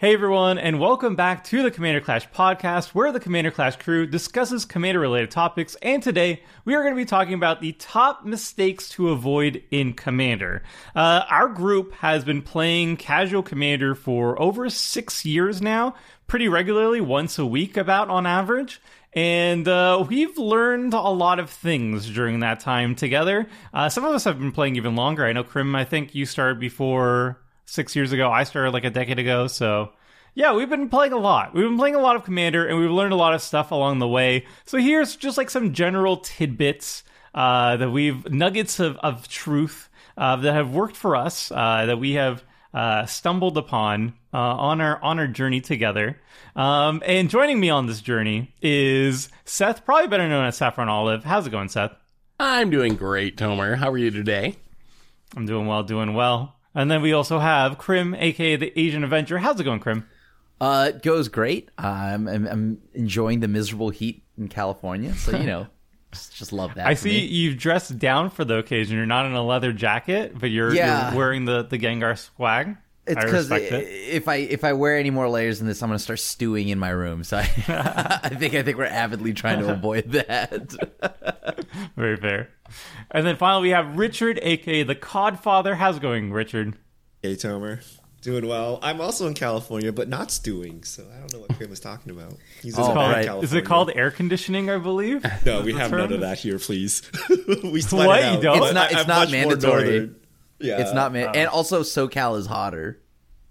[0.00, 4.06] Hey everyone, and welcome back to the Commander Clash podcast, where the Commander Clash crew
[4.06, 5.74] discusses commander related topics.
[5.82, 9.94] And today we are going to be talking about the top mistakes to avoid in
[9.94, 10.62] Commander.
[10.94, 15.96] Uh, our group has been playing casual Commander for over six years now,
[16.28, 18.80] pretty regularly, once a week, about on average.
[19.14, 23.48] And uh, we've learned a lot of things during that time together.
[23.74, 25.26] Uh, some of us have been playing even longer.
[25.26, 28.30] I know, Krim, I think you started before six years ago.
[28.30, 29.46] I started like a decade ago.
[29.46, 29.92] So,
[30.34, 31.54] yeah, we've been playing a lot.
[31.54, 33.98] We've been playing a lot of Commander, and we've learned a lot of stuff along
[33.98, 34.46] the way.
[34.64, 40.36] So, here's just like some general tidbits uh, that we've nuggets of, of truth uh,
[40.36, 42.42] that have worked for us uh, that we have
[42.74, 46.20] uh, stumbled upon uh, on our on our journey together.
[46.56, 51.24] Um, and joining me on this journey is Seth, probably better known as Saffron Olive.
[51.24, 51.92] How's it going, Seth?
[52.40, 53.76] I'm doing great, Tomer.
[53.76, 54.56] How are you today?
[55.36, 56.57] I'm doing well, doing well.
[56.74, 59.38] And then we also have Krim, aka the Asian Avenger.
[59.38, 60.06] How's it going, Krim?
[60.60, 61.70] Uh, it goes great.
[61.78, 65.66] I'm, I'm, I'm enjoying the miserable heat in California, so you know,
[66.12, 66.86] just, just love that.
[66.86, 67.26] I see me.
[67.26, 68.96] you've dressed down for the occasion.
[68.96, 71.10] You're not in a leather jacket, but you're, Yeah.
[71.10, 72.76] you're wearing the, the Gengar swag.
[73.08, 73.88] It's because respect it.
[73.88, 76.78] if I if I wear any more layers than this, I'm gonna start stewing in
[76.78, 77.24] my room.
[77.24, 77.42] So I,
[78.24, 81.66] I think I think we're avidly trying to avoid that.
[81.96, 82.50] Very fair.
[83.10, 85.74] And then finally, we have Richard, aka the Codfather.
[85.76, 86.76] How's it going, Richard?
[87.22, 87.80] Hey, Tomer.
[88.20, 88.80] Doing well.
[88.82, 92.10] I'm also in California, but not stewing, so I don't know what Krim was talking
[92.10, 92.34] about.
[92.60, 93.24] He's Oh, in right.
[93.24, 93.44] California.
[93.44, 94.68] Is it called air conditioning?
[94.70, 95.24] I believe.
[95.46, 97.02] No, we have none of that here, please.
[97.62, 98.18] we sweat What?
[98.18, 98.34] it out.
[98.36, 98.62] You don't?
[98.64, 100.10] It's not- it's I'm not much more mandatory.
[100.60, 100.78] Northern.
[100.78, 103.00] Yeah, it's not man, and also SoCal is hotter.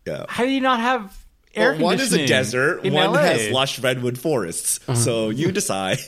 [0.05, 0.25] Yeah.
[0.30, 1.16] How do you not have
[1.53, 2.83] air Well, one is a desert.
[2.83, 3.17] One LA?
[3.17, 4.80] has lush redwood forests.
[4.94, 6.00] So you decide.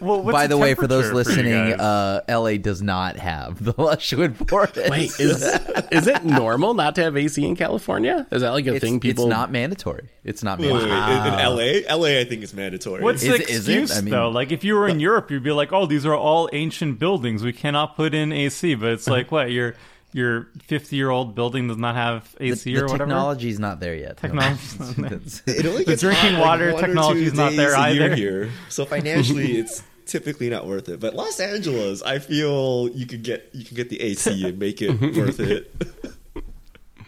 [0.00, 1.80] Well, what's By the way, for those listening, guys?
[1.80, 4.76] uh, LA does not have the Lushwood Forest.
[4.90, 5.42] Wait, is
[5.90, 8.26] is it normal not to have AC in California?
[8.30, 9.24] Is that like a it's, thing people?
[9.24, 10.10] it's not mandatory.
[10.22, 10.88] It's not Wait, wait, wait.
[10.90, 11.70] mandatory.
[11.70, 13.02] In, in LA, LA, I think is mandatory.
[13.02, 13.72] What's Is the it- is it?
[13.78, 14.28] excuse I mean- though?
[14.28, 17.42] Like if you were in Europe, you'd be like, "Oh, these are all ancient buildings.
[17.42, 19.74] We cannot put in AC." But it's like, what your
[20.14, 22.98] your fifty year old building does not have AC the or whatever.
[22.98, 24.16] technology's not there yet.
[24.16, 25.18] Technology's not there.
[25.18, 28.14] That's- It only The drinking hot, like, water one or technology is not there either.
[28.14, 28.50] Here.
[28.68, 31.00] So financially, it's typically not worth it.
[31.00, 34.80] But Los Angeles, I feel you could get you can get the AC and make
[34.80, 35.74] it worth it.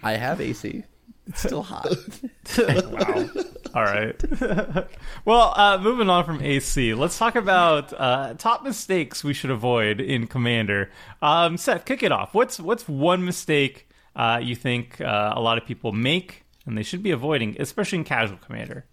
[0.02, 0.82] I have AC.
[1.26, 1.88] It's still hot.
[2.58, 3.28] wow.
[3.74, 4.22] All right.
[5.24, 10.00] well, uh, moving on from AC, let's talk about uh, top mistakes we should avoid
[10.00, 10.90] in Commander.
[11.20, 12.32] Um, Seth, kick it off.
[12.32, 16.82] What's what's one mistake uh, you think uh, a lot of people make and they
[16.82, 18.86] should be avoiding, especially in casual Commander?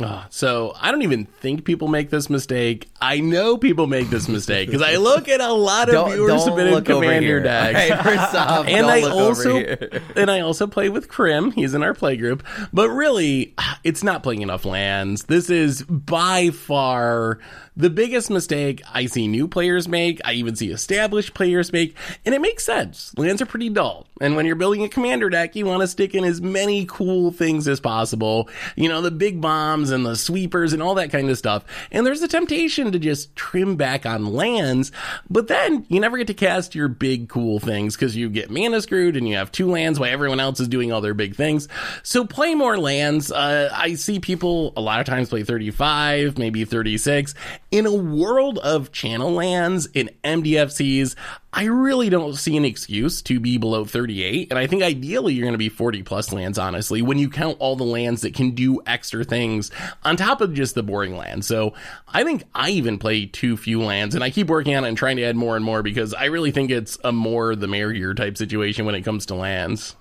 [0.00, 2.88] Ah, so I don't even think people make this mistake.
[3.00, 6.28] I know people make this mistake because I look at a lot of don't viewer
[6.28, 7.90] don't submitted commander decks.
[7.90, 9.56] All right, first off, and I also
[10.16, 11.50] and I also play with Krim.
[11.50, 15.24] He's in our play group, but really, it's not playing enough lands.
[15.24, 17.40] This is by far
[17.78, 20.20] the biggest mistake I see new players make.
[20.24, 21.96] I even see established players make,
[22.26, 23.16] and it makes sense.
[23.16, 26.14] Lands are pretty dull, and when you're building a commander deck, you want to stick
[26.14, 28.50] in as many cool things as possible.
[28.74, 31.64] You know, the big bombs and the sweepers and all that kind of stuff.
[31.92, 34.90] And there's a temptation to just trim back on lands,
[35.30, 38.82] but then you never get to cast your big cool things because you get mana
[38.82, 41.68] screwed and you have two lands while everyone else is doing all their big things.
[42.02, 43.30] So play more lands.
[43.30, 47.34] Uh, I see people a lot of times play 35, maybe 36.
[47.70, 51.14] In a world of channel lands and MDFCs,
[51.52, 54.48] I really don't see an excuse to be below 38.
[54.48, 57.58] And I think ideally you're going to be 40 plus lands, honestly, when you count
[57.60, 59.70] all the lands that can do extra things
[60.02, 61.46] on top of just the boring lands.
[61.46, 61.74] So
[62.08, 64.96] I think I even play too few lands and I keep working on it and
[64.96, 68.14] trying to add more and more because I really think it's a more the merrier
[68.14, 69.94] type situation when it comes to lands.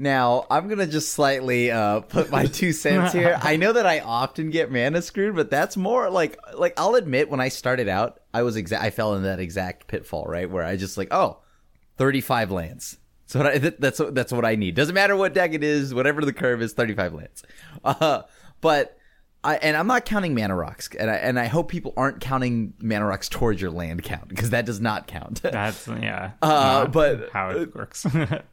[0.00, 3.38] Now, I'm gonna just slightly uh, put my two cents here.
[3.42, 7.28] I know that I often get mana screwed, but that's more like like I'll admit
[7.28, 10.48] when I started out, I was exa- I fell in that exact pitfall, right?
[10.50, 11.40] Where I just like, oh,
[11.98, 12.96] 35 lands.
[13.26, 14.74] So I, that's what- that's what I need.
[14.74, 17.42] Doesn't matter what deck it is, whatever the curve is, 35 lands.
[17.84, 18.22] Uh,
[18.62, 18.96] but
[19.42, 22.74] I and I'm not counting mana rocks, and I and I hope people aren't counting
[22.80, 25.40] mana rocks towards your land count because that does not count.
[25.42, 26.32] That's yeah.
[26.42, 28.06] Uh, but- how it works.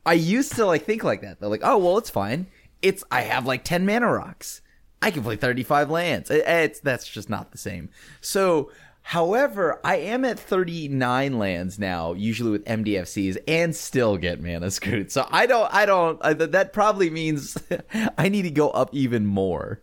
[0.06, 1.40] I used to like think like that.
[1.40, 2.48] They're like, oh well, it's fine.
[2.82, 4.62] It's I have like ten mana rocks.
[5.02, 6.32] I can play thirty five lands.
[6.32, 7.90] It- it's that's just not the same.
[8.22, 14.42] So, however, I am at thirty nine lands now, usually with MDFCs, and still get
[14.42, 15.12] mana screwed.
[15.12, 16.18] So I don't, I don't.
[16.24, 17.58] I, that probably means
[18.18, 19.82] I need to go up even more.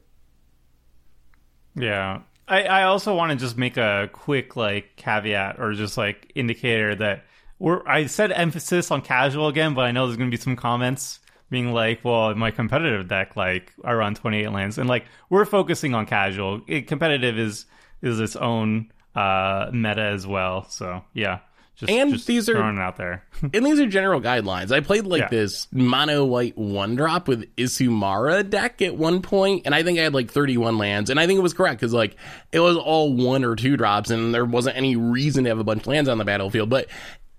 [1.74, 2.20] Yeah.
[2.46, 6.94] I, I also want to just make a quick like caveat or just like indicator
[6.96, 7.24] that
[7.58, 11.20] we're I said emphasis on casual again, but I know there's gonna be some comments
[11.50, 15.94] being like, well, my competitive deck, like I run 28 lands, and like we're focusing
[15.94, 16.62] on casual.
[16.66, 17.64] It, competitive is
[18.02, 20.68] is its own uh, meta as well.
[20.68, 21.40] So yeah,
[21.76, 23.24] just And just these are- out there.
[23.42, 24.70] and these are general guidelines.
[24.70, 25.28] I played like Yeah.
[25.28, 30.02] this mono white one drop with Isamaru deck at one point, and I think I
[30.02, 32.16] had like 31 lands, and I think it was correct because like
[32.52, 35.64] it was all one or two drops, and there wasn't any reason to have a
[35.64, 36.70] bunch of lands on the battlefield.
[36.70, 36.86] But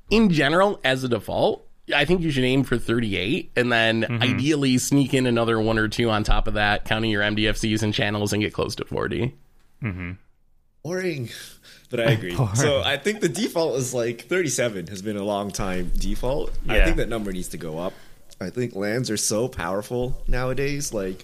[0.09, 1.65] in general, as a default,
[1.95, 4.21] I think you should aim for 38, and then Mm-hmm.
[4.23, 7.93] ideally sneak in another one or two on top of that, counting your MDFCs and
[7.93, 9.33] channels, and get close to 40.
[10.85, 11.29] Boring.
[11.91, 12.35] But I agree.
[12.55, 16.51] So I think the default is like 37 has been a long time default.
[16.67, 17.93] I think that number needs to go up.
[18.41, 20.91] I think lands are so powerful nowadays.
[20.91, 21.23] Like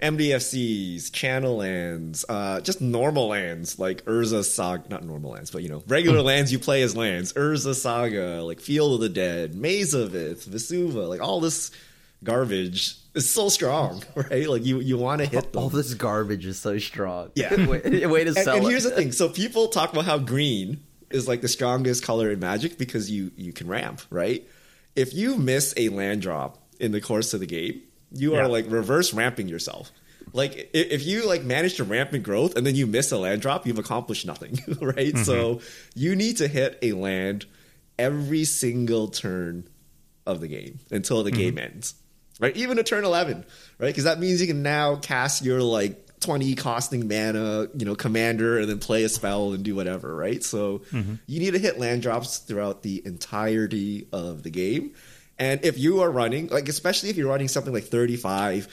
[0.00, 5.68] MDFCs, channel lands, uh, just normal lands like Urza Saga, not normal lands, but you
[5.68, 7.34] know, regular lands you play as lands.
[7.34, 11.70] Urza Saga, like Field of the Dead, Maze of Ith, Vesuva, like all this
[12.24, 14.48] garbage is so strong, right?
[14.48, 15.62] Like you, you want to hit them.
[15.62, 17.30] All this garbage is so strong.
[17.34, 17.54] Yeah.
[17.66, 18.70] way, way to and, sell and it.
[18.70, 22.40] here's the thing: so people talk about how green is like the strongest color in
[22.40, 24.46] Magic because you you can ramp, right?
[24.96, 27.82] If you miss a land drop in the course of the game,
[28.12, 28.40] you Yeah.
[28.40, 29.92] are like reverse ramping yourself.
[30.32, 33.42] Like if you like manage to ramp in growth and then you miss a land
[33.42, 35.16] drop, you've accomplished nothing, right?
[35.18, 35.64] So mm-hmm.
[35.94, 37.46] you need to hit a land
[37.98, 39.68] every single turn
[40.26, 41.38] of the game until the mm-hmm.
[41.38, 41.94] game ends,
[42.40, 42.56] right?
[42.56, 43.44] Even a turn 11,
[43.78, 43.86] right?
[43.88, 48.58] Because that means you can now cast your like 20 costing mana, you know, commander
[48.58, 50.42] and then play a spell and do whatever, right?
[50.42, 51.14] So mm-hmm.
[51.26, 54.94] you need to hit land drops throughout the entirety of the game.
[55.38, 58.68] And if you are running, like, especially if you're running something like 35,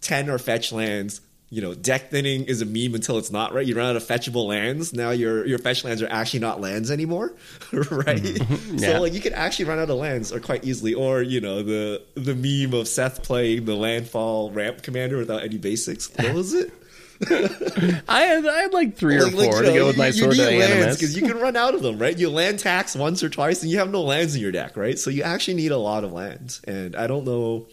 [0.00, 3.64] 10 or fetch lands, you know, deck thinning is a meme until it's not, right?
[3.64, 4.92] You run out of fetchable lands.
[4.92, 7.32] Now your your fetch lands are actually not lands anymore,
[7.72, 8.22] right?
[8.22, 8.76] Mm-hmm.
[8.78, 8.92] Yeah.
[8.94, 10.92] So like you can actually run out of lands or quite easily.
[10.94, 15.58] Or, you know, the the meme of Seth playing the landfall ramp commander without any
[15.58, 16.10] basics.
[16.16, 16.72] What was it?
[17.30, 19.96] I had, I had like three or Like- like, four you to know, go with
[19.96, 22.16] my you, Sword you need lands because you can run out of them, right?
[22.16, 24.98] You land tax once or twice, and you have no lands in your deck, right?
[24.98, 27.68] So you actually need a lot of lands, and I don't know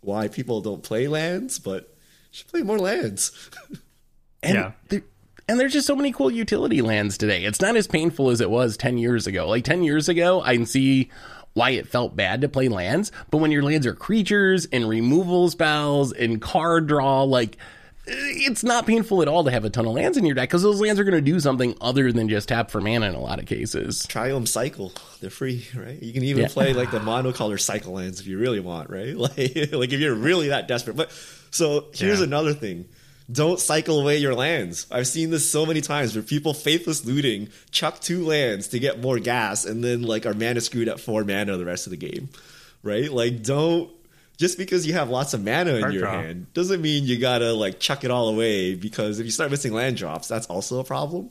[0.00, 1.91] why people don't play lands, but
[2.32, 3.30] should play more lands.
[4.44, 4.72] And Yeah.
[4.88, 5.02] there,
[5.48, 7.44] and there's just so many cool utility lands today.
[7.44, 9.48] It's not as painful as it was 10 years ago.
[9.48, 11.10] Like 10 years ago, I can see
[11.52, 15.48] why it felt bad to play lands, but when your lands are creatures and removal
[15.48, 17.56] spells and card draw, like
[18.04, 20.62] it's not painful at all to have a ton of lands in your deck because
[20.64, 23.20] those lands are going to do something other than just tap for mana in a
[23.20, 24.04] lot of cases.
[24.08, 26.02] Triome Cycle, they're free, right?
[26.02, 26.48] You can even Yeah.
[26.48, 29.16] play like the monocolor cycle lands if you really want, right?
[29.16, 29.36] Like,
[29.72, 30.96] like if you're really that desperate.
[30.96, 31.12] But
[31.52, 32.24] so here's Yeah.
[32.26, 32.86] another thing.
[33.30, 34.86] Don't cycle away your lands.
[34.90, 39.00] I've seen this so many times where people faithless looting, chuck two lands to get
[39.00, 41.96] more gas, and then like are mana screwed at four mana the rest of the
[41.96, 42.28] game.
[42.82, 43.10] Right?
[43.10, 43.90] Like don't
[44.38, 47.78] just because you have lots of mana in your hand doesn't mean you gotta like
[47.78, 51.30] chuck it all away because if you start missing land drops, that's also a problem.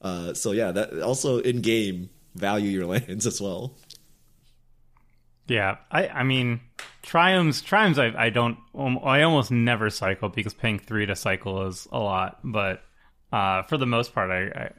[0.00, 3.74] Uh, so yeah, that also in game value your lands as well.
[5.48, 6.60] Yeah, I I mean,
[7.02, 11.66] Triomes Triomes I I don't um, I almost never cycle because paying three to cycle
[11.66, 12.40] is a lot.
[12.42, 12.82] But
[13.32, 14.70] uh, for the most part, I, I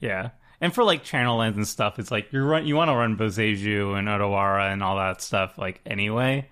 [0.00, 0.30] yeah.
[0.60, 3.16] And for like channel lands and stuff, it's like you run you want to run
[3.16, 6.48] Boseiju and Otawara and all that stuff like anyway,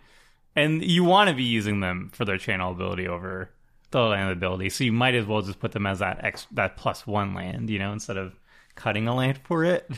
[0.55, 3.50] and you want to be using them for their channel ability over
[3.91, 4.71] the land ability.
[4.71, 7.71] So you might as well just put them as that X that plus one land,
[7.71, 8.35] you know, instead of
[8.75, 9.88] cutting a land for it.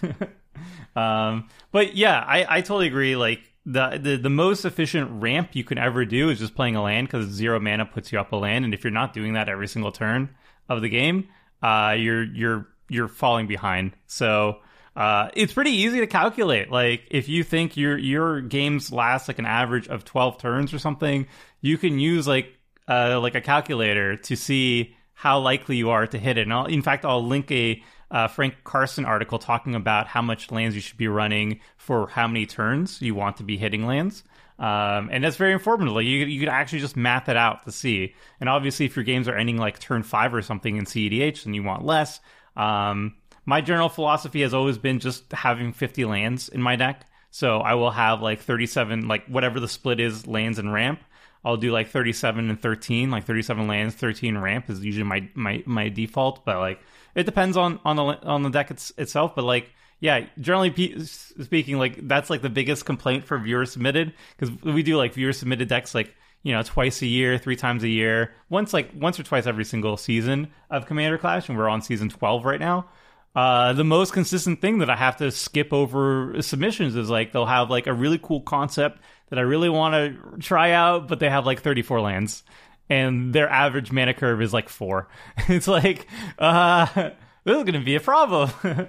[0.96, 3.16] um, but yeah, I, I totally agree.
[3.16, 6.82] Like the, the the most efficient ramp you can ever do is just playing a
[6.82, 9.48] land because zero mana puts you up a land, and if you're not doing that
[9.48, 10.34] every single turn
[10.68, 11.28] of the game,
[11.62, 13.92] uh, you're you're you're falling behind.
[14.06, 14.60] So.
[14.94, 16.70] Uh, it's pretty easy to calculate.
[16.70, 20.78] Like if you think your your games last like an average of twelve turns or
[20.78, 21.26] something,
[21.60, 22.56] you can use like
[22.88, 26.42] uh, like a calculator to see how likely you are to hit it.
[26.42, 30.50] And I'll, in fact, I'll link a uh, Frank Karsten article talking about how much
[30.50, 34.22] lands you should be running for how many turns you want to be hitting lands.
[34.58, 35.94] Um, and that's very informative.
[35.94, 38.14] Like you, you could actually just map it out to see.
[38.40, 41.54] And obviously, if your games are ending like turn five or something in CEDH, then
[41.54, 42.20] you want less.
[42.56, 47.06] Um, my general philosophy has always been just having 50 lands in my deck.
[47.30, 51.00] So I will have like 37, like whatever the split is, lands and ramp.
[51.44, 55.62] I'll do like 37 and 13, like 37 lands, 13 ramp is usually my my
[55.64, 56.80] my default, but like
[57.16, 60.98] it depends on on the on the deck it's, itself, but like yeah, generally pe-
[60.98, 65.32] speaking like that's like the biggest complaint for viewer submitted cuz we do like viewer
[65.32, 69.18] submitted decks like you know twice a year, three times a year, once like once
[69.18, 72.86] or twice every single season of Commander Clash and we're on season 12 right now.
[73.34, 77.44] Uh, the most consistent thing that I have to skip over submissions is like they'll
[77.44, 81.28] have like a really cool concept that I really want to try out, but they
[81.28, 82.44] have like 34 lands
[82.88, 85.08] and their average mana curve is like four.
[85.48, 86.06] it's like,
[86.38, 88.50] uh, this is going to be a problem.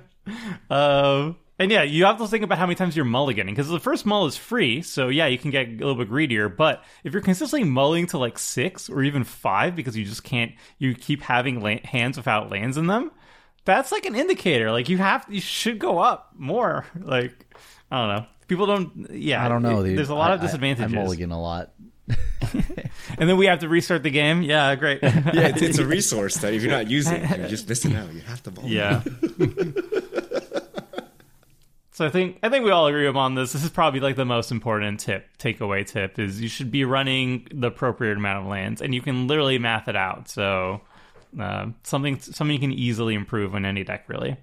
[0.70, 3.80] um, and yeah, you have to think about how many times you're mulliganing because the
[3.80, 6.50] first mull is free, so yeah, you can get a little bit greedier.
[6.50, 10.52] But if you're consistently mulling to like six or even five because you just can't,
[10.78, 13.10] you keep having la- hands without lands in them,
[13.66, 14.72] that's like an indicator.
[14.72, 16.86] Like you have, you should go up more.
[17.00, 17.46] Like
[17.90, 19.08] I don't know, people don't.
[19.12, 19.82] Yeah, I don't know.
[19.82, 20.94] it- there's a lot I- of I- disadvantages.
[20.94, 21.72] I, mulligan a lot.
[23.18, 24.42] and then we have to restart the game.
[24.42, 25.02] Yeah, great.
[25.04, 28.14] Yeah, it's, it's a resource that if you're not using, you're just missing out.
[28.14, 28.66] You have to ball.
[28.66, 29.02] Yeah.
[31.92, 33.54] so I think I think we all agree upon this.
[33.54, 37.48] This is probably like the most important tip, takeaway tip is you should be running
[37.54, 40.30] the appropriate amount of lands, and you can literally math it out.
[40.30, 40.82] So
[41.40, 44.38] uh, something something you can easily improve on any deck, really.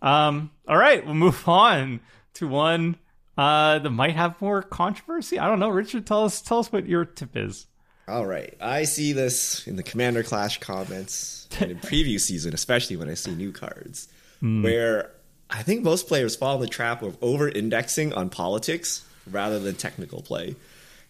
[0.00, 2.00] Um, all right, we'll move on
[2.34, 2.96] to one
[3.38, 5.38] uh, that might have more controversy.
[5.38, 6.06] I don't know, Richard.
[6.06, 7.66] Tell us tell us what your tip is.
[8.08, 8.54] All right.
[8.60, 13.14] I see this in the Commander Clash comments and in preview season, especially when I
[13.14, 14.08] see new cards,
[14.40, 15.12] where
[15.50, 19.74] I think most players fall in the trap of over indexing on politics rather than
[19.74, 20.56] technical play.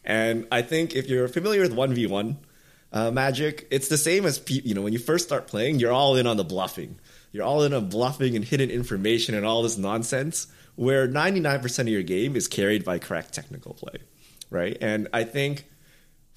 [0.05, 2.37] And I think if you're familiar with 1v1
[2.93, 5.93] uh, Magic, it's the same as, pe- you know, when you first start playing, you're
[5.93, 6.99] all in on the bluffing.
[7.31, 10.47] You're all in on bluffing and hidden information and all this nonsense,
[10.79, 13.99] where 99% of your game is carried by correct technical play,
[14.49, 14.79] right?
[14.81, 15.65] And I think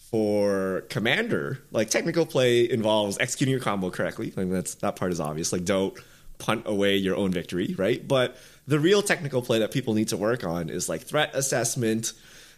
[0.10, 4.34] for commander like technical play involves executing your combo correctly.
[4.36, 5.54] Like that's that part is obvious.
[5.54, 5.96] Like don't
[6.40, 8.06] punt away your own victory right?
[8.06, 12.14] But the real technical play that people need to work on is like threat assessment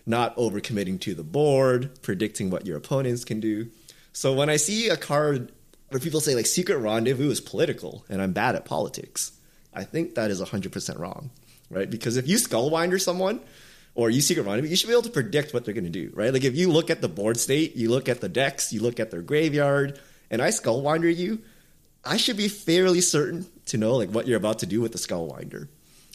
[0.06, 3.70] not overcommitting to the board predicting what your opponents can do.
[4.14, 5.52] So when i see a card
[5.90, 9.34] where people say like secret rendezvous is political and i'm bad at politics
[9.74, 11.30] i think that is 100% wrong
[11.74, 13.42] right because if you skullwinder someone
[13.96, 16.12] or you secret rendezvous, you should be able to predict what they're going to do,
[16.14, 16.34] right?
[16.34, 19.00] Like if you look at the board state, you look at the decks, you look
[19.00, 20.00] at their graveyard,
[20.32, 21.42] and I skullwinder you,
[22.04, 24.98] I should be fairly certain to know like what you're about to do with the
[24.98, 25.68] skullwinder,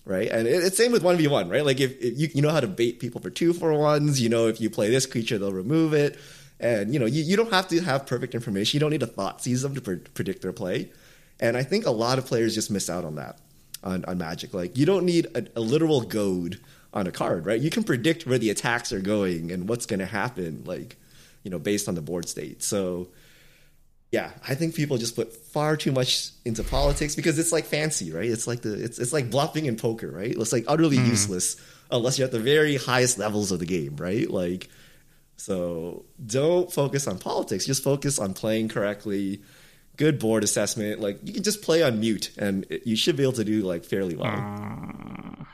[0.05, 0.29] right?
[0.29, 1.65] And it, it's same with one v one, right?
[1.65, 4.29] Like if, if you you know how to bait people for two for ones, you
[4.29, 6.19] know if you play this creature, they'll remove it,
[6.59, 8.77] and you know you, you don't have to have perfect information.
[8.77, 10.91] You don't need to thought them to pre- predict their play,
[11.39, 13.39] and I think a lot of players just miss out on that
[13.83, 14.55] on, on Magic.
[14.55, 16.61] Like you don't need a, a literal goad
[16.93, 17.61] on a card, right?
[17.61, 20.97] You can predict where the attacks are going and what's going to happen, like
[21.43, 22.63] you know, based on the board state.
[22.63, 23.09] So
[24.11, 28.11] yeah, I think people just put far too much into politics because it's like fancy,
[28.11, 28.29] right?
[28.29, 30.35] It's like the it's it's like bluffing in poker, right?
[30.35, 31.11] It's like utterly mm-hmm.
[31.11, 31.57] useless
[31.91, 34.29] unless you're at the very highest levels of the game, right?
[34.29, 34.69] Like
[35.37, 39.43] so don't focus on politics, just focus on playing correctly.
[39.99, 41.01] Good board assessment.
[41.01, 43.63] Like you can just play on mute and it, you should be able to do
[43.63, 44.33] like fairly well.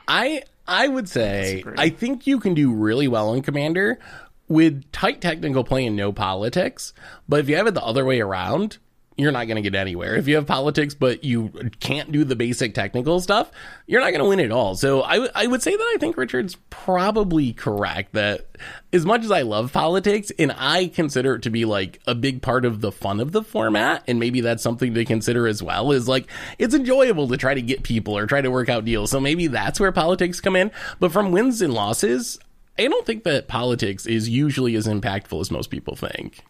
[0.07, 1.63] I I would say.
[1.77, 3.99] I think you can do really well in Commander
[4.47, 6.93] with tight technical play and no politics.
[7.27, 8.77] But if you have it the other way around,
[9.17, 10.15] you're not going to get anywhere.
[10.15, 13.49] If you have politics but you can't do the basic technical stuff,
[13.87, 14.75] you're not going to win at all.
[14.75, 18.47] So I, w- I would say that I think Richard's probably correct that
[18.91, 22.41] as much as I love politics and I consider it to be like a big
[22.41, 25.91] part of the fun of the format, and maybe that's something to consider as well,
[25.91, 26.27] is like
[26.59, 29.11] it's enjoyable to try to get people or try to work out deals.
[29.11, 30.71] So maybe that's where politics come in.
[30.99, 32.39] But from wins and losses,
[32.77, 36.43] I don't think that politics is usually as impactful as most people think.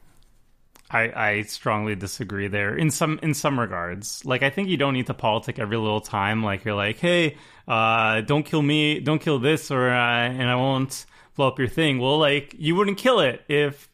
[0.89, 4.23] I, I strongly disagree there in some in some regards.
[4.23, 6.43] Like I think you don't need to politic every little time.
[6.43, 7.37] Like you're like, hey,
[7.67, 11.67] uh, don't kill me, don't kill this, or uh, and I won't blow up your
[11.67, 11.99] thing.
[11.99, 13.89] Well, like you wouldn't kill it if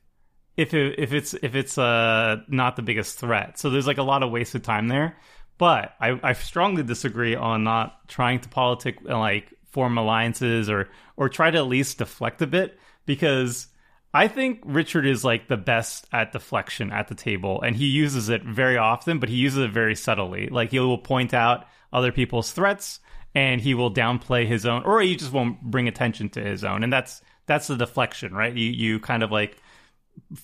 [0.57, 3.57] if it, if it's if it's uh not the biggest threat.
[3.57, 5.17] So there's like a lot of wasted time there.
[5.57, 10.89] But I, I strongly disagree on not trying to politic and like form alliances or
[11.17, 13.67] or try to at least deflect a bit because
[14.13, 18.30] I think Richard is like the best at deflection at the table, and he uses
[18.30, 20.48] it very often, but he uses it very subtly.
[20.48, 23.00] Like he will point out other people's threats,
[23.34, 26.84] and he will downplay his own, or he just won't bring attention to his own,
[26.84, 28.53] and that's that's the deflection, right?
[28.53, 29.58] You you kind of like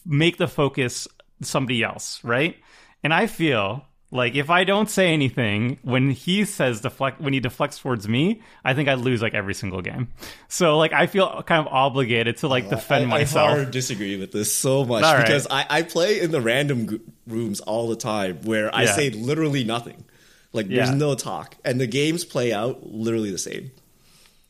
[0.06, 1.08] make the focus
[1.42, 2.56] somebody else, right?
[3.04, 7.40] And I feel like if I don't say anything when he says deflect when he
[7.42, 10.08] deflects towards me, I think I lose like every single game.
[10.48, 13.50] So like I feel kind of obligated to like defend I, myself.
[13.50, 15.26] I hard disagree with this so much All right.
[15.26, 18.96] because I, I play in the random g- rooms all the time where I Yeah.
[18.96, 20.06] say literally nothing.
[20.54, 20.96] Like there's Yeah.
[20.96, 23.72] no talk, and the games play out literally the same.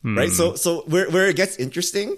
[0.02, 0.16] Hmm.
[0.16, 0.30] Right.
[0.30, 2.16] So so where where it gets interesting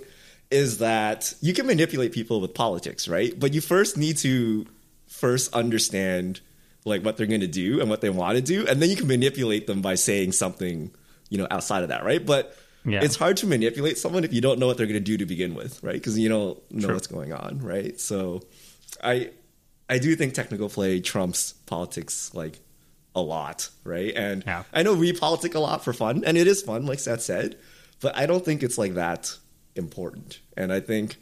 [0.50, 3.32] is that you can manipulate people with politics, right?
[3.38, 4.66] But you first need to
[5.06, 6.40] first understand
[6.84, 8.96] like what they're going to do and what they want to do, and then you
[8.96, 10.90] can manipulate them by saying something
[11.28, 12.24] you know outside of that, right?
[12.24, 13.02] But Yeah.
[13.04, 15.26] it's hard to manipulate someone if you don't know what they're going to do to
[15.26, 15.92] begin with, right?
[15.94, 16.94] Because you don't know True.
[16.94, 17.98] what's going on, right?
[18.00, 18.42] So,
[19.02, 19.30] I
[19.88, 22.58] I do think technical play trumps politics like
[23.14, 24.12] a lot, right?
[24.16, 24.62] And Yeah.
[24.72, 27.56] I know we politic a lot for fun, and it is fun, like Seth said,
[28.00, 29.36] but I don't think it's like that
[29.76, 30.38] important.
[30.56, 31.16] And I think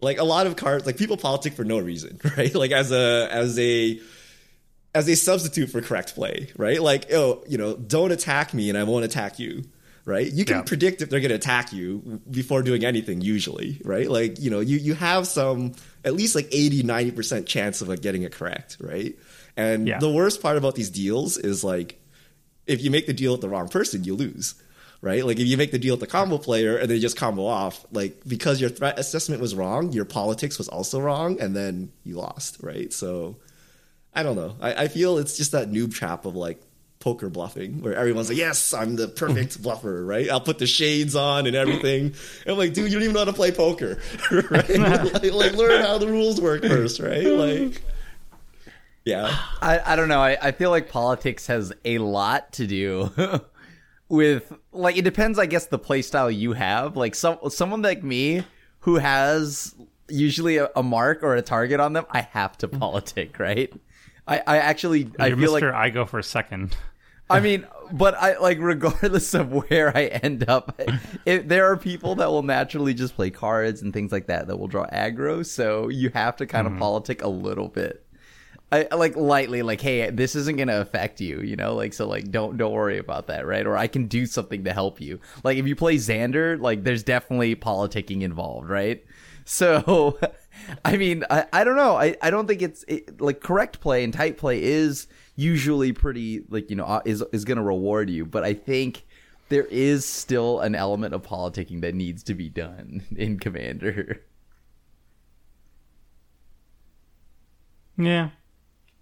[0.00, 2.54] like a lot of cards, like people politic for no reason, right?
[2.54, 4.00] Like as a as a
[4.94, 6.80] as a substitute for correct play, right?
[6.82, 9.64] Like, oh, you know, don't attack me and I won't attack you,
[10.04, 10.30] right?
[10.30, 10.62] You can Yeah.
[10.62, 14.10] predict if they're going to attack you before doing anything usually, right?
[14.10, 15.72] Like, you know, you you have some
[16.04, 19.16] at least like 80 90% chance of like getting it correct, right?
[19.56, 19.98] And Yeah.
[19.98, 21.98] the worst part about these deals is like
[22.66, 24.54] if you make the deal with the wrong person, you lose.
[25.00, 25.26] Right?
[25.26, 27.84] Like if you make the deal with the combo player and they just combo off,
[27.90, 32.14] like because your threat assessment was wrong, your politics was also wrong, and then you
[32.14, 32.92] lost, right?
[32.92, 33.36] So
[34.14, 34.56] I don't know.
[34.60, 36.60] I, I feel it's just that noob trap of like
[37.00, 40.30] poker bluffing where everyone's like, Yes, I'm the perfect bluffer, right?
[40.30, 42.06] I'll put the shades on and everything.
[42.06, 43.98] And I'm like, dude, you don't even know how to play poker.
[44.30, 44.68] right?
[44.78, 47.24] like, like learn how the rules work first, right?
[47.24, 47.82] Like
[49.04, 49.36] Yeah.
[49.60, 50.20] I, I don't know.
[50.20, 53.10] I, I feel like politics has a lot to do
[54.08, 56.96] with like it depends, I guess, the play style you have.
[56.96, 58.44] Like some someone like me
[58.80, 59.74] who has
[60.08, 63.72] usually a, a mark or a target on them, I have to politic, right?
[64.26, 65.72] I, I actually I You're feel Mr.
[65.72, 66.76] like I go for a second.
[67.30, 70.80] I mean, but I like regardless of where I end up,
[71.24, 74.58] it, there are people that will naturally just play cards and things like that that
[74.58, 75.44] will draw aggro.
[75.44, 76.80] So you have to kind of mm-hmm.
[76.80, 78.04] politic a little bit.
[78.72, 82.30] I like lightly, like, hey, this isn't gonna affect you, you know, like so, like,
[82.30, 83.66] don't don't worry about that, right?
[83.66, 85.20] Or I can do something to help you.
[85.44, 89.04] Like, if you play Xander, like, there's definitely politicking involved, right?
[89.44, 90.18] So,
[90.84, 91.96] I mean, I, I don't know.
[91.96, 95.06] I, I don't think it's it, like correct play and tight play is
[95.36, 99.04] usually pretty like you know uh, is is gonna reward you, but I think
[99.48, 104.22] there is still an element of politicking that needs to be done in Commander.
[107.98, 108.30] Yeah.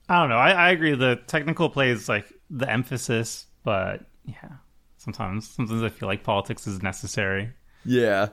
[0.09, 0.37] I don't know.
[0.37, 0.95] I, I agree.
[0.97, 4.56] The technical play is like the emphasis, but yeah,
[4.97, 7.52] sometimes sometimes I feel like politics is necessary.
[7.84, 8.30] Yeah.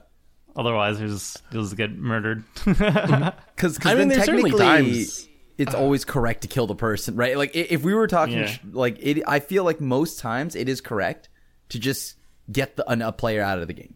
[0.57, 2.43] Otherwise, you'll just, you'll just get murdered.
[3.57, 7.15] Because I mean, then there's certainly technically times- it's always correct to kill the person,
[7.15, 7.35] right?
[7.37, 8.55] Like if we were talking, Yeah.
[8.71, 11.29] like it, I feel like most times it is correct
[11.69, 12.15] to just
[12.51, 13.95] get the an, a player out of the game,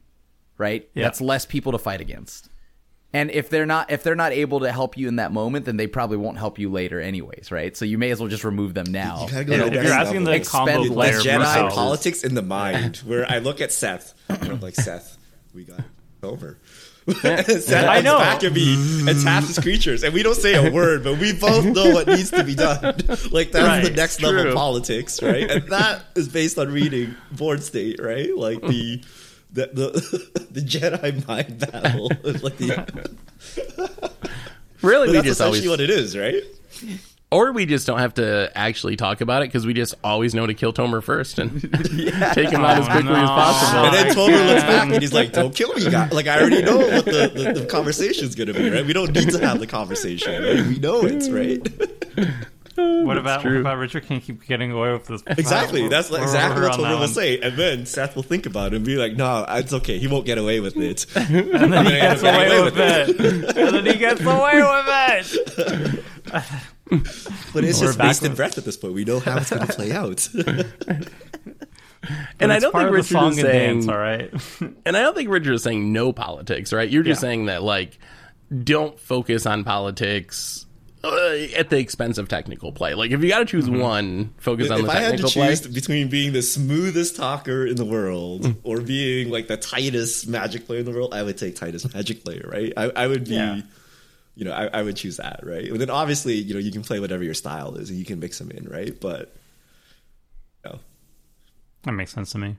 [0.57, 0.89] right?
[0.95, 1.03] Yeah.
[1.03, 2.49] That's less people to fight against.
[3.13, 5.77] And if they're not if they're not able to help you in that moment, then
[5.77, 7.77] they probably won't help you later, anyways, right?
[7.77, 9.25] So you may as well just remove them now.
[9.27, 10.45] You gotta go Yeah, to if the you're next asking the level.
[10.47, 14.73] combo player Jedi politics in the mind, where I look at Seth, and I'm like,
[14.75, 15.17] Seth,
[15.53, 15.85] we got over.
[16.21, 18.19] Seth I comes know.
[18.19, 18.75] back at me
[19.09, 22.07] and taps his creatures, and we don't say a word, but we both know what
[22.07, 22.95] needs to be done.
[23.31, 24.29] Like that's Right, the next true.
[24.29, 25.49] level politics, right?
[25.49, 28.29] And that is based on reading board state, right?
[28.35, 29.01] Like the
[29.51, 33.09] the the, the Jedi mind battle, like the.
[34.81, 36.43] Really, But we that's just essentially always, what it is, right?
[37.31, 40.45] Or we just don't have to actually talk about it because we just always know
[40.45, 41.61] to kill Tomer first and
[42.33, 43.85] take him out as Oh, quickly as possible.
[43.85, 46.39] And then my Tomer looks back and he's like, "Don't kill me, guy." Like I
[46.41, 48.85] already know what the, the, the conversation's gonna be, right?
[48.85, 50.43] We don't need to have the conversation.
[50.43, 50.65] Right?
[50.67, 51.61] We know it's right?
[52.75, 55.23] what about what about Richard can't keep getting away with this?
[55.27, 55.87] exactly.
[55.87, 58.45] That's We're- exactly we're what on that Tomer will say, and then Seth will think
[58.45, 59.99] about it and be like, "No, it's okay.
[59.99, 63.19] He won't get away with it." And then he gets away with it.
[63.57, 66.43] And then he gets away with it.
[67.53, 68.93] But it's We're just back wasted with- breath at this point.
[68.93, 70.27] We know how it's going to play out.
[72.39, 74.31] and I don't part think of the Richard song is and saying, dance, all right.
[74.85, 76.89] and I don't think Richard is saying no politics, right?
[76.89, 77.29] You're just Yeah.
[77.29, 77.99] saying that like
[78.63, 80.65] don't focus on politics
[81.03, 81.09] uh,
[81.57, 82.93] at the expense of technical play.
[82.93, 85.23] Like if you got to choose one, focus on the if the I had to
[85.23, 85.47] technical play.
[85.55, 90.65] choose between being the smoothest talker in the world or being like the tightest magic
[90.65, 92.73] player in the world, I would take tightest magic player, right?
[92.77, 93.61] I, I would be, Yeah.
[94.35, 95.69] You know, I, I would choose that, right?
[95.69, 98.19] And then obviously, you know, you can play whatever your style is and you can
[98.19, 98.97] mix them in, right?
[98.99, 99.35] But,
[100.63, 100.79] no.
[101.83, 102.57] That makes sense to me.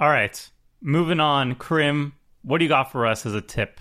[0.00, 0.50] All right.
[0.80, 1.54] Moving on.
[1.54, 3.80] Krim, what do you got for us as a tip?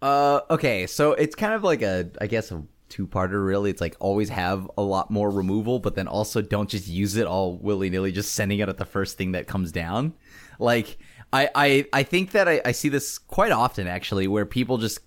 [0.00, 3.44] Uh, okay, so it's kind of like a, I guess, a two-parter.
[3.46, 7.14] Really, it's like always have a lot more removal, but then also don't just use
[7.16, 10.14] it all willy-nilly, just sending it at the first thing that comes down.
[10.58, 10.98] Like,
[11.32, 14.98] I, I, I think that I, I see this quite often actually, where people just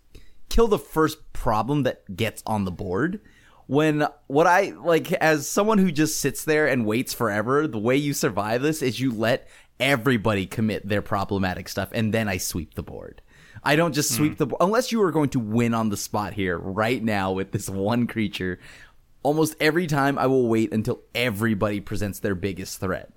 [0.56, 3.20] kill the first problem that gets on the board.
[3.68, 7.98] When what I like as someone who just sits there and waits forever, the way
[7.98, 9.50] you survive this is you let
[9.82, 13.22] everybody commit their problematic stuff, and then I sweep the board.
[13.63, 14.38] I don't just sweep hmm.
[14.38, 17.52] the board unless you are going to win on the spot here right now with
[17.52, 18.60] this one creature.
[19.24, 23.12] Almost every time I will wait until everybody presents their biggest threat.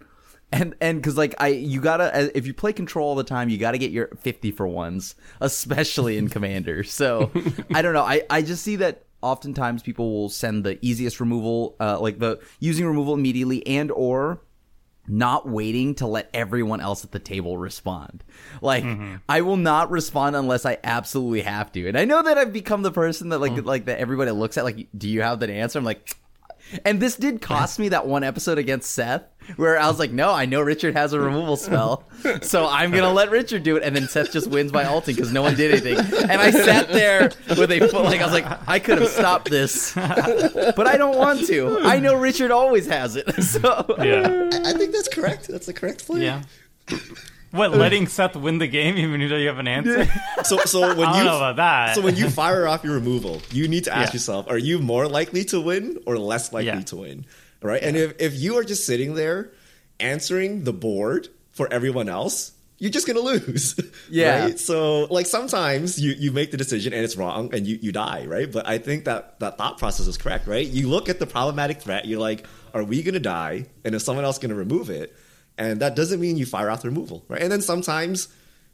[0.53, 3.49] And and because like I you gotta uh, if you play control all the time
[3.49, 7.31] you gotta get your 50 for ones especially in commander so
[7.73, 11.77] I don't know I I just see that oftentimes people will send the easiest removal
[11.81, 14.41] uh like the using removal immediately and or
[15.09, 18.23] not waiting to let everyone else at the table respond.
[18.61, 18.85] Like
[19.29, 21.89] I will not respond unless I absolutely have to.
[21.89, 24.65] And I know that I've become the person that like like that everybody looks at
[24.65, 25.79] like do you have that answer?
[25.79, 26.17] I'm like
[26.85, 29.23] and this did cost me that one episode against Seth
[29.57, 32.05] where I was like, no, I know Richard has a removal spell,
[32.43, 35.33] so I'm gonna let Richard do it, and then Seth just wins by ulting because
[35.33, 35.99] no one did anything.
[36.29, 39.51] And I sat there with a foot, like I was like, I could have stopped
[39.51, 41.81] this, but I don't want to.
[41.81, 44.51] I know Richard always has it, so Yeah.
[44.53, 45.49] I, I think that's correct.
[45.49, 46.25] That's the correct play.
[46.25, 46.43] Yeah.
[47.51, 50.07] What, letting Seth win the game even though you have an answer?
[50.45, 51.95] So so when I don't you know about that.
[51.95, 54.17] so when you fire off your removal, you need to ask Yeah.
[54.17, 56.81] yourself: Are you more likely to win or less likely Yeah.
[56.83, 57.25] to win?
[57.63, 57.83] Right?
[57.83, 59.51] And if if you are just sitting there
[59.99, 63.75] answering the board for everyone else, you're just gonna lose.
[64.11, 64.45] Yeah.
[64.45, 64.59] Right?
[64.61, 68.27] So like sometimes you you make the decision and it's wrong and you you die.
[68.27, 68.51] Right?
[68.51, 70.47] But I think that that thought process is correct.
[70.47, 70.67] Right?
[70.67, 72.05] You look at the problematic threat.
[72.07, 73.67] You're like, Are we gonna die?
[73.85, 75.17] And is someone else gonna remove it?
[75.59, 77.25] And that doesn't mean you fire off the removal.
[77.29, 77.43] Right?
[77.43, 78.29] And then sometimes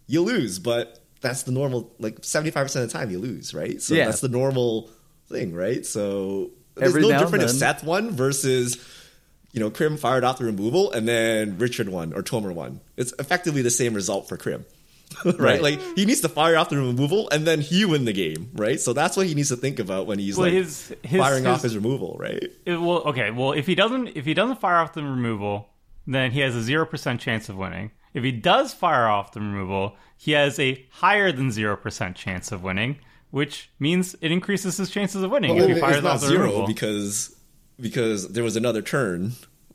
[0.07, 3.81] you lose, but that's the normal like 75% of the time you lose, right?
[3.81, 4.05] So Yeah.
[4.07, 4.91] that's the normal
[5.31, 5.85] thing, right?
[5.87, 7.51] So there's Every no different if.
[7.51, 8.77] Seth won versus
[9.53, 12.81] you know, Krim fired off the removal and then Richard won or Tomer won.
[12.97, 14.65] It's effectively the same result for Krim.
[15.25, 15.39] right?
[15.39, 15.63] Right.
[15.63, 18.81] Like he needs to fire off the removal and then he win the game, right?
[18.81, 21.47] So that's what he needs to think about when he's Well, like his- his- firing
[21.47, 22.51] off his- his removal, right?
[22.67, 23.31] It- well, okay.
[23.31, 25.69] Well, if he doesn't, if he doesn't fire off the removal,
[26.07, 27.91] then he has a zero percent chance of winning.
[28.13, 32.53] If he does fire off the removal, he has a higher than zero percent chance
[32.53, 32.99] of winning,
[33.31, 36.21] which means it increases his chances of winning Well, if he it's fires not off
[36.21, 36.67] the zero removal.
[36.67, 37.35] because
[37.81, 39.33] because there was another turn,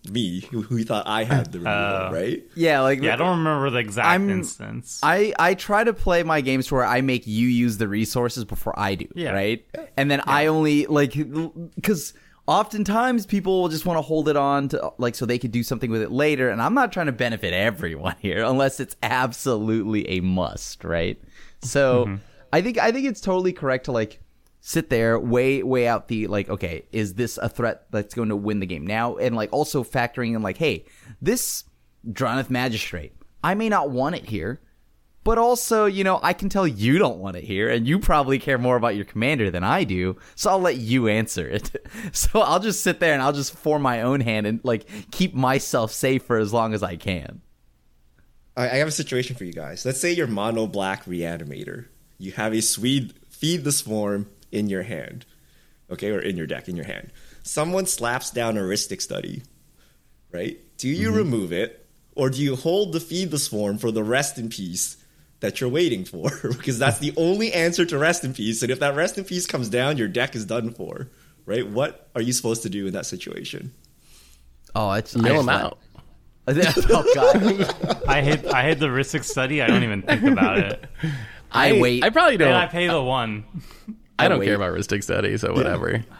[0.10, 2.44] me, who, who thought I had the removal, Uh, right?
[2.56, 5.02] yeah, like yeah, I don't remember the exact I'm- instance.
[5.04, 8.46] I, I try to play my games to where I make you use the resources
[8.46, 9.32] before I do, Yeah.
[9.32, 9.66] right?
[9.98, 11.12] And then I only like
[11.76, 12.14] because
[12.50, 15.62] oftentimes people will just want to hold it on to like so they could do
[15.62, 20.10] something with it later, and I'm not trying to benefit everyone here unless it's absolutely
[20.10, 21.22] a must, right?
[21.62, 22.16] So mm-hmm.
[22.52, 24.20] I think I think it's totally correct to like
[24.62, 28.36] sit there, weigh weigh out the like, okay, is this a threat that's going to
[28.36, 29.18] win the game now?
[29.18, 30.86] And like also factoring in like, hey,
[31.22, 31.66] this
[32.08, 34.60] Drannith Magistrate, I may not want it here,
[35.24, 38.40] but also, you know, I can tell you don't want it here, and you probably
[38.40, 41.72] care more about your commander than I do, so I'll let you answer it.
[42.12, 45.34] So I'll just sit there and I'll just form my own hand and like keep
[45.34, 47.42] myself safe for as long as I can.
[48.56, 49.86] I, have a situation for you guys.
[49.86, 51.86] Let's say you're mono black reanimator.
[52.18, 55.26] You have a Swede feed the swarm in your hand,
[55.92, 57.12] okay, or in your deck in your hand.
[57.44, 59.44] Someone slaps down a Rhystic Study,
[60.32, 60.58] right?
[60.78, 61.18] Do you mm-hmm.
[61.18, 64.98] remove it, or do you hold the feed the swarm for the rest in peace
[65.40, 66.30] that you're waiting for?
[66.50, 68.62] because that's the only answer to rest in peace.
[68.62, 71.10] And if that rest in peace comes down, your deck is done for,
[71.46, 71.68] right?
[71.68, 73.74] What are you supposed to do in that situation?
[74.76, 75.78] Oh, it's Mill I him just out.
[76.90, 79.62] oh god, I hate I hate the Rhystic study.
[79.62, 80.84] I don't even think about it,
[81.52, 82.04] I wait.
[82.04, 82.50] I probably don't.
[82.50, 83.44] and I I, pay the one.
[84.18, 84.48] I don't wait.
[84.48, 85.92] care about Rhystic Study, so whatever.
[85.92, 86.16] Yeah,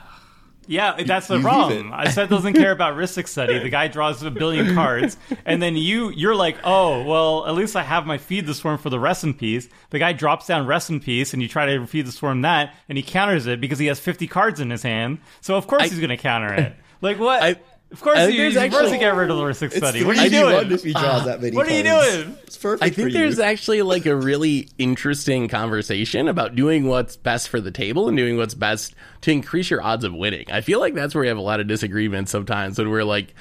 [1.06, 1.92] that's the you problem.
[1.92, 3.58] I said doesn't care about risk Study.
[3.60, 7.76] The guy draws a billion cards, and then you you're like, oh well, at least
[7.76, 9.68] I have my feed the swarm for the rest in peace.
[9.90, 12.74] The guy drops down rest in peace, and you try to feed the swarm that,
[12.88, 15.18] and he counters it because he has 50 cards in his hand.
[15.42, 16.76] So of course I- he's going to counter it.
[17.02, 17.42] Like what?
[17.42, 17.56] I-
[17.92, 20.00] of course you, think there's you're supposed to get rid of the Rhystic Study.
[20.00, 20.72] It's What are you doing?
[20.72, 22.16] if he draws that many What are you cards.
[22.18, 22.38] doing?
[22.44, 23.14] It's perfect I for think you.
[23.14, 28.16] there's actually like a really interesting conversation about doing what's best for the table and
[28.16, 30.46] doing what's best to increase your odds of winning.
[30.52, 33.34] I feel like that's where we have a lot of disagreements sometimes when we're like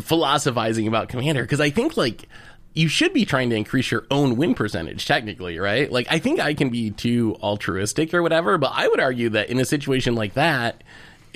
[0.00, 2.28] philosophizing about commander because I think like
[2.74, 5.90] you should be trying to increase your own win percentage technically, right?
[5.90, 9.48] Like I think I can be too altruistic or whatever, but I would argue that
[9.48, 10.84] in a situation like that,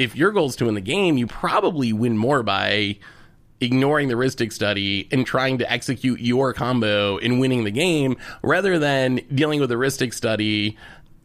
[0.01, 2.97] if your goal is to win the game, you probably win more by
[3.61, 8.79] ignoring the Rhystic Study and trying to execute your combo and winning the game rather
[8.79, 10.79] than dealing with the Rhystic Study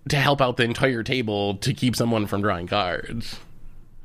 [0.10, 3.40] to help out the entire table to keep someone from drawing cards.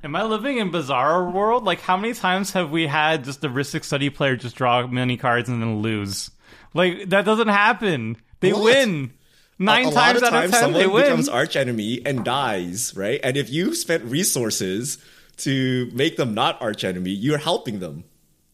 [0.05, 1.65] Am I living in bizarre world?
[1.65, 5.17] Like, how many times have we had just the Rhystic Study player just draw many
[5.17, 6.31] cards and then lose?
[6.73, 8.17] Like, that doesn't happen.
[8.39, 8.63] They What?
[8.63, 9.13] win.
[9.61, 11.03] Nine a, a times out of ten, someone they win.
[11.03, 13.21] becomes arch enemy and dies, right?
[13.23, 14.97] And if you spent resources
[15.39, 18.05] to make them not arch enemy, you're helping them.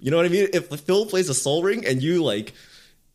[0.00, 0.48] You know what I mean?
[0.52, 2.52] If Phil plays a Sol Ring and you like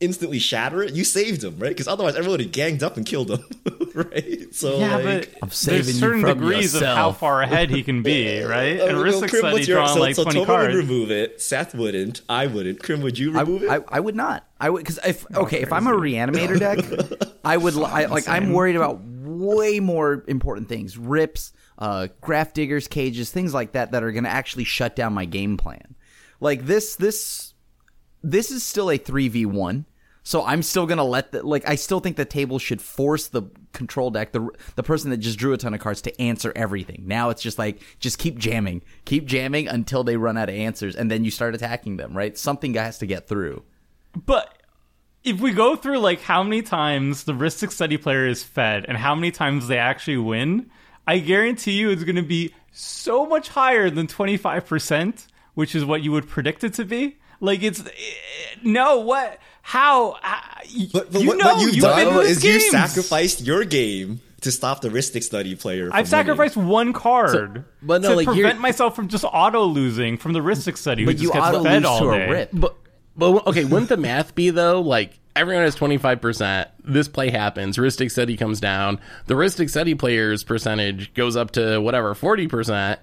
[0.01, 1.69] instantly shatter it, you saved him, right?
[1.69, 3.43] Because otherwise everyone would have ganged up and killed him.
[3.93, 4.53] right?
[4.53, 7.83] So Yeah, like, but saving there's you certain from degrees of how far ahead he
[7.83, 8.79] can be, right?
[8.79, 10.45] Uh, And well, Rhystic Krim, said what's he your- drawn so, like so 20 Tomer
[10.45, 10.73] cards.
[10.75, 11.41] would remove it.
[11.41, 12.21] Seth wouldn't.
[12.27, 12.81] I wouldn't.
[12.83, 13.69] Krim, would you I, remove it?
[13.69, 14.45] I, I would not.
[14.59, 16.79] I would because if okay, if I'm a reanimator deck,
[17.45, 23.31] I would I, like I'm worried about way more important things: rips, uh, Grafdiggers, cages,
[23.31, 25.95] things like that that are going to actually shut down my game plan.
[26.39, 27.53] Like this, this,
[28.23, 29.85] this is still a three v one.
[30.23, 33.43] So I'm still gonna let the like I still think the table should force the
[33.73, 37.03] control deck, the the person that just drew a ton of cards to answer everything.
[37.05, 40.95] Now it's just like just keep jamming, keep jamming until they run out of answers,
[40.95, 42.15] and then you start attacking them.
[42.15, 42.37] Right?
[42.37, 43.63] Something has to get through.
[44.13, 44.61] But
[45.23, 48.97] if we go through like how many times the Rhystic Study player is fed and
[48.97, 50.69] how many times they actually win,
[51.07, 56.11] I guarantee you it's to be so much higher than 25%, which is what you
[56.11, 57.17] would predict it to be.
[57.39, 57.91] Like it's eh,
[58.63, 60.61] no what how, uh, how
[60.93, 63.41] But, but you what, know what you've you've been done in is these you sacrificed
[63.41, 65.87] your game to stop the Rhystic Study player.
[65.89, 66.71] From I've sacrificed winning.
[66.71, 70.77] one card but no, to like, prevent myself from just auto losing from the Rhystic
[70.77, 72.25] Study, who But just you gets auto fed lose all to day.
[72.25, 72.49] a rip.
[72.53, 72.75] But
[73.15, 74.81] but okay, wouldn't the math be though?
[74.81, 76.69] Like everyone has twenty five percent.
[76.83, 77.77] This play happens.
[77.77, 78.99] Rhystic Study comes down.
[79.27, 82.99] The Rhystic Study player's percentage goes up to whatever forty percent.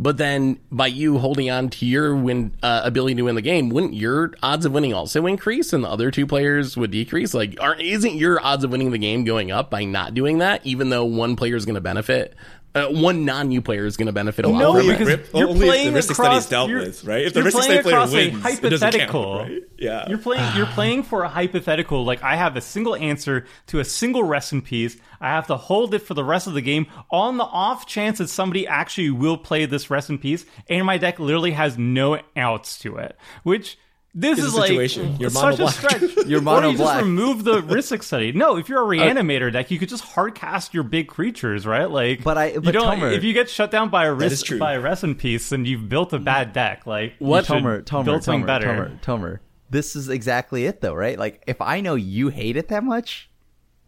[0.00, 3.68] But then by you holding on to your win uh, ability to win the game,
[3.68, 7.34] wouldn't your odds of winning also increase, and the other two players would decrease?
[7.34, 10.64] Like, aren't isn't your odds of winning the game going up by not doing that?
[10.64, 12.34] Even though one player is going to benefit,
[12.74, 14.58] uh, one non new player is going to benefit a lot.
[14.58, 14.92] No, from it.
[14.92, 17.26] because Rip- you're only if playing the Rhystic across, Study dealt you're- with, right?
[17.26, 19.62] If the you're Rhystic playing Study player a wins, it doesn't count, right?
[19.78, 20.08] Yeah.
[20.08, 20.56] You're playing.
[20.56, 22.04] You're playing for a hypothetical.
[22.04, 24.96] Like I have a single answer to a single rest in peace.
[25.20, 28.18] I have to hold it for the rest of the game on the off chance
[28.18, 32.20] that somebody actually will play this rest in peace, and my deck literally has no
[32.36, 33.78] outs to it, which.
[34.12, 35.16] This It's is a like situation.
[35.20, 35.74] You're such mono a black.
[35.74, 36.16] stretch.
[36.26, 38.32] You're or mono you just remove the Rhystic study.
[38.32, 41.64] No, if you're a uh, reanimator deck, you could just hard cast your big creatures,
[41.64, 41.88] right?
[41.88, 42.98] Like, But I- you but don't.
[42.98, 44.58] Tomer- if you get shut down by a is risk true.
[44.58, 46.24] by a rest in peace, then you've built a mm.
[46.24, 46.86] bad deck.
[46.86, 48.66] Like, What- you Tomer, Tomer, build Tomer, better.
[48.66, 49.38] Tomer, Tomer.
[49.70, 51.16] This is exactly it, though, right?
[51.16, 53.29] Like, if I know you hate it that much,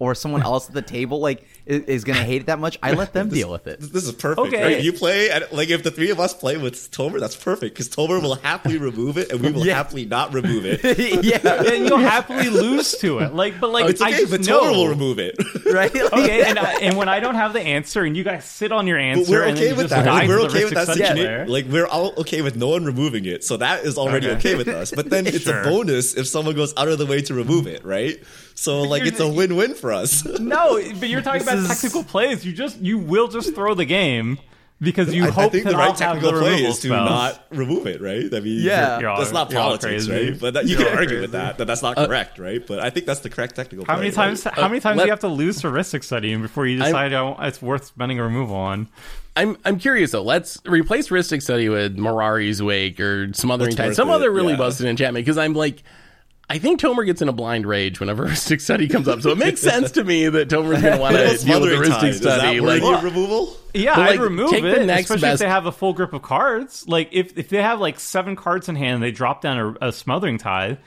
[0.03, 2.77] or someone else at the table like i- is going to hate it that much,
[2.83, 3.79] I let them deal with it.
[3.81, 4.49] This is perfect.
[4.49, 4.62] Okay.
[4.77, 4.83] Right?
[4.83, 7.88] You play and like if the three of us play with Tomer, that's perfect because
[7.88, 9.77] Tomer will happily remove it and we will Yeah.
[9.77, 10.81] happily not remove it.
[11.25, 13.33] yeah, and you'll happily lose to it.
[13.35, 14.61] Like, but like, Oh, it's I just but know.
[14.62, 15.37] Tomer will remove it.
[15.73, 15.95] right.
[15.95, 18.73] Like, Okay, and I, and when I don't have the answer, and you guys sit
[18.73, 20.05] on your answer, But we're okay you with that.
[20.05, 21.17] guide Like, we're okay with that Study situation.
[21.17, 21.47] player.
[21.47, 24.37] Like we're all okay with no one removing it, so that is already Okay.
[24.51, 24.91] okay, with us.
[24.91, 25.61] But then it's Sure.
[25.61, 28.21] a bonus if someone goes out of the way to remove it, right?
[28.55, 30.25] So like you're it's a win-win for us.
[30.41, 32.45] No, but you're talking This about is- technical plays.
[32.45, 34.38] You just you will just throw the game
[34.81, 36.81] because you I, I hope think that the I'll right have technical the play is
[36.81, 37.09] to spells.
[37.09, 38.33] not remove it, right?
[38.35, 38.99] I mean, Yeah.
[38.99, 40.38] You're that's not you're all politics, right?
[40.38, 41.21] But that, you can argue crazy.
[41.21, 42.65] with that that that's not uh, correct, right?
[42.67, 43.85] But I think that's the correct technical.
[43.87, 44.25] How play, many right?
[44.27, 44.45] times?
[44.45, 46.79] How uh, many times let- do you have to lose to Rhystic Study before you
[46.79, 48.88] decide oh, it's worth spending a removal on?
[49.37, 50.23] I'm I'm curious though.
[50.23, 54.31] Let's replace Rhystic Study with Mirari's Wake or Smothering What's Tide, worth some it, other
[54.31, 54.59] really yeah.
[54.59, 55.25] busted enchantment.
[55.25, 55.83] Because I'm like,
[56.50, 59.22] I think Tomer gets in a blind rage whenever Rhystic Study comes up.
[59.22, 61.70] So it makes sense to me that Tomer's going to want to What's deal with
[61.70, 62.02] the Smothering Tide?
[62.02, 62.61] Rhystic Is that Study.
[62.61, 63.57] worthy Like, of removal?
[63.74, 66.12] Yeah, But, I'd remove take it, the next especially if they have a full grip
[66.12, 66.87] of cards.
[66.87, 69.88] Like if if they have like seven cards in hand, and they drop down a,
[69.88, 70.78] a smothering tide.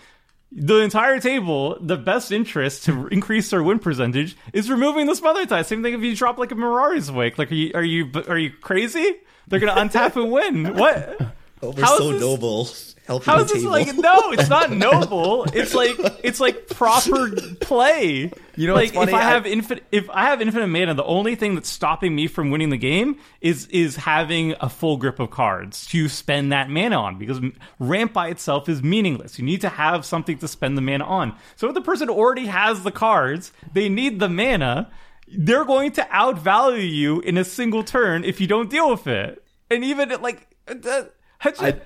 [0.58, 5.48] The entire table, the best interest to increase their win percentage is removing the smothering
[5.48, 5.66] tide.
[5.66, 7.38] Same thing if you drop like a Mirari's Wake.
[7.40, 9.16] Like, are you are you are you crazy?
[9.48, 10.76] They're gonna untap and win.
[10.78, 11.35] What?
[11.66, 12.68] Oh, we're How is so this- noble.
[13.08, 13.72] Helping How the is this table.
[13.72, 13.96] like?
[13.98, 15.44] No, it's not noble.
[15.54, 17.30] It's like it's like proper
[17.62, 18.32] play.
[18.56, 19.14] You know like what's if?
[19.16, 22.26] I I- have infinite, if I have infinite mana, the only thing that's stopping me
[22.26, 26.72] from winning the game is is having a full grip of cards to spend that
[26.72, 27.20] mana on.
[27.20, 29.38] Because m- ramp by itself is meaningless.
[29.38, 31.36] You need to have something to spend the mana on.
[31.58, 34.90] So if the person already has the cards, they need the mana.
[35.28, 39.44] They're going to outvalue you in a single turn if you don't deal with it.
[39.70, 40.48] And even like.
[40.68, 41.04] Uh,
[41.60, 41.80] I,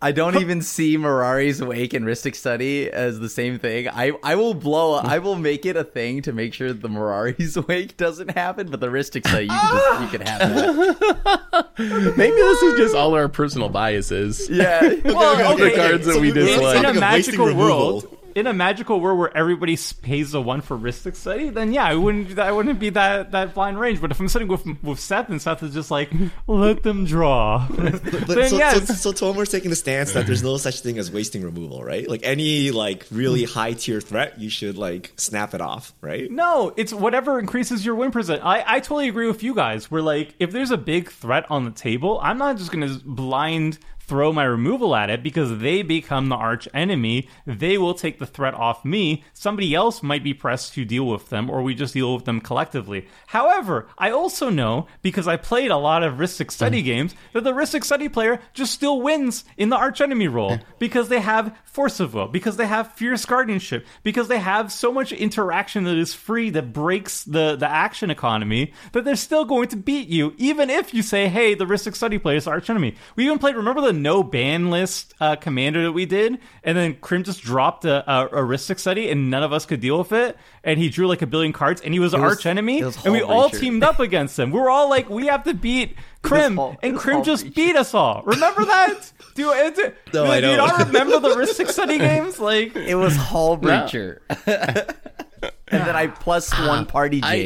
[0.00, 3.88] I don't even see Mirari's Wake and Rhystic Study as the same thing.
[3.88, 4.94] I, I will blow.
[4.94, 8.80] I will make it a thing to make sure the Mirari's Wake doesn't happen, but
[8.80, 11.68] the Rhystic Study you can just, you can have that.
[12.16, 14.48] maybe this is just all our personal biases.
[14.50, 14.80] Yeah.
[15.04, 16.78] well, The cards that we in- dislike.
[16.78, 17.66] In a Talking of magical removal.
[18.02, 21.84] world, in a magical world where everybody pays a one for Rhystic Study, then yeah,
[21.84, 22.38] I wouldn't.
[22.38, 24.00] I wouldn't be that that blind range.
[24.00, 26.10] But if I'm sitting with with Seth and Seth is just like,
[26.46, 28.86] let them draw, But then so, yes.
[28.86, 32.08] so, so Tomer's taking the stance that there's no such thing as wasting removal, right?
[32.08, 33.52] Like any like really hmm.
[33.52, 36.30] high tier threat, you should like snap it off, right?
[36.30, 38.44] No, it's whatever increases your win percent.
[38.44, 39.90] I, I totally agree with you guys.
[39.90, 43.00] We're like, if there's a big threat on the table, I'm not just going to
[43.04, 47.28] blind throw my removal at it because they become the arch enemy.
[47.46, 49.24] They will take the threat off me.
[49.32, 52.40] Somebody else might be pressed to deal with them, or we just deal with them
[52.40, 53.06] collectively.
[53.28, 56.86] However, I also know because I played a lot of Rhystic Study mm.
[56.86, 61.08] games that the Rhystic Study player just still wins in the arch enemy role because
[61.08, 65.12] they have force of will, because they have fierce guardianship, because they have so much
[65.12, 69.76] interaction that is free that breaks the the action economy that they're still going to
[69.76, 73.24] beat you, even if you say, "Hey, the Rhystic Study player is arch enemy." We
[73.24, 73.56] even played.
[73.56, 77.84] Remember the no ban list uh, commander that we did, and then Krim just dropped
[77.84, 80.88] a, a, a Rhystic Study, and none of us could deal with it, and he
[80.88, 83.30] drew like a billion cards, and he was, was- arch enemy, was and we Hull
[83.30, 83.60] all Breacher.
[83.60, 84.50] teamed up against him.
[84.50, 87.24] We were all like, "We have to beat." Krim Hull- it and was Krim Hull
[87.24, 87.54] just Breacher.
[87.54, 88.22] beat us all.
[88.24, 89.12] Remember that?
[89.34, 90.68] Do, it, do, No, do, I do you don't.
[90.68, 92.38] not remember the Rhystic Study games?
[92.38, 94.18] Like, It was Hullbreacher.
[94.46, 97.36] and then I plus one party I-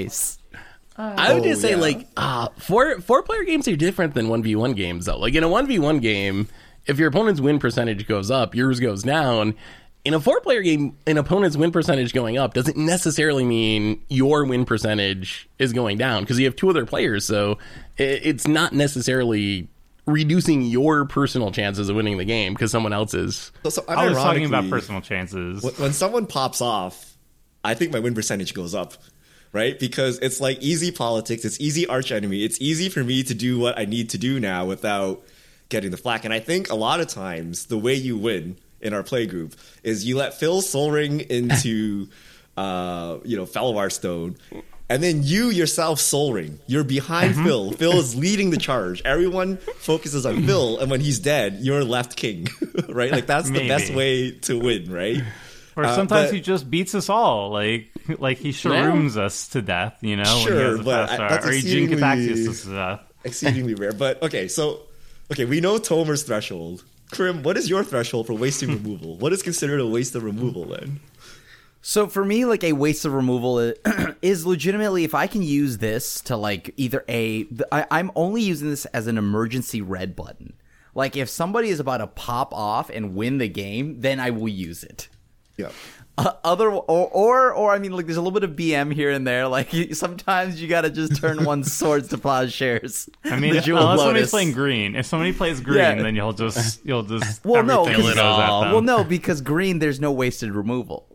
[0.98, 1.14] Jace.
[1.18, 1.76] I would Oh, just say yeah.
[1.76, 5.18] like uh, four four player games are different than one v one games though.
[5.18, 6.48] Like in a one v one game,
[6.87, 9.54] if your opponent's win percentage goes up, yours goes down.
[10.04, 14.44] In a four player game, an opponent's win percentage going up doesn't necessarily mean your
[14.44, 17.24] win percentage is going down because you have two other players.
[17.24, 17.59] So
[17.96, 19.68] it, it's not necessarily
[20.06, 23.50] reducing your personal chances of winning the game because someone else is.
[23.64, 25.64] So, so I was talking about personal chances.
[25.64, 27.16] when, when someone pops off,
[27.64, 28.94] I think my win percentage goes up,
[29.56, 29.78] right?
[29.80, 33.58] Because it's like easy politics, it's easy arch enemy, it's easy for me to do
[33.58, 35.22] what I need to do now without
[35.70, 36.24] getting the flack.
[36.26, 39.56] And I think a lot of times the way you win in our play group
[39.82, 42.08] is you let Phil Sol Ring into,
[42.56, 44.36] uh, you know, Fellwar Stone.
[44.88, 46.60] And then you yourself Sol Ring.
[46.68, 47.72] You're behind Phil.
[47.72, 49.02] Phil is leading the charge.
[49.04, 52.46] Everyone focuses on Phil, and when he's dead, you're left king,
[52.88, 53.10] right?
[53.10, 55.22] Like that's the best way to win, right?
[55.74, 59.62] Or Uh, sometimes but- he just beats us all, like like he shrooms us to
[59.62, 60.22] death, you know.
[60.24, 61.30] when he Sure, has a but fast I- start.
[61.30, 63.00] that's or he Jin exceedingly- Cataxius us to death.
[63.24, 63.92] exceedingly rare.
[63.92, 64.80] But okay, so
[65.32, 66.84] okay, we know Tomer's threshold.
[67.12, 69.16] Krim, what is your threshold for wasting removal?
[69.16, 71.00] What is considered a waste of removal then?
[71.82, 75.78] So for me, like a waste of removal i- is legitimately if I can use
[75.78, 80.16] this to like either a th- I, I'm only using this as an emergency red
[80.16, 80.54] button.
[80.96, 84.48] Like if somebody is about to pop off and win the game, then I will
[84.48, 85.08] use it.
[85.56, 85.70] Yeah.
[86.18, 89.11] Uh, other or, or or I mean like there's a little bit of BM here
[89.11, 89.46] and there.
[89.48, 93.11] Like you- sometimes you gotta just turn one's swords to plowshares.
[93.24, 94.96] I mean, the unless jewel somebody's playing green.
[94.96, 95.94] If somebody plays green, Yeah.
[96.02, 98.72] then you'll just you'll just Well, no, everything because- goes.
[98.72, 101.07] Well, no, because green there's no wasted removal.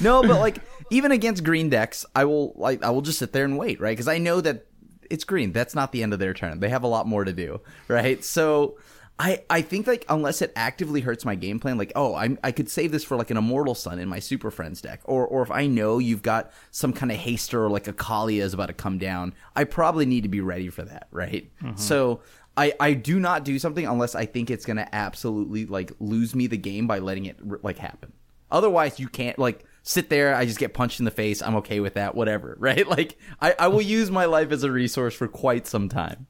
[0.00, 0.58] no, but like
[0.90, 3.92] even against green decks, I will like I will just sit there and wait, right?
[3.92, 4.66] Because I know that
[5.10, 5.52] it's green.
[5.52, 6.60] That's not the end of their turn.
[6.60, 8.22] They have a lot more to do, right?
[8.24, 8.78] So
[9.18, 12.50] I I think like unless it actively hurts my game plan, like oh I I
[12.50, 15.42] could save this for like an immortal sun in my super friends deck, or or
[15.42, 18.66] if I know you've got some kind of haster or like a Kaalia is about
[18.66, 21.50] to come down, I probably need to be ready for that, right?
[21.62, 21.76] Mm-hmm.
[21.76, 22.20] So.
[22.56, 26.46] I, I do not do something unless I think it's gonna absolutely like lose me
[26.46, 28.12] the game by letting it like happen.
[28.48, 30.36] Otherwise, you can't like sit there.
[30.36, 31.42] I just get punched in the face.
[31.42, 32.14] I'm okay with that.
[32.14, 32.86] Whatever, right?
[32.86, 36.28] Like I, I will use my life as a resource for quite some time.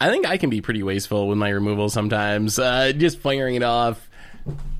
[0.00, 2.58] I think I can be pretty wasteful with my removal sometimes.
[2.58, 4.08] Uh, just firing it off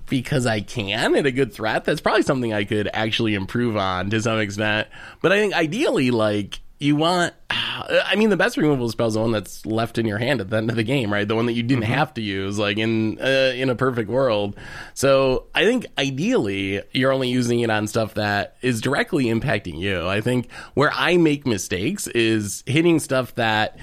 [0.08, 1.84] because I can and a good threat.
[1.84, 4.88] That's probably something I could actually improve on to some extent.
[5.20, 7.34] But I think ideally, like, you want.
[7.50, 10.50] I mean, the best removal spell is the one that's left in your hand at
[10.50, 11.26] the end of the game, right?
[11.26, 14.56] The one that you didn't have to use, like in uh, in a perfect world.
[14.94, 20.06] So I think ideally you're only using it on stuff that is directly impacting you.
[20.06, 23.78] I think where I make mistakes is hitting stuff that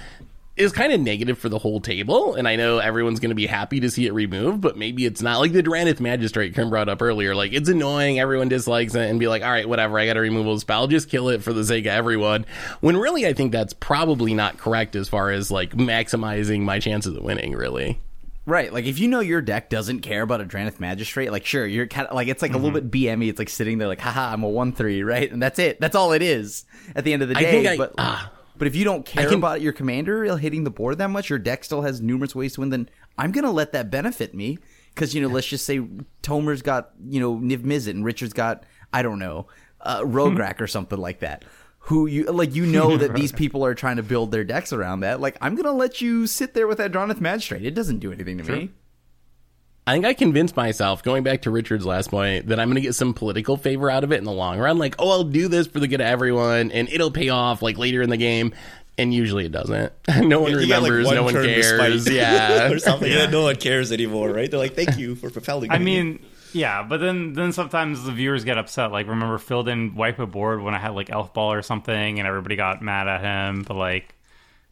[0.58, 3.46] is kind of negative for the whole table, and I know everyone's going to be
[3.46, 5.40] happy to see it removed, but maybe it's not.
[5.40, 9.20] Like the Drannith Magistrate Kim brought up earlier, like it's annoying, everyone dislikes it, and
[9.20, 11.64] be like, all right, whatever, I got a removal spell, just kill it for the
[11.66, 12.46] sake of everyone.
[12.80, 17.16] When really, I think that's probably not correct as far as like maximizing my chances
[17.18, 18.00] of winning, really.
[18.48, 21.66] Right, like if you know your deck doesn't care about a Drannith Magistrate, like sure,
[21.66, 23.28] you're kind of like it's like a little bit BME.
[23.28, 25.30] It's like sitting there like, haha, I'm a one three, right?
[25.32, 25.82] And that's it.
[25.82, 26.64] That's all it is
[26.96, 27.52] at the end of the I day.
[27.52, 28.32] think I- but ah.
[28.58, 31.40] But if you don't care can- about your commander hitting the board that much, your
[31.40, 32.70] deck still has numerous ways to win.
[32.70, 34.58] Then I'm gonna let that benefit me
[34.94, 35.82] because you know, let's just say
[36.22, 38.64] Tomer's got you know Niv Mizzet and Richard's got
[38.94, 39.48] I don't know
[39.82, 41.46] uh, Rograkh or something like that.
[41.80, 42.56] Who you like?
[42.56, 45.22] You know that these people are trying to build their decks around that.
[45.22, 47.64] Like I'm gonna let you sit there with that Drannith Magistrate.
[47.66, 48.72] It doesn't do anything to me.
[49.88, 52.82] I think I convinced myself, going back to Richard's last point, that I'm going to
[52.82, 54.80] get some political favor out of it in the long run.
[54.80, 57.78] Like, oh, I'll do this for the good of everyone, and it'll pay off like
[57.78, 58.54] later in the game.
[58.98, 59.92] And usually it doesn't.
[60.22, 61.12] no one You get, like, remembers.
[61.12, 61.78] no one cares.
[61.78, 62.68] respite Yeah.
[62.72, 63.12] or something.
[63.12, 64.50] And then no one cares anymore, right?
[64.50, 68.14] They're like, "Thank you for propelling." I me." mean, yeah, but then then sometimes the
[68.14, 68.94] viewers get upset.
[68.94, 72.20] Like, remember Phil didn't wipe a board when I had like Elf Ball or something,
[72.20, 73.64] and everybody got mad at him.
[73.64, 74.15] But like,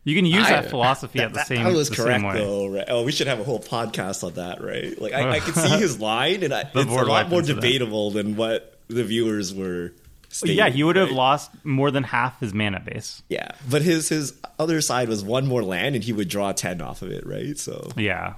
[0.05, 2.37] You can use I- that philosophy at the that, same, that was correct same way.
[2.37, 2.85] though, right?
[2.89, 4.99] Oh, we should have a whole podcast on that, right?
[5.01, 7.53] Like I, I can see his line, and I, it's a lot more that.
[7.55, 9.93] debatable than what the viewers were.
[10.29, 11.15] Stating, yeah, he would have right?
[11.15, 13.21] lost more than half his mana base.
[13.29, 16.81] Yeah, but his his other side was one more land, and he would draw ten
[16.81, 17.55] off of it, right?
[17.57, 18.33] So, Yeah,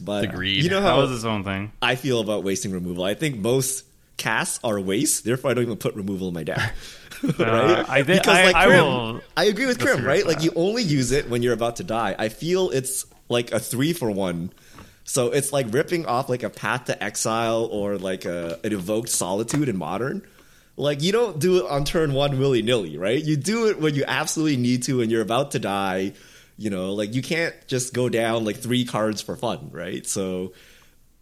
[0.00, 0.62] but Agreed.
[0.62, 1.72] You know how that was his own thing.
[1.82, 3.02] I feel about wasting removal.
[3.04, 3.84] I think most
[4.16, 5.24] casts are waste.
[5.24, 6.74] Therefore, I don't even put removal in my deck.
[7.22, 7.40] right?
[7.40, 10.26] Uh, I did- because I- like I Krim, will I agree with Krim, right?
[10.26, 12.14] Like you only use it when you're about to die.
[12.18, 14.52] I feel it's like a three for one.
[15.04, 19.08] So it's like ripping off like a Path to Exile or like a an evoked
[19.08, 20.26] Solitude in Modern.
[20.76, 23.22] Like you don't do it on turn one willy nilly, right?
[23.22, 26.12] You do it when you absolutely need to and you're about to die.
[26.58, 30.06] You know, like you can't just go down like three cards for fun, right?
[30.06, 30.52] So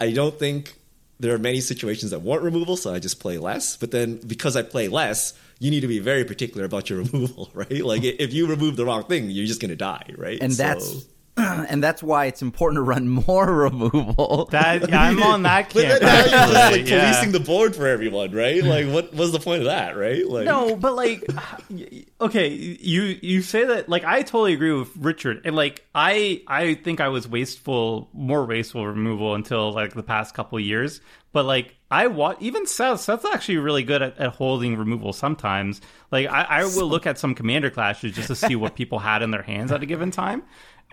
[0.01, 0.75] I don't think
[1.21, 3.77] there are many situations that want removal, so I just play less.
[3.77, 7.51] But then because I play less, you need to be very particular about your removal,
[7.55, 7.85] right?
[7.85, 10.39] Like if you remove the wrong thing, you're just gonna die, right?
[10.41, 11.05] and So- that's
[11.37, 14.49] and that's why it's important to run more removal.
[14.53, 16.01] That yeah, I'm on that But camp.
[16.01, 17.11] then now you're just actually, like yeah.
[17.11, 18.63] policing the board for everyone, right?
[18.63, 18.69] Hmm.
[18.69, 20.27] Like what was the point of that, right?
[20.27, 21.25] Like No, but like,
[22.21, 26.75] okay, you you say that like I totally agree with Richard, and like I I
[26.75, 31.01] think I was wasteful, more wasteful removal until like the past couple of years.
[31.33, 35.81] But like I want even Seth, Seth's actually really good at, at holding removal sometimes.
[36.13, 39.23] Like I, I will look at some commander clashes just to see what people had
[39.23, 40.45] in their hands at a given time.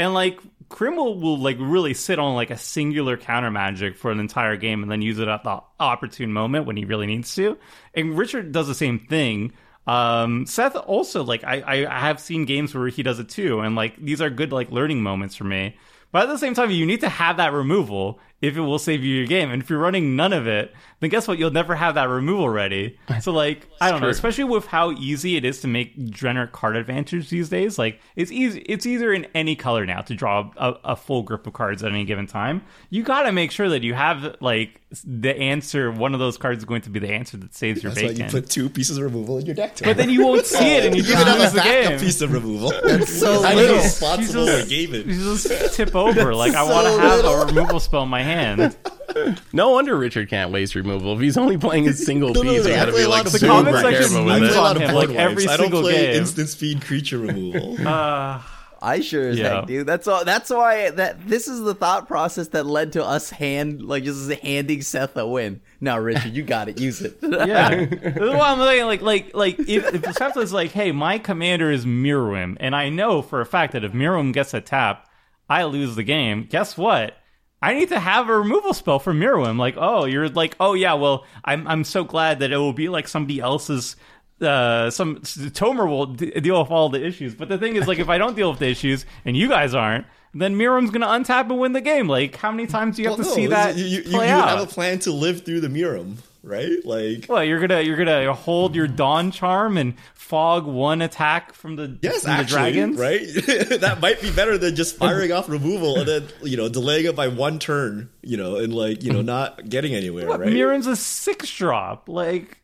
[0.02, 0.40] And like
[0.70, 4.82] Krim will, like really sit on like a singular counter magic for an entire game
[4.82, 7.58] and then use it at the opportune moment when he really needs to.
[7.94, 9.54] And Richard does the same thing.
[9.86, 13.76] Um, Seth also like I I have seen games where he does it too, and
[13.76, 15.76] like these are good like learning moments for me.
[16.12, 19.04] But at the same time, you need to have that removal if it will save
[19.04, 19.52] you your game.
[19.52, 21.38] And if you're running none of it, then guess what?
[21.38, 22.98] You'll never have that removal ready.
[23.22, 26.76] So like I don't know, especially with how easy it is to make generic card
[26.76, 27.78] advantage these days.
[27.78, 31.46] Like it's easy, it's easier in any color now to draw a, a full grip
[31.46, 32.64] of cards at any given time.
[32.90, 35.92] You got to make sure that you have like the answer.
[35.92, 38.10] One of those cards is going to be the answer that saves your that's why
[38.10, 38.26] bacon.
[38.26, 39.78] you put two pieces of removal in your deck.
[39.84, 41.62] but then you won't see it, and you you just can have lose a the
[41.62, 42.00] backup game.
[42.00, 42.72] piece of removal.
[42.84, 43.76] That's so I'm little.
[43.78, 44.64] responsible Jesus.
[44.64, 45.10] for gaming.
[45.10, 46.34] You just tip over.
[46.34, 47.42] Like I want to have little.
[47.42, 48.31] a removal spell in my hand.
[49.54, 51.14] No wonder Richard can't waste removal.
[51.16, 53.06] If he's only playing a single No, no, piece, no, you I gotta play be
[53.06, 54.66] a like lot of super comment section careful with moves play it.
[54.66, 55.48] on him, like, every wipes.
[55.48, 56.16] I don't single play game.
[56.22, 57.78] instant speed creature removal.
[57.88, 58.42] Uh,
[58.84, 59.58] I sure as Yeah.
[59.58, 59.84] heck do.
[59.84, 60.26] That's all.
[60.26, 64.32] That's why that this is the thought process that led to us hand like just
[64.42, 65.62] handing Seth a win.
[65.82, 66.80] Now, Richard, you got it.
[66.80, 67.18] Use it.
[67.22, 68.86] yeah, that's what I'm saying.
[68.88, 72.90] Like, like, like, if, if Seth is like, "Hey, my commander is Miirym," and I
[72.90, 75.08] know for a fact that if Miirym gets a tap,
[75.48, 76.48] I lose the game.
[76.50, 77.16] Guess what?
[77.62, 79.58] I need to have a removal spell for Miirym.
[79.60, 82.90] Like, oh, you're like, oh yeah, well, I'm I'm so glad that it will be
[82.90, 83.96] like somebody else's.
[84.42, 88.00] Uh, some Tomer will d- deal with all the issues, but the thing is, like,
[88.00, 91.42] if I don't deal with the issues and you guys aren't, then Miirym's gonna untap
[91.52, 92.08] and win the game.
[92.08, 94.04] Like, how many times do you have Well, to no, see that you, you, you,
[94.10, 94.50] play you out?
[94.50, 96.84] have a plan to live through the Miirym, right?
[96.84, 101.76] Like Well, you're gonna you're gonna hold your Dawn Charm and fog one attack from
[101.76, 103.20] the Yes, from the actually, dragons, right?
[103.82, 105.00] that might be better than just oh.
[105.00, 108.74] firing off removal and then you know delaying it by one turn, you know, and
[108.74, 110.50] like you know not getting anywhere, What, right?
[110.50, 112.08] Mirren's a six drop.
[112.10, 112.61] Like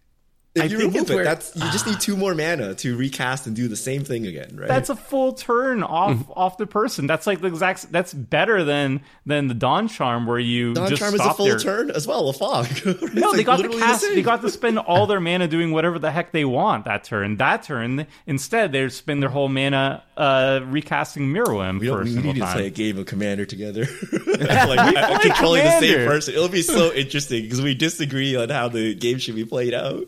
[0.58, 2.97] if I you think remove it, where- that's you just need two more mana to
[2.97, 4.68] recast and do the same thing again, right?
[4.68, 6.32] that's a full turn off Mm-hmm.
[6.36, 7.08] off the person.
[7.08, 7.91] That's like the exact.
[7.91, 11.45] That's better than than the Dawn Charm where you Dawn just Charm is a full
[11.47, 12.68] their- turn as well, a fog.
[13.14, 14.01] No, they got to literally the cast.
[14.03, 17.38] they got to spend all their mana doing whatever the heck they want that turn.
[17.38, 22.36] That turn, instead, they spend their whole mana uh, recasting Miirym We for we need
[22.38, 23.86] to play a game of Commander together,
[24.26, 26.34] like play controlling the same person.
[26.34, 30.05] It'll be so interesting because we disagree on how the game should be played out.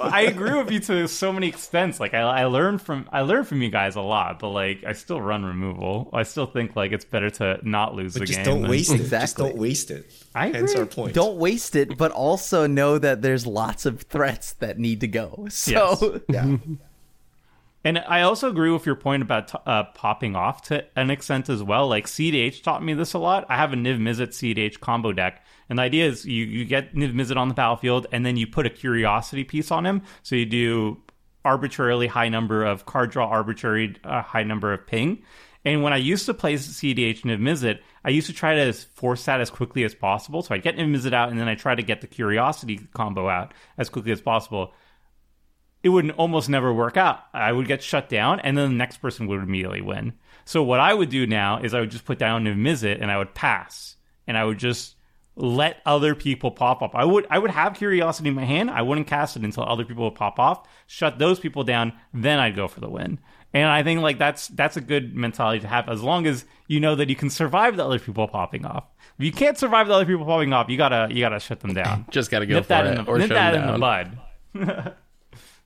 [0.00, 2.00] I agree with you to so many extents.
[2.00, 4.92] Like I, I learned from I learned from you guys a lot, but like I
[4.92, 6.10] still run removal.
[6.12, 8.44] I still think like it's better to not lose But the just game.
[8.46, 9.08] don't than- waste it.
[9.08, 10.10] Just don't waste it.
[10.34, 10.80] I Hence agree.
[10.80, 11.14] our point.
[11.14, 15.46] Don't waste it, but also know that there's lots of threats that need to go.
[15.50, 16.56] So Yeah.
[17.84, 21.62] And I also agree with your point about uh, popping off to an extent as
[21.62, 21.88] well.
[21.88, 23.44] Like CDH taught me this a lot.
[23.48, 26.94] I have a Niv Mizzet CDH combo deck, and the idea is you you get
[26.94, 30.02] Niv Mizzet on the battlefield, and then you put a curiosity piece on him.
[30.22, 31.02] So you do
[31.44, 35.24] arbitrarily high number of card draw, arbitrary uh, high number of ping.
[35.64, 39.24] And when I used to play CDH Niv Mizzet, I used to try to force
[39.24, 40.42] that as quickly as possible.
[40.42, 43.28] So I get Niv Mizzet out, and then I try to get the curiosity combo
[43.28, 44.72] out as quickly as possible
[45.82, 47.20] it would almost never work out.
[47.32, 50.12] I would get shut down, and then the next person would immediately win.
[50.44, 53.10] So what I would do now is I would just put down Niv Mizzet and
[53.10, 54.96] I would pass, and I would just
[55.34, 56.94] let other people pop up.
[56.94, 58.70] I would I would have curiosity in my hand.
[58.70, 62.38] I wouldn't cast it until other people would pop off, shut those people down, then
[62.38, 63.18] I'd go for the win.
[63.54, 66.80] And I think like that's that's a good mentality to have as long as you
[66.80, 68.84] know that you can survive the other people popping off.
[69.18, 71.74] If you can't survive the other people popping off, you gotta you gotta shut them
[71.74, 72.06] down.
[72.10, 73.68] Just got to go nip for that it in the, or nip shut that them
[73.68, 74.94] in the bud.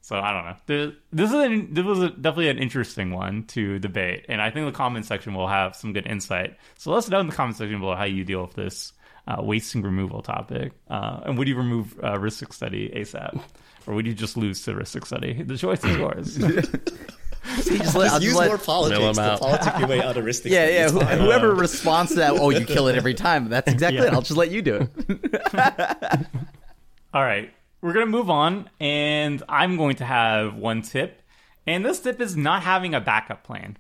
[0.07, 0.57] so I don't know.
[0.67, 4.51] There- This is an, this was a, definitely an interesting one to debate, and I
[4.51, 6.57] think the comment section will have some good insight.
[6.79, 8.93] So let us know in the comment section below how you deal with this
[9.27, 13.41] uh, wasting removal topic, uh, and would you remove uh, Rhystic Study ASAP,
[13.89, 15.43] or would you just lose to Rhystic Study?
[15.43, 16.35] The choice is yours.
[17.63, 19.39] See, just let, I'll Just use let- more politics Mill 'em to out.
[19.41, 20.73] politic your way out of Rhystic yeah, Study.
[20.75, 20.83] yeah.
[20.85, 21.19] It's who- fine.
[21.19, 23.49] whoever responds to that, oh, you kill it every time.
[23.49, 24.09] That's exactly Yeah.
[24.09, 24.13] it.
[24.15, 25.47] I'll just let you do it.
[27.15, 27.51] All right,
[27.87, 31.23] we're gonna move on, and I'm going to have one tip,
[31.69, 33.77] and this tip is not having a backup plan.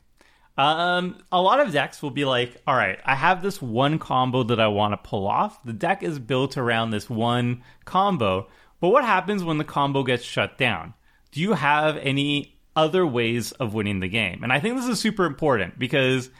[0.56, 4.44] Um, a lot of decks will be like, all right, I have this one combo
[4.44, 5.60] that I want to pull off.
[5.64, 8.46] The deck is built around this one combo,
[8.80, 10.94] but what happens when the combo gets shut down?
[11.32, 14.44] Do you have any other ways of winning the game?
[14.44, 16.30] And I think this is super important because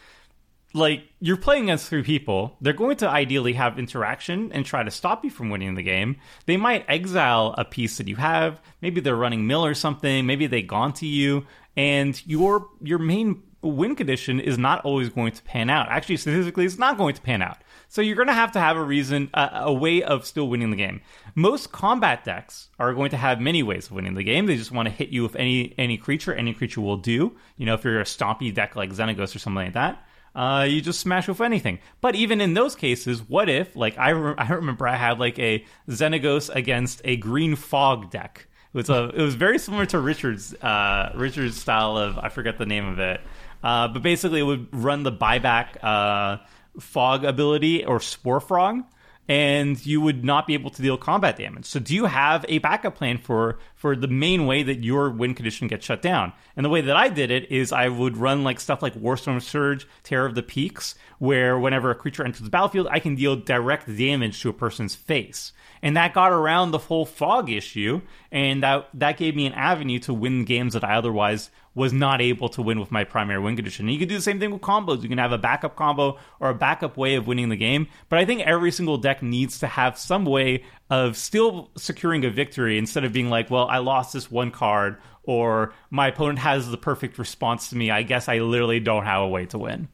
[0.77, 2.57] like you're playing against three people.
[2.61, 6.17] They're going to ideally have interaction and try to stop you from winning the game.
[6.45, 8.61] They might exile a piece that you have.
[8.83, 10.27] Maybe they're running mill or something.
[10.27, 11.47] Maybe they gone to you.
[11.77, 15.89] And your your main win condition is not always going to pan out.
[15.89, 17.59] Actually statistically it's not going to pan out.
[17.89, 20.71] So you're going to have to have a reason a, a way of still winning
[20.71, 21.01] the game.
[21.35, 24.47] Most combat decks are going to have many ways of winning the game.
[24.47, 26.35] They just want to hit you with any any creature.
[26.35, 27.37] Any creature will do.
[27.57, 30.06] You know if you're a stompy deck like xenagos or something like that
[30.37, 31.79] uh, you just smash with anything.
[32.03, 35.39] But even in those cases, what if, like, I, re- I remember I had like
[35.39, 38.47] a Xenagos against a green fog deck.
[38.75, 42.59] It was a, it was very similar to Richard's, uh, Richard's style of, I forget
[42.59, 43.23] the name of it.
[43.65, 46.37] Uh, but basically, it would run the buyback uh,
[46.79, 48.85] fog ability or spore frog,
[49.29, 51.65] and you would not be able to deal combat damage.
[51.65, 55.33] So, do you have a backup plan for for the main way that your win
[55.33, 56.33] condition gets shut down?
[56.57, 59.41] And the way that I did it is I would run like stuff like Warstorm
[59.41, 63.37] Surge, Terror of the Peaks, where whenever a creature enters the battlefield, I can deal
[63.37, 65.53] direct damage to a person's face.
[65.83, 68.01] And that got around the whole fog issue,
[68.33, 72.23] and that that gave me an avenue to win games that I otherwise was not
[72.23, 73.85] able to win with my primary win condition.
[73.85, 75.03] And you can do the same thing with combos.
[75.03, 77.87] You can have a backup combo or a backup way of winning the game.
[78.09, 82.31] But I think every single deck needs to have some way of still securing a
[82.31, 86.71] victory instead of being like, well, I lost this one card or my opponent has
[86.71, 87.91] the perfect response to me.
[87.91, 89.89] I guess I literally don't have a way to win.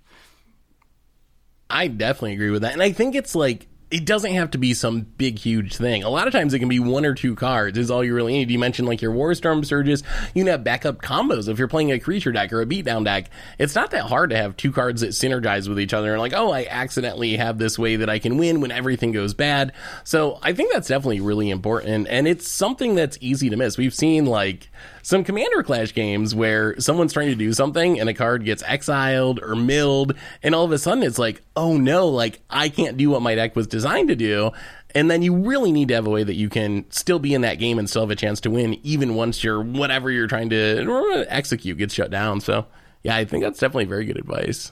[1.70, 2.74] I definitely agree with that.
[2.74, 6.02] And I think it's like it doesn't have to be some big huge thing.
[6.02, 8.32] A lot of times it can be one or two cards is all you really
[8.32, 8.50] need.
[8.50, 10.02] You mentioned like your Warstorm surges.
[10.34, 13.28] You can have backup combos if you're playing a creature deck or a beatdown deck.
[13.58, 16.32] It's not that hard to have two cards that synergize with each other and like,
[16.32, 19.74] oh, I accidentally have this way that I can win when everything goes bad.
[20.04, 22.08] So I think that's definitely really important.
[22.08, 23.76] And it's something that's easy to miss.
[23.76, 24.70] We've seen like
[25.02, 29.40] some Commander Clash games where someone's trying to do something and a card gets exiled
[29.42, 33.10] or milled, and all of a sudden it's like, oh no, like I can't do
[33.10, 34.52] what my deck was designed to do.
[34.94, 37.40] And then you really need to have a way that you can still be in
[37.42, 40.50] that game and still have a chance to win, even once your whatever you're trying
[40.50, 42.40] to execute gets shut down.
[42.40, 42.66] So,
[43.02, 44.70] yeah, I think that's definitely very good advice.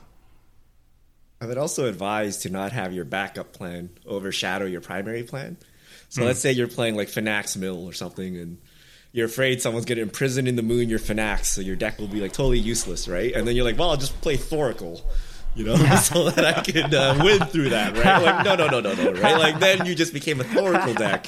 [1.40, 5.56] I would also advise to not have your backup plan overshadow your primary plan.
[6.10, 6.26] So hmm.
[6.26, 8.58] let's say you're playing like Phenax Mill or something, and
[9.12, 12.08] you're afraid someone's going to imprison in the moon your Phenax, so your deck will
[12.08, 13.32] be like totally useless, right?
[13.34, 15.00] And then you're like, well, I'll just play Thoracle,
[15.54, 18.22] you know, so that I can uh, win through that, right?
[18.22, 19.38] Like, no, no, no, no, no, right?
[19.38, 21.26] Like then you just became a Thoracle deck.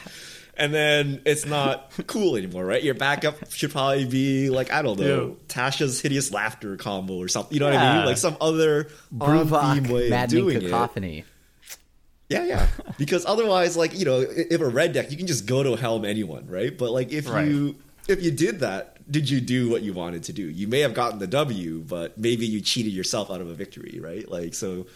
[0.55, 2.83] And then it's not cool anymore, right?
[2.83, 5.35] Your backup should probably be like I don't know, Yeah.
[5.49, 7.55] Tasha's hideous laughter combo or something.
[7.55, 8.05] You know what I mean?
[8.07, 10.70] Like some other on-theme Bruvok, way of maddening doing it.
[12.33, 12.66] Yeah, yeah.
[12.99, 16.05] Because otherwise, like you know, if a red deck, you can just go to helm
[16.05, 16.76] anyone, right?
[16.76, 17.49] But like if Right.
[17.49, 17.76] you
[18.09, 20.43] if you did that, did you do what you wanted to do?
[20.43, 23.99] You may have gotten the W, but maybe you cheated yourself out of a victory,
[24.03, 24.28] right?
[24.28, 24.87] Like so,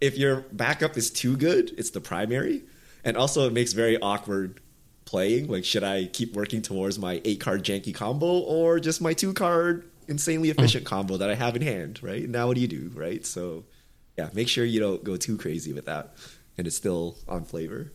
[0.00, 2.62] if your backup is too good, it's the primary,
[3.04, 4.60] and also it makes very awkward
[5.04, 5.48] playing.
[5.48, 9.32] Like, should I keep working towards my eight card janky combo or just my two
[9.32, 10.58] card insanely mm.
[10.58, 12.28] efficient combo that I have in hand, right?
[12.28, 13.24] Now what do you do, right?
[13.24, 13.64] So,
[14.18, 16.14] yeah, make sure you don't go too crazy with that,
[16.58, 17.92] and it's still on flavor.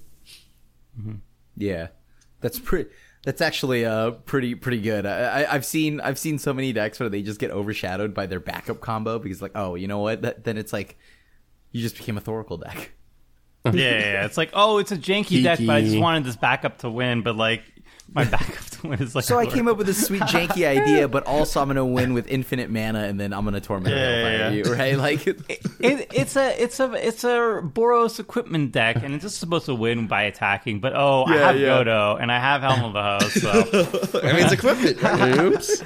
[1.55, 1.87] Yeah,
[2.41, 2.89] that's pretty.
[3.23, 5.05] That's actually uh pretty pretty good.
[5.05, 8.25] I, I I've seen I've seen so many decks where they just get overshadowed by
[8.25, 10.97] their backup combo because like oh you know what that, then it's like
[11.71, 12.91] you just became a Thoracle deck.
[13.65, 14.25] yeah, yeah, yeah.
[14.25, 17.21] It's like, oh, it's a janky deck, but I just wanted this backup to win.
[17.21, 17.63] But like,
[18.13, 19.23] my backup to win is like.
[19.23, 22.27] So I came up with this sweet janky idea, but also I'm gonna win with
[22.27, 24.49] infinite mana, and then I'm gonna torment Yeah, yeah, yeah.
[24.49, 24.97] you, right?
[25.01, 29.65] Like, It, it's a it's a it's a Boros equipment deck, and it's just supposed
[29.67, 30.79] to win by attacking.
[30.79, 31.83] But oh, I have yeah.
[31.83, 33.41] Godo, and I have Helm of the Host.
[33.41, 34.97] So I mean, it's equipment.
[35.39, 35.83] Oops.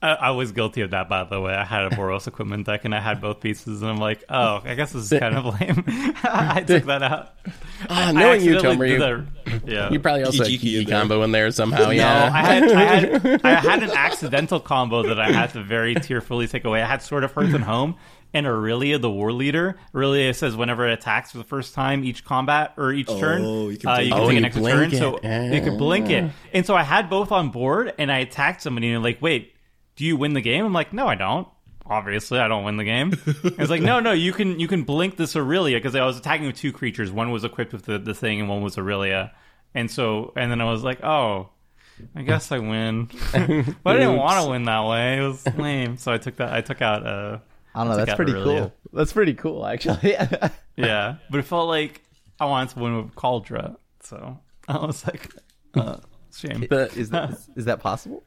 [0.00, 1.52] I, I was guilty of that, by the way.
[1.52, 4.62] I had a Boros equipment deck, and I had both pieces, and I'm like, oh,
[4.64, 5.82] I guess this is kind of lame.
[6.22, 7.34] I took that out.
[7.90, 9.90] Ah, I knowing you, accidentally Tomer, did the- yeah.
[9.90, 11.00] you probably also had Kiki Kiki in there.
[11.00, 11.84] combo in there somehow.
[11.86, 12.30] No, yeah.
[12.32, 16.46] I had, I had I had an accidental combo that I had to very tearfully
[16.46, 16.80] take away.
[16.82, 17.96] I had Sword of Hearth and Home
[18.34, 19.78] and Aurelia, the war leader.
[19.94, 23.76] Aurelia says whenever it attacks for the first time each combat or each turn, you
[23.78, 24.10] can uh, blink you it.
[24.10, 24.98] can Oh, take an extra blink turn.
[25.00, 25.54] So it.
[25.54, 26.30] you could blink it.
[26.52, 29.54] And so I had both on board and I attacked somebody and they're like, wait,
[29.98, 30.64] do you win the game?
[30.64, 31.48] I'm like, no, I don't.
[31.84, 33.12] Obviously, I don't win the game.
[33.26, 36.46] It's like, no, no, you can you can blink this Aurelia because I was attacking
[36.46, 37.10] with two creatures.
[37.10, 39.32] One was equipped with the, the thing, and one was Aurelia.
[39.74, 41.48] And so, and then I was like, oh,
[42.14, 43.06] I guess I win,
[43.82, 45.18] but I didn't want to win that way.
[45.18, 46.52] It was lame, so I took that.
[46.52, 47.04] I took out.
[47.04, 47.38] Uh,
[47.74, 47.96] I don't know.
[47.96, 48.60] took That's pretty Aurelia.
[48.60, 48.72] cool.
[48.92, 50.14] That's pretty cool, actually.
[50.76, 52.02] Yeah, but it felt like
[52.38, 54.38] I wanted to win with Kaldra, so
[54.68, 55.28] I was like,
[55.74, 55.96] uh,
[56.32, 58.22] shame But is that is, is that possible?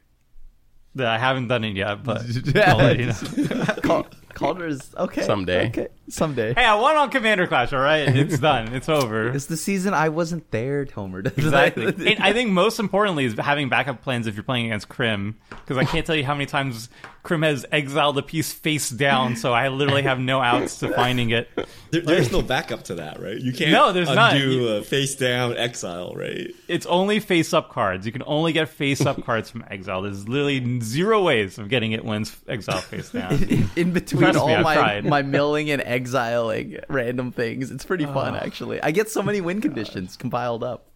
[0.95, 2.03] That I haven't done it yet.
[2.03, 2.21] But
[2.55, 3.65] I'll let you know.
[3.83, 5.21] Cal- Calder's okay.
[5.23, 5.67] Someday.
[5.67, 6.53] Okay, someday.
[6.53, 7.73] Hey, I won on Commander Clash.
[7.73, 8.73] All right, it's done.
[8.73, 9.27] It's over.
[9.29, 11.25] It's the season I wasn't there, Tomer.
[11.37, 11.85] Exactly.
[11.85, 15.77] and I think most importantly is having backup plans if you're playing against Krim, because
[15.77, 16.89] I can't tell you how many times
[17.23, 21.29] Krim has exiled a piece face down, so I literally have no outs to finding
[21.31, 21.49] it.
[21.91, 23.37] There, there's no backup to that, right?
[23.37, 24.33] You can't No, there's not.
[24.33, 26.49] undo You- uh, face down exile, right?
[26.71, 28.05] It's only face up cards.
[28.05, 30.01] You can only get face up cards from exile.
[30.01, 33.33] There's literally zero ways of getting it when exile face down.
[33.43, 35.05] in, in between Trust all I've my tried.
[35.05, 38.81] my milling and exiling random things, it's pretty fun actually.
[38.81, 40.87] I get so many win conditions compiled up.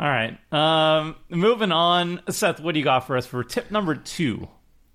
[0.00, 0.38] All right.
[0.52, 2.20] Um, moving on.
[2.30, 4.48] Seth, what do you got for us for tip number two?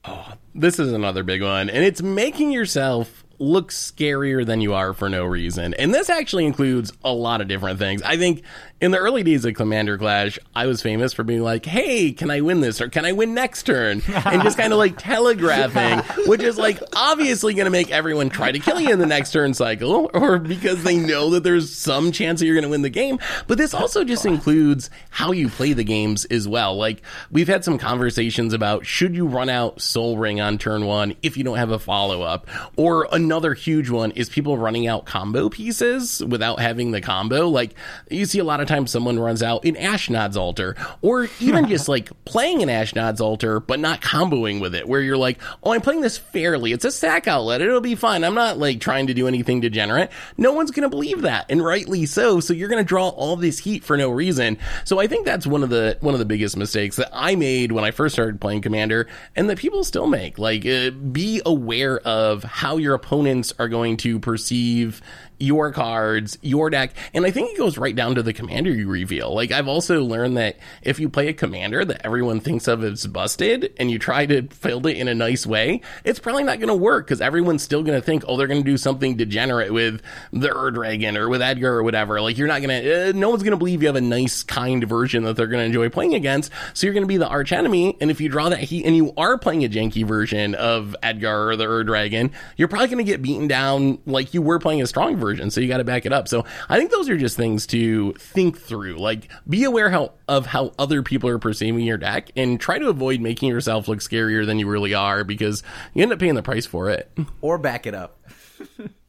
[0.05, 4.93] Oh, this is another big one, and it's making yourself look scarier than you are
[4.93, 5.73] for no reason.
[5.75, 8.01] And this actually includes a lot of different things.
[8.01, 8.43] I think
[8.83, 12.29] in the early days of Commander Clash, I was famous for being like, hey, can
[12.29, 12.81] I win this?
[12.81, 14.01] Or can I win next turn?
[14.25, 18.51] And just kind of like telegraphing, which is like obviously going to make everyone try
[18.51, 22.11] to kill you in the next turn cycle, or because they know that there's some
[22.11, 23.19] chance that you're going to win the game.
[23.47, 26.75] But this also just includes how you play the games as well.
[26.75, 31.15] Like we've had some conversations about should you run out Soul Ring on turn one
[31.23, 35.05] if you don't have a follow up, or another huge one is people running out
[35.05, 37.47] combo pieces without having the combo.
[37.47, 37.75] Like
[38.09, 41.87] you see a lot of times someone runs out in Ashnod's altar, or even just
[41.87, 45.81] like playing an Ashnod's altar but not comboing with it, where you're like, oh, I'm
[45.81, 46.71] playing this fairly.
[46.71, 47.61] It's a stack outlet.
[47.61, 48.23] It'll be fine.
[48.23, 50.11] I'm not like trying to do anything degenerate.
[50.37, 52.39] No one's gonna believe that, and rightly so.
[52.39, 54.57] So you're gonna draw all this heat for no reason.
[54.85, 57.71] So I think that's one of the one of the biggest mistakes that I made
[57.71, 60.39] when I first started playing Commander, and that people still make.
[60.39, 65.01] Like, uh, be aware of how your opponents are going to perceive
[65.39, 68.87] your cards, your deck, and I think it goes right down to the commander you
[68.87, 69.33] reveal.
[69.33, 73.05] Like I've also learned that if you play a commander that everyone thinks of as
[73.07, 76.67] busted and you try to build it in a nice way, it's probably not going
[76.67, 79.73] to work because everyone's still going to think, oh, they're going to do something degenerate
[79.73, 82.21] with the Ur-Dragon or with Edgar or whatever.
[82.21, 84.43] Like you're not going to, uh, no one's going to believe you have a nice,
[84.43, 86.51] kind version that they're going to enjoy playing against.
[86.73, 87.97] So you're going to be the arch enemy.
[87.99, 91.49] And if you draw that heat and you are playing a janky version of Edgar
[91.49, 94.87] or the Ur-Dragon, you're probably going to get beaten down like you were playing a
[94.87, 95.49] strong version.
[95.51, 96.27] So you got to back it up.
[96.27, 98.97] So I think those are just things to think through.
[98.97, 102.89] Like be aware how of how other people are perceiving your deck and try to
[102.89, 105.63] avoid making yourself look scarier than you really are because
[105.93, 107.09] you end up paying the price for it.
[107.41, 108.19] Or back it up.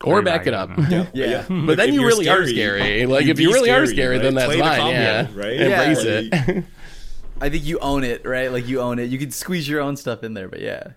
[0.02, 0.70] Or back it up.
[1.14, 1.44] Yeah.
[1.48, 3.06] But then If you you're really are scary, scary.
[3.06, 4.78] Like if you really are scary, scary, then that's Play the fine.
[4.78, 5.28] combo, yeah.
[5.34, 5.60] right?
[5.60, 6.44] Embrace Yeah.
[6.58, 6.64] it.
[7.40, 8.52] I think you own it, right?
[8.52, 9.04] Like you own it.
[9.10, 10.88] You can squeeze your own stuff in there, but yeah.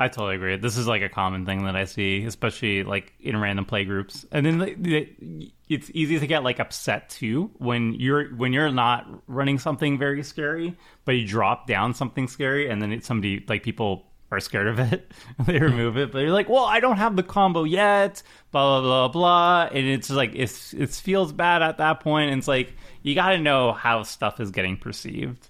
[0.00, 0.56] I totally agree.
[0.56, 4.24] This is like a common thing that I see, especially like in random play groups.
[4.32, 8.72] And then the, the, it's easy to get like upset too when you're when you're
[8.72, 10.74] not running something very scary,
[11.04, 14.78] but you drop down something scary, and then it's somebody like people are scared of
[14.78, 15.12] it,
[15.46, 16.12] they remove it.
[16.12, 18.22] But you're like, well, I don't have the combo yet,
[18.52, 22.30] blah blah blah blah, and it's like it's it feels bad at that point.
[22.30, 22.72] And it's like
[23.02, 25.49] you got to know how stuff is getting perceived.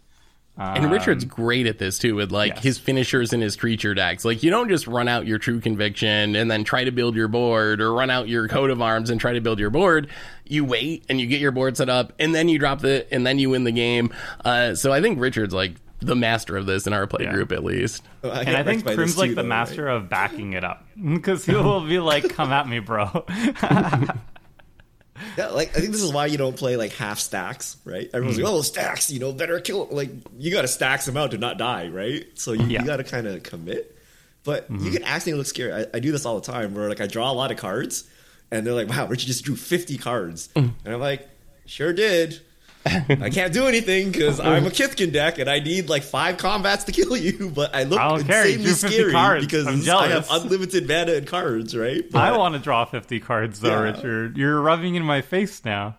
[0.56, 2.62] And Richard's great at this too, with like yes.
[2.62, 4.24] his finishers and his creature decks.
[4.26, 7.28] Like you don't just run out your true conviction and then try to build your
[7.28, 10.08] board, or run out your coat of arms and try to build your board.
[10.44, 13.26] You wait and you get your board set up, and then you drop the, and
[13.26, 14.12] then you win the game.
[14.44, 17.32] Uh, so I think Richard's like the master of this in our play Yeah.
[17.32, 18.02] group, at least.
[18.24, 19.96] I And I think wrecked Prim's like too, the master right?
[19.96, 20.84] of backing it up
[21.14, 23.06] because he will be like, "Come at me, bro."
[25.36, 28.08] Yeah, like I think this is why you don't play like half stacks, right?
[28.12, 28.44] Everyone's Mm.
[28.44, 31.38] like, "Oh, stacks, you know, better kill." Like you got to stack them out to
[31.38, 32.26] not die, right?
[32.34, 32.64] So you, Yeah.
[32.64, 32.70] Mm-hmm.
[32.72, 33.96] you got to kind of commit.
[34.42, 35.72] But you can accidentally look scary.
[35.72, 38.04] I, I do this all the time, where like I draw a lot of cards,
[38.50, 40.72] and they're like, "Wow, Richard just drew fifty cards," Mm.
[40.84, 41.28] and I'm like,
[41.66, 42.40] "Sure did."
[42.86, 46.84] I can't do anything because I'm a Kithkin deck and I need like five combats
[46.84, 47.50] to kill you.
[47.50, 49.44] But I look I you insanely scary cards.
[49.44, 52.04] because I have unlimited mana and cards, right?
[52.10, 53.92] But- I want to draw 50 cards though, Yeah.
[53.92, 54.36] Richard.
[54.36, 55.98] You're rubbing in my face now.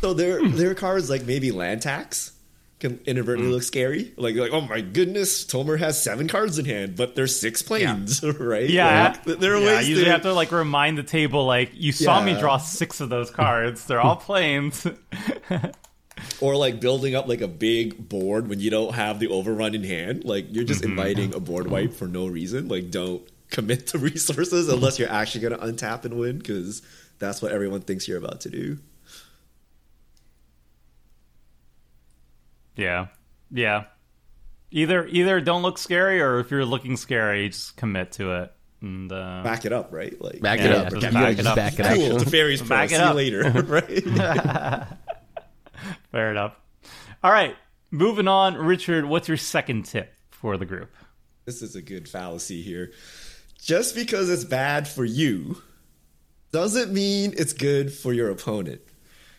[0.00, 2.32] So there, there are cards like maybe land tax
[2.80, 3.54] can inadvertently mm.
[3.54, 4.12] look scary.
[4.16, 8.22] Like, like oh my goodness, Tomer has seven cards in hand, but there's six Plains,
[8.22, 8.68] right?
[8.70, 11.44] Yeah, Like, there are yeah, ways I usually to, have to like remind the table
[11.44, 13.84] like you saw me draw six of those cards.
[13.86, 14.86] They're all Plains.
[16.40, 19.84] Or like building up like a big board when you don't have the overrun in
[19.84, 20.24] hand.
[20.24, 20.90] Like you're just Mm-hmm.
[20.98, 22.68] inviting a board wipe for no reason.
[22.68, 26.82] Like don't commit to resources unless you're actually going to untap and win because
[27.18, 28.78] that's what everyone thinks you're about to do.
[32.76, 33.06] yeah,
[33.50, 33.84] yeah.
[34.70, 38.52] Either either don't look scary, or if you're looking scary, just commit to it.
[38.80, 40.20] And uh, Back it up, right?
[40.20, 40.92] Like Back Yeah, it yeah, up.
[41.02, 41.56] Yeah, back just it up.
[41.56, 41.94] back it up.
[41.96, 42.62] Cool, it's a fairies.
[42.62, 43.16] Back it See you up.
[43.16, 44.86] later, right?
[46.10, 46.54] fair enough.
[47.22, 47.56] All right,
[47.90, 48.54] moving on.
[48.56, 50.90] Richard, what's your second tip for the group?
[51.48, 52.92] this is a good fallacy here.
[53.58, 55.62] Just because it's bad for you
[56.52, 58.82] doesn't mean it's good for your opponent.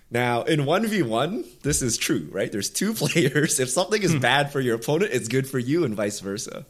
[0.09, 2.51] Now, in 1v1, this is true, right?
[2.51, 3.59] There's two players.
[3.59, 4.20] If something is hmm.
[4.22, 6.65] bad for your opponent, it's good for you, and vice versa.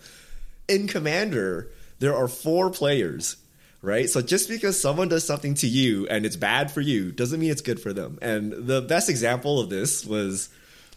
[0.67, 3.37] In Commander, there are four players,
[3.81, 4.09] right?
[4.09, 7.51] So just because someone does something to you and it's bad for you doesn't mean
[7.51, 8.19] it's good for them.
[8.21, 10.49] And the best example of this was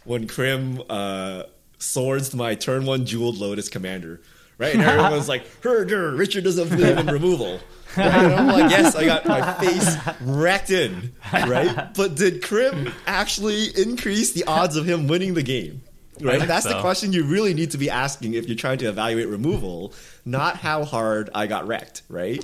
[0.03, 1.43] when Krim uh,
[1.77, 4.21] swords my turn one jeweled Lotus Commander,
[4.57, 4.73] right?
[4.73, 7.59] And everyone's like, Herder, Richard doesn't believe in removal.
[7.95, 8.07] Right?
[8.07, 11.93] And I'm like, yes, I got my face wrecked in, right?
[11.95, 15.83] But did Krim actually increase the odds of him winning the game?
[16.29, 16.37] Right?
[16.37, 19.27] think That's the question you really need to be asking if you're trying to evaluate
[19.27, 19.93] removal,
[20.25, 22.43] not how hard I got wrecked, right?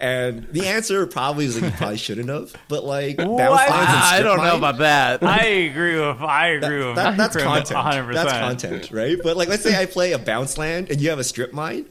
[0.00, 3.76] And the answer probably is like you probably shouldn't have, but like bounce lines and
[3.78, 5.22] I don't know about that.
[5.22, 6.20] I agree with.
[6.22, 6.96] I agree with.
[6.96, 7.78] that, that's Krim content.
[7.78, 8.14] 100%.
[8.14, 9.18] That's content, right?
[9.22, 11.84] But like, let's say I play a bounce land and you have a strip mine.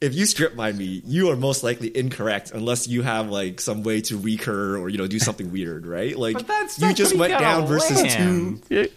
[0.00, 3.82] If you strip mine me, you are most likely incorrect unless you have like some
[3.82, 6.16] way to recur or you know do something weird, right?
[6.16, 8.62] Like But that's you just went down a versus land.
[8.68, 8.88] two.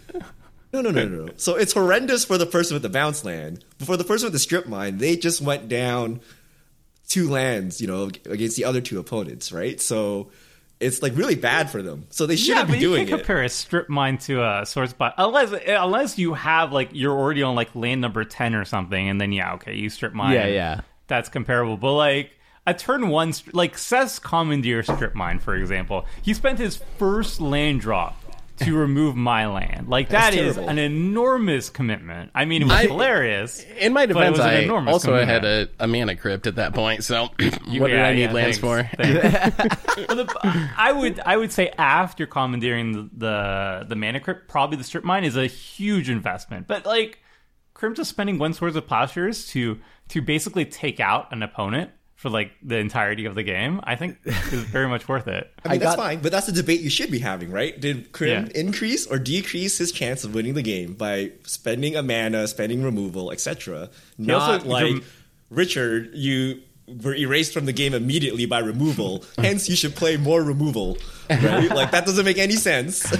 [0.72, 1.32] No, no, no, no, no.
[1.36, 3.64] So it's horrendous for the person with the bounce land.
[3.78, 6.20] But for the person with the strip mine, they just went down
[7.08, 9.80] two lands, you know, against the other two opponents, right?
[9.80, 10.30] So
[10.78, 12.06] it's like really bad for them.
[12.10, 13.00] So they shouldn't but be doing it.
[13.00, 13.18] you doing can it.
[13.18, 17.42] compare a strip mine to a source spot unless unless you have like you're already
[17.42, 20.34] on like land number ten or something, and then yeah, okay, you strip mine.
[20.34, 20.80] Yeah, yeah.
[21.08, 21.76] that's comparable.
[21.76, 22.30] But like
[22.66, 27.80] a turn one, like Seth's Commandeer strip mine, for example, he spent his first land
[27.80, 28.19] drop.
[28.60, 30.70] To remove my land, like That's that is terrible.
[30.70, 32.30] an enormous commitment.
[32.34, 33.64] I mean, it was I- hilarious.
[33.78, 37.02] In my defense, I also had a, a mana crypt at that point.
[37.04, 38.82] So what did I need yeah, lands thanks, for?
[38.96, 39.76] thanks.
[40.08, 44.76] But the- I would I would say after commandeering the, the the mana crypt, probably
[44.76, 46.66] the strip mine is a huge investment.
[46.66, 47.18] But like
[47.74, 51.90] Krim just spending one swords of plowshares to to basically take out an opponent
[52.20, 55.50] for like the entirety of the game, I think is very much worth it.
[55.64, 57.80] I mean, I that's got- fine, but that's the debate you should be having, right?
[57.80, 58.60] Did Krim Yeah.
[58.60, 63.32] increase or decrease his chance of winning the game by spending a mana, spending removal,
[63.32, 63.88] etc.?
[64.18, 65.04] Not also- like Krim-
[65.48, 66.60] Richard, you
[67.02, 69.24] were erased from the game immediately by removal.
[69.38, 71.68] Hence, you should play more removal, right?
[71.74, 73.04] like that doesn't make any sense.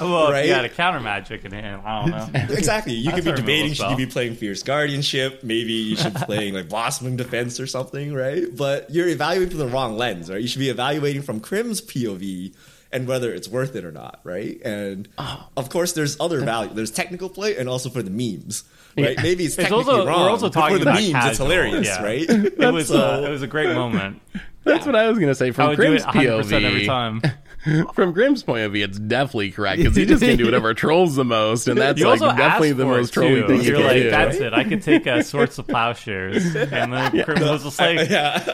[0.00, 0.46] Well, Right?
[0.46, 2.54] you got a counter magic in hand, I don't know.
[2.54, 2.94] exactly.
[2.94, 5.42] You could be debating should you be playing Fierce Guardianship?
[5.42, 8.44] Maybe you should be playing like Blossoming Defense or something, right?
[8.54, 10.40] But you're evaluating from the wrong lens, right?
[10.40, 12.54] You should be evaluating from Krim's POV
[12.94, 14.58] and whether it's worth it or not, right?
[14.64, 15.48] And Oh.
[15.56, 16.72] of course, there's other value.
[16.72, 18.64] There's technical play and also for the memes,
[18.96, 19.16] right?
[19.22, 21.38] Maybe it's It's technically also wrong, we're also but for the about memes, casual, it's
[21.38, 22.02] hilarious, yeah.
[22.02, 22.30] right?
[22.30, 24.22] It was So- uh, it was a great moment.
[24.64, 25.48] That's what I was gonna say.
[25.48, 27.20] I From would do it 100 percent POV, every time.
[27.94, 31.14] from Grimm's point of view, it's definitely correct because he just can do whatever trolls
[31.16, 33.46] the most, and that's You like also definitely the most it, trolly too.
[33.46, 34.10] thing you You're can like, do.
[34.10, 34.52] that's it.
[34.52, 37.96] I could take a swords of plowshares, and then Krim was just like,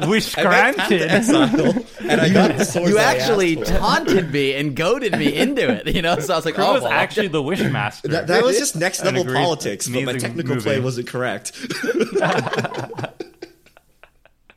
[0.07, 4.33] "Wish I went past granted." and I got the swords You that I actually taunted
[4.33, 5.95] me and goaded me into it.
[5.95, 8.09] You know, so I was like, Krim oh, was well, actually the wish master.
[8.09, 10.65] That, that was just next level politics, but my technical movie.
[10.65, 11.53] play wasn't correct.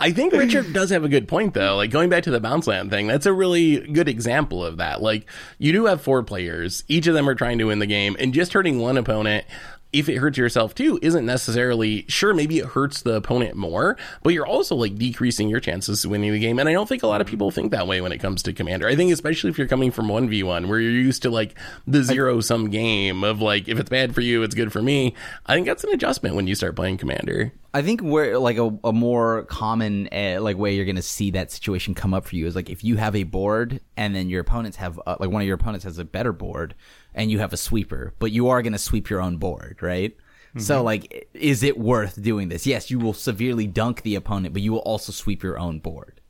[0.04, 1.78] I think Richard does have a good point though.
[1.78, 5.02] Like going back to the bounce land thing, that's a really good example of that.
[5.02, 5.26] Like
[5.60, 8.34] you do have four players, each of them are trying to win the game, and
[8.34, 9.46] just hurting one opponent.
[9.94, 12.34] if it hurts yourself too, isn't necessarily sure.
[12.34, 16.34] Maybe it hurts the opponent more, but you're also like decreasing your chances of winning
[16.34, 16.60] the game.
[16.60, 18.54] And I don't think a lot of people think that way when it comes to
[18.54, 18.88] Commander.
[18.88, 21.58] I think especially if you're coming from one v one where you're used to like
[21.88, 25.14] the zero sum game of like if it's bad for you, it's good for me.
[25.46, 27.54] I think that's an adjustment when you start playing Commander.
[27.74, 31.52] I think where like a, a more common uh, like way you're gonna see that
[31.52, 34.42] situation come up for you is like if you have a board and then your
[34.42, 36.76] opponents have uh, like one of your opponents has a better board
[37.16, 40.16] and you have a sweeper, but you are gonna sweep your own board, right?
[40.56, 42.68] So like, is it worth doing this?
[42.68, 46.22] Yes, you will severely dunk the opponent, but you will also sweep your own board.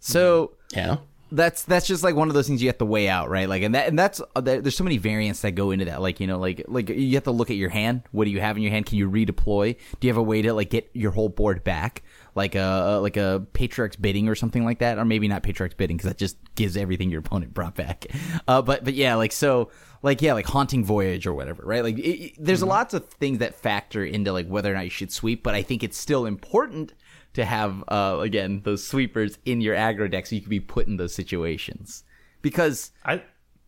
[0.00, 0.98] So Yeah.
[1.32, 3.48] That's that's just like one of those things you have to weigh out, right?
[3.48, 6.00] Like, and that and that's uh, there's so many variants that go into that.
[6.00, 8.02] Like, you know, like like you have to look at your hand.
[8.12, 8.86] What do you have in your hand?
[8.86, 9.76] Can you redeploy?
[9.98, 12.02] Do you have a way to like get your whole board back?
[12.34, 15.96] Like a like a Patriarch's bidding or something like that, or maybe not Patriarch's bidding
[15.96, 18.06] because that just gives everything your opponent brought back.
[18.48, 19.70] Uh, but but yeah, like so,
[20.02, 21.82] like yeah, like haunting voyage or whatever, right?
[21.84, 24.90] Like it, it- there's lots of things that factor into like whether or not you
[24.90, 26.92] should sweep, but I think it's still important
[27.34, 30.86] to have uh, again those sweepers in your aggro deck so you can be put
[30.86, 32.04] in those situations
[32.42, 33.22] because I,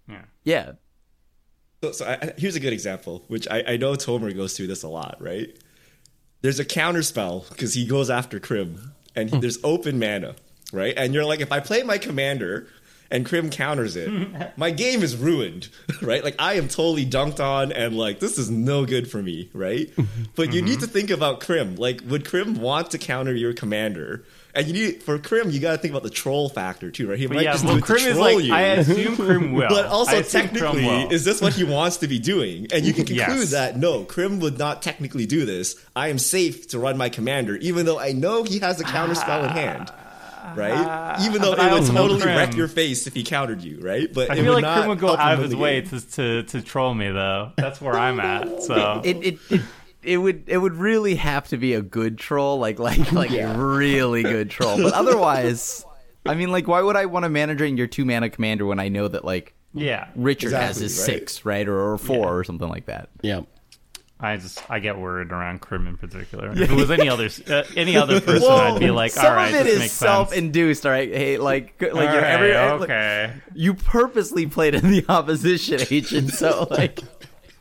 [0.08, 0.22] yeah.
[0.44, 0.72] yeah
[1.82, 4.66] So, so I, I- here's a good example, which I, I know Tomer goes through
[4.68, 5.48] this a lot, right?
[6.42, 10.34] There's a counter spell because he goes after Krim, and he, there's open mana,
[10.72, 10.92] right?
[10.96, 12.66] And you're like, if I play my commander
[13.10, 14.10] and Krim counters it,
[14.56, 15.68] my game is ruined,
[16.02, 16.22] right?
[16.22, 19.90] Like I am totally dunked on, and like this is no good for me, right?
[20.36, 20.80] But you need mm-hmm.
[20.80, 21.76] to think about Krim.
[21.76, 24.24] Like, would Krim want to counter your commander?
[24.54, 27.18] And you need for Krim, you got to think about the troll factor too, right?
[27.18, 28.54] He But might yeah, just well, do it Krim to is like, you.
[28.54, 29.68] I assume Krim will.
[29.68, 32.68] But also, technically, is this what he wants to be doing?
[32.72, 33.50] And you can conclude Yes.
[33.50, 35.76] that no, Krim would not technically do this.
[35.96, 39.14] I am safe to run my commander, even though I know he has a counter
[39.14, 39.54] spell in ah.
[39.54, 39.92] hand.
[40.56, 40.72] Right?
[40.72, 41.24] Uh-huh.
[41.24, 42.36] Even though But it would totally Krim.
[42.36, 44.12] wreck your face if he countered you, right?
[44.12, 46.10] But I it feel would like not Krim would go out of his way to,
[46.12, 47.52] to to troll me though.
[47.56, 48.44] That's where I'm at.
[48.62, 49.60] So it it, it
[50.02, 53.56] it would it would really have to be a good troll like like like a
[53.56, 55.84] really good troll but otherwise
[56.26, 58.78] I mean like why would I want to manage in your two mana commander when
[58.78, 61.06] I know that like yeah, Richard has his right.
[61.06, 63.40] six right or, or four or something like that Yeah.
[64.24, 66.50] I just I get worried around Krim in particular.
[66.52, 69.32] If it was any other uh, any other person, Whoa, I'd be like, some all
[69.34, 71.94] right, of it this is makes self-induced all right hey like like sense.
[71.94, 77.00] you're All right, every like, you purposely played in the opposition agent so like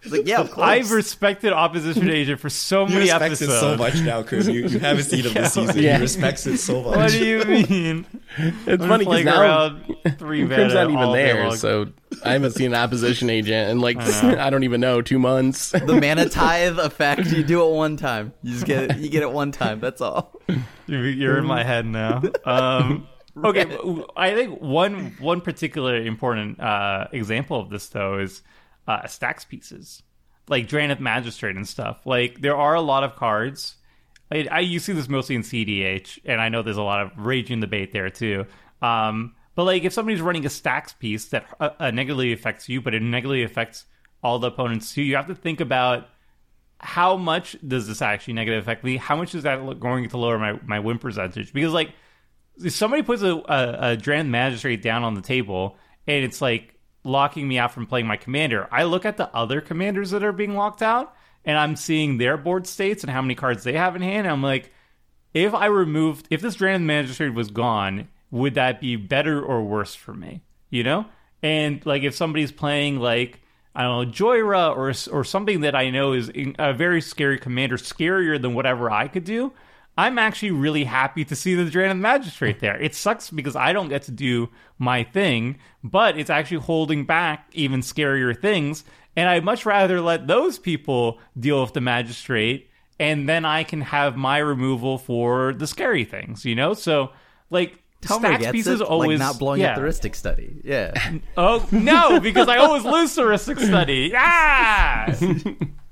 [0.03, 3.51] it's like yeah of course I've respected opposition agent for so He many respects episodes.
[3.53, 4.49] it so much now, Krim.
[4.49, 5.81] You, you haven't seen him this season.
[5.81, 5.95] Yeah.
[5.97, 6.95] He respects it so much.
[6.97, 8.05] What do you mean?
[8.37, 11.87] It's I'm funny because now around three Krim's not even there, so
[12.23, 15.71] I haven't seen an opposition agent in like I, don't even know two months.
[15.71, 19.23] the mana tithe effect you do it one time you just get it you get
[19.23, 20.39] it one time that's all
[20.87, 22.21] You- You're in my head now.
[22.45, 23.07] Um,
[23.43, 23.65] okay,
[24.15, 28.41] I think one one particular important uh, example of this though is
[28.87, 30.03] uh, stacks pieces,
[30.47, 32.05] like Drannith Magistrate and stuff.
[32.05, 33.75] Like there are a lot of cards.
[34.31, 37.11] I, I you see this mostly in CDH, and I know there's a lot of
[37.17, 38.45] raging debate there too.
[38.81, 42.81] Um, but like if somebody's running a stacks piece that uh, uh, negatively affects you,
[42.81, 43.85] but it negatively affects
[44.23, 46.07] all the opponents too, you have to think about
[46.79, 48.97] how much does this actually negatively affect me?
[48.97, 51.53] How much is that going to lower my, my win percentage?
[51.53, 51.93] Because like
[52.57, 55.77] if somebody puts a, a, a Drannith Magistrate down on the table
[56.07, 59.61] and it's like locking me out from playing my commander, I look at the other
[59.61, 63.35] commanders that are being locked out and I'm seeing their board states and how many
[63.35, 64.27] cards they have in hand.
[64.27, 64.71] And I'm like,
[65.33, 69.95] if I removed, if this Drannith Magistrate was gone, would that be better or worse
[69.95, 70.41] for me?
[70.69, 71.05] You know?
[71.41, 73.41] And like if somebody's playing like,
[73.75, 77.77] I don't know, Jhoira or or something that I know is a very scary commander,
[77.77, 79.51] scarier than whatever I could do.
[79.97, 82.81] I'm actually really happy to see the Drannith Magistrate there.
[82.81, 87.47] It sucks because I don't get to do my thing, but it's actually holding back
[87.53, 88.83] even scarier things.
[89.15, 93.81] And I'd much rather let those people deal with the Magistrate, and then I can
[93.81, 96.73] have my removal for the scary things, you know?
[96.73, 97.11] So,
[97.51, 99.19] like, Tomer gets pieces it, always.
[99.19, 99.71] like not blowing yeah.
[99.71, 100.93] up the Rhystic study yeah
[101.37, 104.11] Oh no, because I always lose the Rhystic study.
[104.25, 105.13] Ah!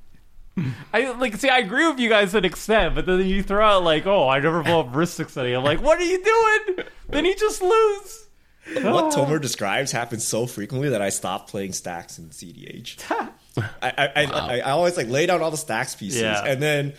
[0.93, 1.49] I like see.
[1.49, 4.27] I agree with you guys to an extent, but then you throw out like, "Oh,
[4.29, 7.61] I never blow up Rhystic study." I'm like, "What are you doing?" Then you just
[7.61, 8.25] lose.
[8.73, 9.09] what oh.
[9.11, 13.01] Tomer describes happens so frequently that I stopped playing stacks in CDH.
[13.57, 16.43] I, I, I, I, I always like lay down all the stacks pieces, Yeah.
[16.45, 16.93] and then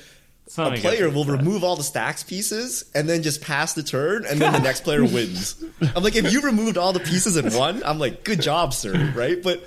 [0.48, 1.38] Something a player will upset.
[1.38, 4.82] remove all the stacks pieces and then just pass the turn, and then the next
[4.84, 5.62] player wins.
[5.94, 9.12] I'm like, if you removed all the pieces and won, I'm like, good job, sir,
[9.16, 9.42] right?
[9.42, 9.66] But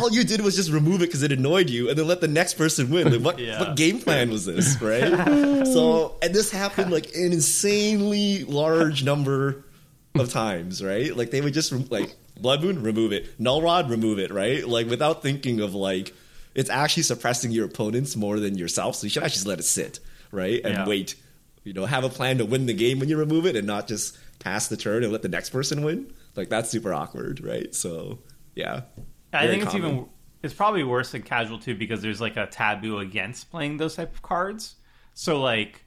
[0.00, 2.28] all you did was just remove it because it annoyed you, and then let the
[2.28, 3.10] next person win.
[3.12, 3.58] Like, what Yeah.
[3.60, 5.66] what game plan was this, right?
[5.66, 9.64] so, and this happened like an insanely large number
[10.14, 11.16] of times, right?
[11.16, 13.38] Like they would just like Blood Moon, remove it.
[13.38, 14.66] Null Rod, remove it, right?
[14.66, 16.12] Like without thinking of like
[16.54, 18.96] it's actually suppressing your opponents more than yourself.
[18.96, 20.00] So you should actually just let it sit,
[20.32, 20.60] right?
[20.64, 20.86] And Yeah.
[20.86, 21.14] wait.
[21.62, 23.86] You know, have a plan to win the game when you remove it and not
[23.86, 26.10] just pass the turn and let the next person win.
[26.34, 27.72] Like that's super awkward, right?
[27.74, 28.18] So
[28.56, 28.82] yeah.
[29.32, 29.74] I think it's common.
[29.74, 30.08] even
[30.42, 34.14] it's probably worse than casual too because there's like a taboo against playing those type
[34.14, 34.76] of cards.
[35.14, 35.84] So like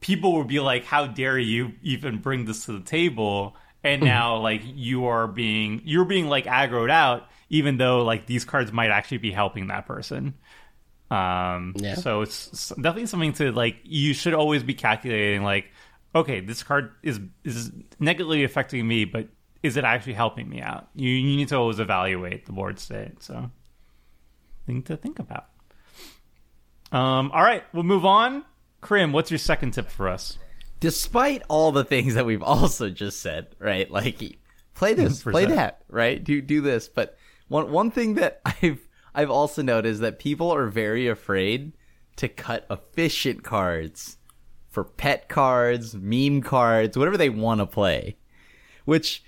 [0.00, 4.26] people would be like, "How dare you even bring this to the table?" And Mm-hmm.
[4.26, 8.72] now like you are being you're being like aggroed out, even though like these cards
[8.72, 10.34] might actually be helping that person.
[11.10, 11.94] Um, Yeah.
[11.94, 13.78] So it's definitely something to like.
[13.84, 15.66] You should always be calculating like,
[16.14, 19.28] okay, this card is is negatively affecting me, but
[19.66, 20.88] is it actually helping me out?
[20.94, 23.22] You you need to always evaluate the board state.
[23.22, 23.50] So,
[24.66, 25.46] thing to think about.
[26.92, 27.30] Um.
[27.32, 28.44] All right, we'll move on.
[28.80, 30.38] Krim, what's your second tip for us?
[30.80, 33.90] despite all the things that we've also just said, right?
[33.90, 34.38] Like
[34.74, 35.48] play this, play 100%.
[35.48, 36.22] that, right?
[36.22, 36.88] Do do this.
[36.88, 37.16] But
[37.48, 41.72] one one thing that I've I've also noticed that people are very afraid
[42.16, 44.18] to cut efficient cards
[44.68, 48.16] for pet cards, meme cards, whatever they want to play.
[48.84, 49.24] Which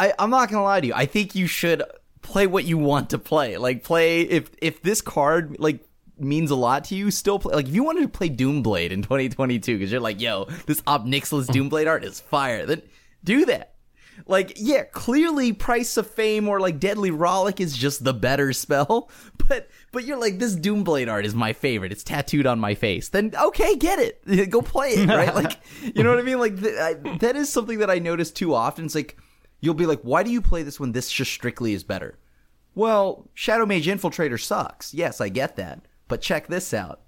[0.00, 0.94] I, I'm not gonna lie to you.
[0.94, 1.82] I think you should
[2.22, 3.58] play what you want to play.
[3.58, 5.84] Like play if if this card like
[6.18, 7.54] means a lot to you, still play.
[7.54, 11.06] Like if you wanted to play Doomblade in 2022 because you're like, yo, this Ob
[11.06, 12.64] Nixilis Doomblade art is fire.
[12.64, 12.80] Then
[13.22, 13.74] do that.
[14.26, 19.10] Like, yeah, clearly Price of Fame or like Deadly Rollick is just the better spell,
[19.48, 21.92] but but you're like this Doomblade art is my favorite.
[21.92, 23.10] It's tattooed on my face.
[23.10, 24.50] Then okay, get it.
[24.50, 25.34] Go play it, right?
[25.34, 26.38] Like, you know what I mean?
[26.38, 28.86] Like th- I, that is something that I notice too often.
[28.86, 29.18] It's like
[29.60, 32.18] you'll be like, why do you play this when this just strictly is better?
[32.74, 34.94] Well, Shadow Mage Infiltrator sucks.
[34.94, 35.80] Yes, I get that.
[36.08, 37.00] But check this out.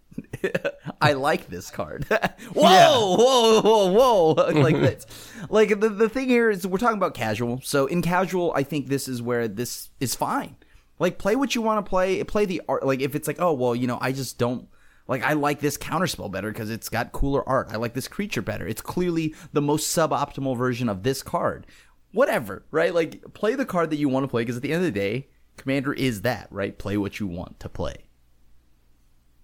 [1.01, 2.05] I like this card.
[2.53, 4.33] whoa, whoa, whoa, whoa!
[4.61, 4.85] like mm-hmm.
[4.85, 5.07] that.
[5.49, 7.61] Like the the thing here is we're talking about casual.
[7.63, 10.57] So in casual, I think this is where this is fine.
[10.99, 12.23] Like play what you want to play.
[12.25, 12.85] Play the art.
[12.87, 14.69] Like if it's like, oh well, you know, I just don't.
[15.09, 17.69] Like I like this counterspell better because it's got cooler art.
[17.71, 18.67] I like this creature better.
[18.67, 21.67] It's clearly the most suboptimal version of this card.
[22.13, 22.95] Whatever, right?
[22.95, 24.99] Like play the card that you want to play because at the end of the
[24.99, 26.77] day, Commander is that, right?
[26.77, 27.97] Play what you want to play.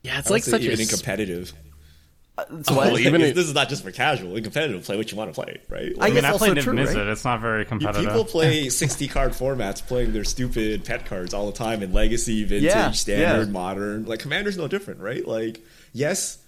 [0.02, 1.52] Yeah, it's I like say such a even in s- competitive.
[2.38, 2.68] So what?
[2.68, 4.36] Oh, well, even Like, if- this is not just for casual.
[4.36, 5.92] In competitive, play what you want to play, right?
[5.98, 7.08] I I guess mean, I also played true, Niv right?
[7.08, 8.04] It's not very competitive.
[8.04, 12.44] People play 60 card formats playing their stupid pet cards all the time in legacy,
[12.44, 13.52] vintage, Yeah, standard, yeah.
[13.52, 14.04] modern.
[14.04, 15.26] Like Commander's no different, right?
[15.26, 15.60] Like,
[15.92, 16.38] yes,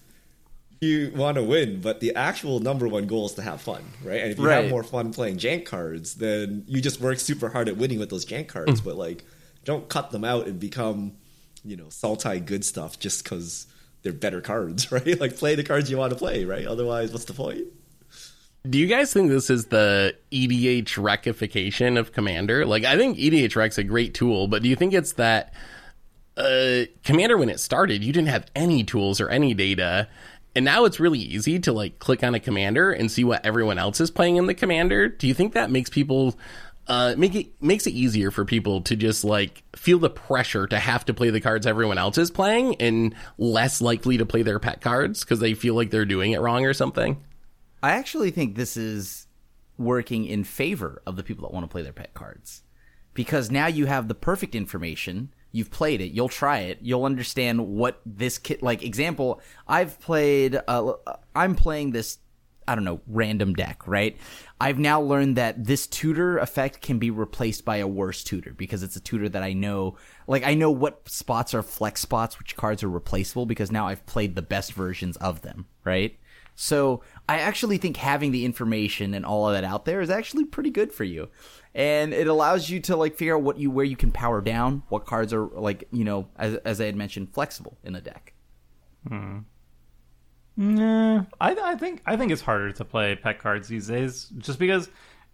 [0.81, 4.21] you want to win, but the actual number one goal is to have fun, right?
[4.23, 4.63] And if you Right.
[4.63, 8.09] have more fun playing jank cards, then you just work super hard at winning with
[8.09, 9.25] those jank cards, but like
[9.65, 11.13] don't cut them out and become,
[11.65, 13.67] you know, salty good stuff just because
[14.03, 15.21] they're better cards, right?
[15.21, 16.67] Like play the cards you want to play, right?
[16.67, 17.67] Otherwise, what's the point?
[18.69, 22.67] Do you guys think this is the EDH rectification of Commander?
[22.67, 25.55] Like, I think EDHREC's a great tool, but do you think it's that
[26.37, 30.09] uh, Commander, when it started, you didn't have any tools or any data,
[30.55, 33.79] and now it's really easy to like click on a Commander and see what everyone
[33.79, 35.09] else is playing in the Commander?
[35.09, 36.37] Do you think that makes people
[36.89, 40.79] uh, make it makes it easier for people to just like feel the pressure to
[40.79, 44.59] have to play the cards everyone else is playing and less likely to play their
[44.59, 47.23] pet cards because they feel like they're doing it wrong or something?
[47.83, 49.29] I actually think this is
[49.79, 52.63] working in favor of the people that want to play their pet cards.
[53.15, 55.33] Because now you have the perfect information.
[55.53, 56.13] You've played it.
[56.13, 56.79] You'll try it.
[56.81, 60.93] You'll understand what this kit, like, example, I've played, uh,
[61.35, 62.19] I'm playing this,
[62.69, 64.17] I don't know, random deck, right?
[64.61, 68.83] I've now learned that this tutor effect can be replaced by a worse tutor because
[68.83, 69.97] it's a tutor that I know,
[70.29, 74.07] like, I know what spots are flex spots, which cards are replaceable because now I've
[74.07, 76.17] played the best versions of them, right?
[76.55, 80.45] So I actually think having the information and all of that out there is actually
[80.45, 81.31] pretty good for you.
[81.75, 84.83] And it allows you to like figure out what you where you can power down,
[84.89, 88.33] what cards are like, you know, as as I had mentioned, flexible in a deck.
[89.07, 89.39] Hmm.
[90.57, 94.59] Nah, I, I think I think it's harder to play pet cards these days, just
[94.59, 94.91] because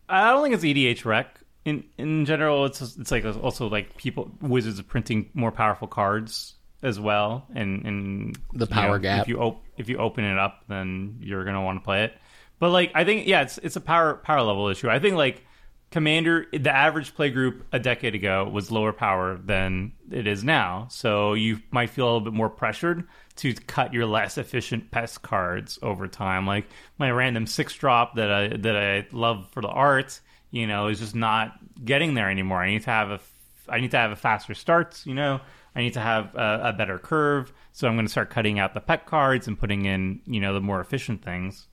[0.09, 1.26] I don't think it's EDHREC.
[1.64, 6.55] In in general, it's it's like also like people wizards are printing more powerful cards
[6.82, 9.22] as well, and and The you power know, gap.
[9.22, 12.12] If you op- if you open it up, then you're gonna want to play it.
[12.61, 14.89] But like I think yeah, it's it's a power power level issue.
[14.89, 15.45] I think like
[15.91, 20.89] Commander, the average play group a decade ago was lower power than it is now.
[20.91, 23.07] So you might feel a little bit more pressured
[23.37, 26.47] to cut your less efficient pest cards over time.
[26.47, 26.66] Like
[26.99, 30.20] my random six drop that I that I love for the art,
[30.51, 31.53] you know, is just not
[31.84, 32.61] getting there anymore.
[32.61, 33.20] I need to have a
[33.68, 35.01] I need to have a faster start.
[35.07, 35.41] You know,
[35.74, 37.53] I need to have a, a better curve.
[37.72, 40.53] So I'm going to start cutting out the pet cards and putting in you know
[40.53, 41.68] the more efficient things.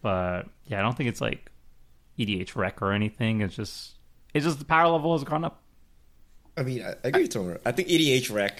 [0.00, 1.50] But yeah, I don't think it's like
[2.18, 3.40] EDHREC or anything.
[3.40, 3.94] It's just
[4.34, 5.62] it's just the power level has gone up.
[6.56, 7.60] I mean, I, I agree, Tomer.
[7.64, 8.52] I think EDHREC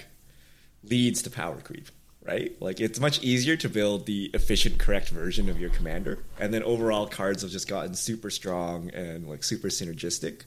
[0.83, 1.89] leads to power creep,
[2.23, 2.55] right?
[2.61, 6.63] Like it's much easier to build the efficient, correct version of your commander, and then
[6.63, 10.43] overall cards have just gotten super strong and like super synergistic,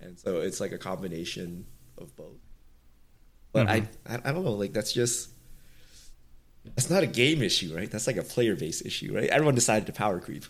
[0.00, 1.66] and so it's like a combination
[1.98, 2.38] of both.
[3.52, 3.86] But mm-hmm.
[4.06, 5.30] I, I, I don't know, like that's just
[6.64, 7.90] that's not a game issue, right?
[7.90, 9.28] That's like a player base issue, right?
[9.28, 10.44] Everyone decided to power creep,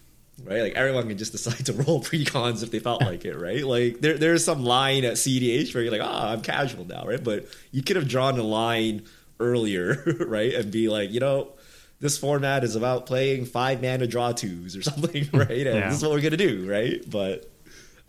[0.44, 0.62] right?
[0.62, 3.64] Like everyone can just decide to roll precons if they felt like it, right?
[3.64, 7.22] Like there, there's some line at CDH where you're like, ah, I'm casual now, right?
[7.22, 9.04] But you could have drawn a line
[9.38, 10.54] earlier, right?
[10.54, 11.52] And be like, you know,
[12.00, 15.50] this format is about playing five mana draw twos or something, right?
[15.50, 15.88] And Yeah.
[15.88, 17.02] this is what we're gonna do, right?
[17.08, 17.50] But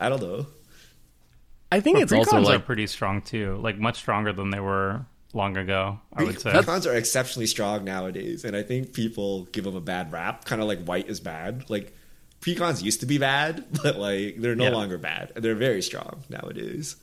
[0.00, 0.46] I don't know.
[1.70, 4.50] I think But it's also precons are like pretty strong too, like much stronger than
[4.50, 5.98] they were long ago.
[6.14, 6.50] I would say.
[6.52, 10.60] Precons are exceptionally strong nowadays, and I think people give them a bad rap, kind
[10.60, 11.70] of like white is bad.
[11.70, 11.96] Like
[12.42, 14.70] precons used to be bad, but like they're no Yeah.
[14.70, 16.96] longer bad, they're very strong nowadays.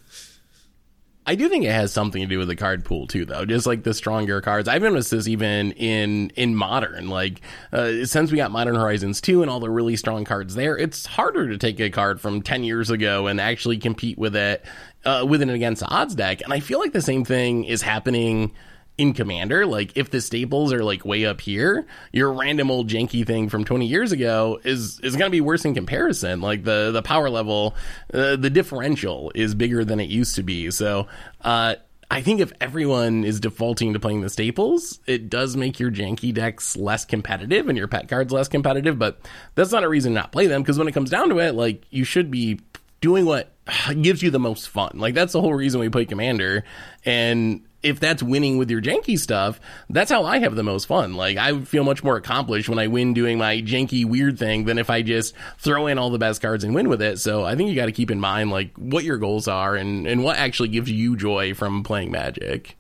[1.26, 3.46] I do think it has something to do with the card pool too, though.
[3.46, 7.10] Just like the stronger cards, I've noticed this even in in modern.
[7.10, 10.76] Like uh, since we got Modern Horizons two and all the really strong cards there,
[10.76, 14.66] it's harder to take a card from ten years ago and actually compete with it
[15.06, 16.42] uh, with an against odds deck.
[16.42, 18.52] And I feel like the same thing is happening
[19.00, 23.26] in Commander, like if the staples are like way up here, your random old janky
[23.26, 26.42] thing from 20 years ago is is going to be worse in comparison.
[26.42, 27.76] Like the the power level,
[28.14, 30.70] uh, the differential is bigger than it used to be.
[30.70, 31.08] So,
[31.42, 31.76] uh
[32.12, 36.34] I think if everyone is defaulting to playing the staples, it does make your janky
[36.34, 39.20] decks less competitive and your pet cards less competitive, but
[39.54, 41.54] that's not a reason to not play them because when it comes down to it,
[41.54, 42.60] like you should be
[43.00, 43.54] doing what
[44.02, 44.94] gives you the most fun.
[44.96, 46.64] Like that's the whole reason we play Commander.
[47.06, 49.60] And if that's winning with your janky stuff,
[49.90, 51.14] that's how I have the most fun.
[51.14, 54.78] Like I feel much more accomplished when I win doing my janky weird thing than
[54.78, 57.20] if I just throw in all the best cards and win with it.
[57.20, 60.06] So I think you got to keep in mind like what your goals are and
[60.08, 62.78] and what actually gives you joy from playing Magic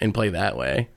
[0.00, 0.88] and play that way.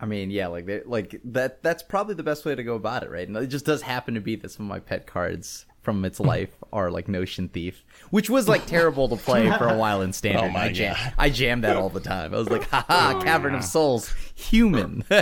[0.00, 1.62] I mean, yeah, like like that.
[1.62, 3.26] That's probably the best way to go about it, right?
[3.26, 6.18] And it just does happen to be that some of my pet cards from its
[6.32, 10.12] life are like Notion Thief, which was like terrible to play for a while in
[10.14, 10.46] Standard.
[10.46, 11.12] Oh my I, jam- God.
[11.18, 12.34] I jammed that all the time.
[12.34, 15.04] I was like, haha, Cavern of Souls, human.
[15.10, 15.20] no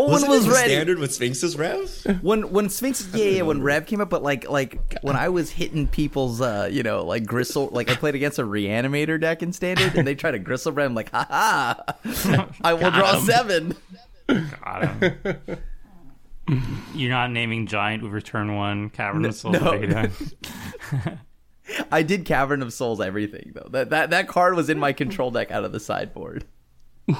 [0.00, 2.18] one Wasn't was it ready standard with Sphinx's Rev?
[2.22, 5.50] when when Sphinx, yeah, yeah, when Rev came up, but like like when I was
[5.50, 9.52] hitting people's, uh, you know, like gristle, like I played against a reanimator deck in
[9.52, 11.74] standard, and they try to gristle Rev, I'm like, haha,
[12.62, 13.76] I will draw seven.
[14.26, 15.36] Got him.
[16.94, 20.08] You're not naming giant with return one cavern of souls no.
[21.92, 23.68] I did Cavern of Souls everything though.
[23.70, 26.44] That that that card was in my control deck out of the sideboard.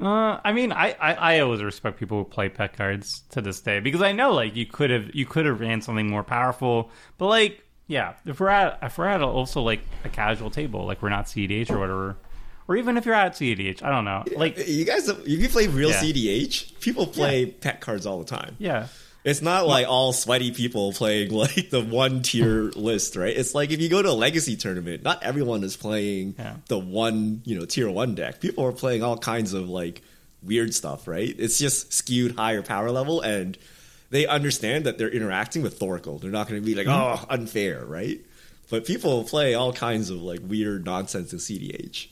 [0.00, 3.60] Uh, I mean, I, I, I always respect people who play pet cards to this
[3.60, 6.90] day because I know like you could have you could have ran something more powerful,
[7.18, 11.02] but like yeah, if we're at if we're at also like a casual table, like
[11.02, 12.16] we're not CDH or whatever,
[12.72, 15.66] or even if you're at CDH, I don't know, like You guys, if you play
[15.66, 16.00] real Yeah.
[16.00, 18.56] CDH, people play pet cards all the time.
[18.58, 18.86] yeah,
[19.24, 23.36] It's not like all sweaty people playing like the one tier list, right?
[23.36, 26.56] It's like if you go to a legacy tournament, not everyone is playing Yeah.
[26.68, 28.40] the one, you know, tier one deck.
[28.40, 30.02] People are playing all kinds of like
[30.42, 31.34] weird stuff, right?
[31.38, 33.56] It's just skewed higher power level and
[34.10, 36.20] they understand that they're interacting with Thoracle.
[36.20, 37.24] They're not going to be like, mm-hmm.
[37.24, 38.20] oh, unfair, right?
[38.70, 42.08] But people play all kinds of like weird nonsense in CDH.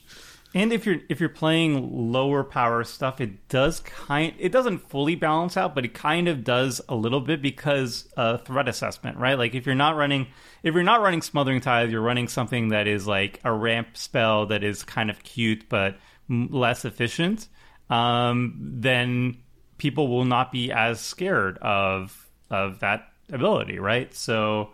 [0.53, 5.15] And if you're if you're playing lower power stuff, it does kind it doesn't fully
[5.15, 9.37] balance out, but it kind of does a little bit because uh, threat assessment, right?
[9.37, 10.27] Like if you're not running
[10.61, 14.47] if you're not running Smothering Tithe, you're running something that is like a ramp spell
[14.47, 15.97] that is kind of cute but
[16.27, 17.47] less efficient.
[17.89, 19.37] Um, then
[19.77, 24.13] people will not be as scared of of that ability, right?
[24.13, 24.71] So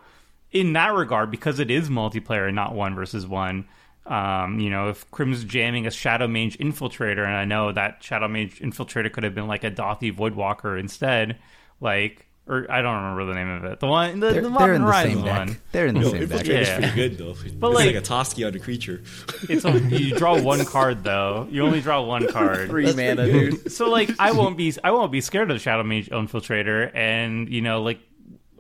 [0.51, 3.67] in that regard, because it is multiplayer and not one versus one,
[4.07, 8.27] um, you know, if Krim's jamming a Shadow Mage Infiltrator, and I know that Shadow
[8.27, 11.37] Mage Infiltrator could have been like a Dauthi Voidwalker instead,
[11.81, 13.79] like, or I don't remember the name of it.
[13.81, 15.37] The one, the, They're, the they're Modern in the Horizon same deck.
[15.37, 15.57] one.
[15.73, 16.29] They're in the No, same deck.
[16.45, 16.79] Infiltrator's Yeah.
[16.79, 17.31] pretty good though.
[17.31, 19.03] it's like- like, a Toski on a creature.
[19.49, 21.45] It's a, you draw one card though.
[21.51, 22.69] You only draw one card.
[22.69, 23.69] Three mana, dude.
[23.73, 27.49] so like I won't be I won't be scared of the Shadow Mage Infiltrator, and
[27.49, 27.99] you know like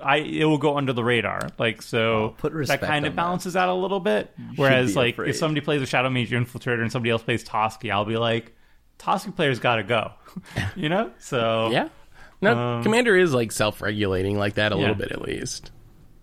[0.03, 1.49] I it will go under the radar.
[1.57, 3.15] Like so Oh, put that kind on of that.
[3.15, 4.31] balances out a little bit.
[4.55, 5.29] Whereas like afraid.
[5.29, 8.55] if somebody plays a Shadow Mage Infiltrator and somebody else plays Toski, I'll be like
[8.99, 10.11] Toski players got to go.
[10.75, 11.89] you know so Yeah.
[12.41, 14.81] No, Um, Commander is like self-regulating like that a Yeah.
[14.81, 15.71] little bit at least.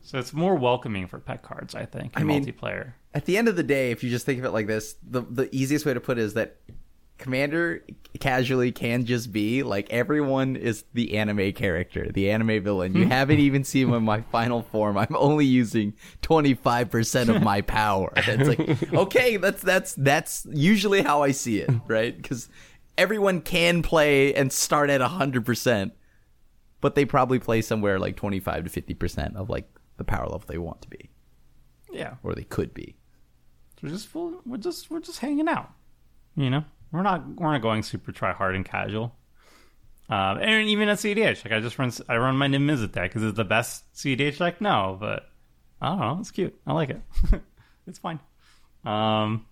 [0.03, 1.75] so it's more welcoming for pet cards.
[1.75, 2.93] I think in I mean- multiplayer.
[3.15, 5.23] At the end of the day, if you just think of it like this, the
[5.23, 6.57] the easiest way to put it is that
[7.19, 7.85] Commander
[8.21, 12.95] casually can just be like everyone is the anime character, the anime villain.
[12.95, 13.11] You hmm.
[13.11, 14.97] haven't even seen him in my final form.
[14.99, 18.13] I'm only using 25% of my power.
[18.27, 22.21] It's like, okay, that's that's that's usually how I see it, right?
[22.23, 22.49] Cuz
[22.99, 25.93] everyone can play and start at 100%,
[26.81, 30.59] but they probably play somewhere like 25 to 50% of like the power level they
[30.59, 31.11] want to be
[31.93, 32.15] Yeah.
[32.23, 32.97] or they could be.
[33.83, 35.71] We're just full, we're just we're just hanging out.
[36.37, 36.65] You know,
[36.95, 39.15] we're not we're not going super try hard and casual.
[40.09, 43.23] Um, and even at CDH, like I just run I run my Niv-Mizzet deck because
[43.23, 44.61] it's the best CDH deck.
[44.61, 45.29] No, but
[45.81, 46.19] I don't know.
[46.21, 46.55] It's cute.
[46.67, 47.01] I like it.
[47.87, 48.21] it's fine.
[48.85, 49.47] Um,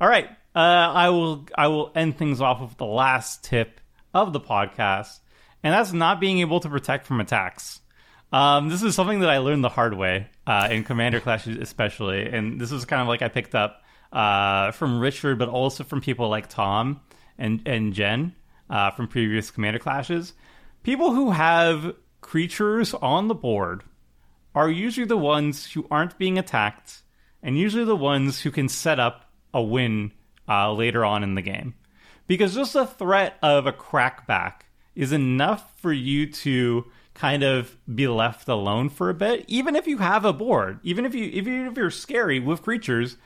[0.00, 0.28] all right.
[0.54, 3.80] Uh, I will I will end things off with the last tip
[4.12, 5.20] of the podcast,
[5.62, 7.80] and that's not being able to protect from attacks.
[8.30, 12.26] Um, this is something that I learned the hard way uh, in Commander Clash, especially,
[12.28, 13.82] and this is kind of like I picked up
[14.12, 17.00] uh, from Richard, but also from people like Tom
[17.38, 18.34] and and Jen
[18.70, 20.34] uh, from previous Commander Clashes.
[20.82, 23.82] People who have creatures on the board
[24.54, 27.02] are usually the ones who aren't being attacked,
[27.42, 30.12] and usually the ones who can set up a win
[30.48, 31.74] uh, later on in the game.
[32.26, 34.62] Because just the threat of a crackback
[34.94, 39.86] is enough for you to kind of be left alone for a bit, even if
[39.86, 43.16] you have a board, even if you you, if you're scary with creatures.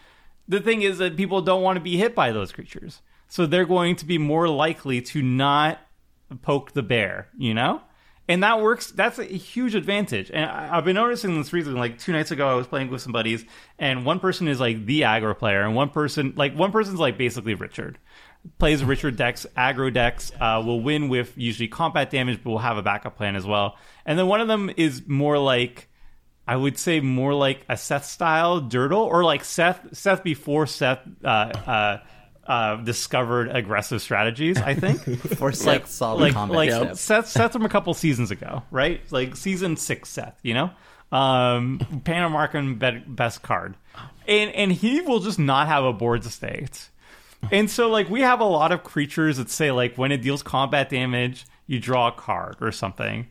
[0.52, 3.64] The thing is that people don't want to be hit by those creatures, so they're
[3.64, 5.80] going to be more likely to not
[6.42, 7.80] poke the bear, you know?
[8.28, 8.90] And that works.
[8.90, 10.30] That's a huge advantage.
[10.30, 11.80] And I, I've been noticing this recently.
[11.80, 13.46] Like two nights ago, I was playing with some buddies,
[13.78, 17.16] and one person is like the aggro player, and one person, like one person's like
[17.16, 17.98] basically Richard,
[18.58, 22.76] plays Richard decks, aggro decks, uh, will win with usually combat damage, but will have
[22.76, 23.78] a backup plan as well.
[24.04, 25.88] And then one of them is more like,
[26.46, 31.00] I would say more like a Seth style Dirtle, or like Seth Seth before Seth
[31.24, 31.98] uh, uh,
[32.46, 34.58] uh, discovered aggressive strategies.
[34.58, 35.00] I think
[35.36, 36.96] For Seth saw the like combat like step.
[36.96, 39.00] Seth Seth from a couple seasons ago, right?
[39.12, 40.70] Like season six Seth, you know,
[41.12, 43.76] um, Panamarkan best card,
[44.26, 46.88] and and he will just not have a board state.
[47.50, 50.42] And so, like, we have a lot of creatures that say, like, when it deals
[50.42, 53.26] combat damage, you draw a card or something.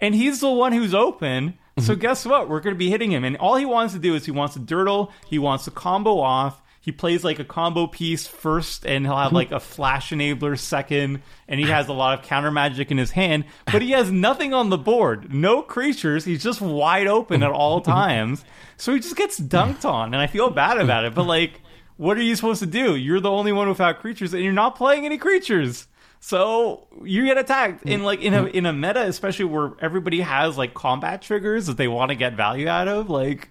[0.00, 1.58] And he's the one who's open.
[1.78, 2.00] So, mm-hmm.
[2.00, 2.48] guess what?
[2.48, 3.24] We're going to be hitting him.
[3.24, 6.20] And all he wants to do is he wants to dirtle, he wants to combo
[6.20, 6.60] off.
[6.80, 11.22] He plays like a combo piece first, and he'll have like a flash enabler second,
[11.48, 14.52] and he has a lot of counter magic in his hand, but he has nothing
[14.52, 15.32] on the board.
[15.32, 16.26] No creatures.
[16.26, 18.44] He's just wide open at all times.
[18.76, 21.14] So he just gets dunked on, and I feel bad about it.
[21.14, 21.62] But like,
[21.96, 22.96] what are you supposed to do?
[22.96, 25.88] You're the only one without creatures, and you're not playing any creatures.
[26.26, 28.06] So you get attacked in hmm.
[28.06, 28.56] like in a hmm.
[28.56, 32.32] in a meta, especially where everybody has like combat triggers that they want to get
[32.32, 33.10] value out of.
[33.10, 33.50] Like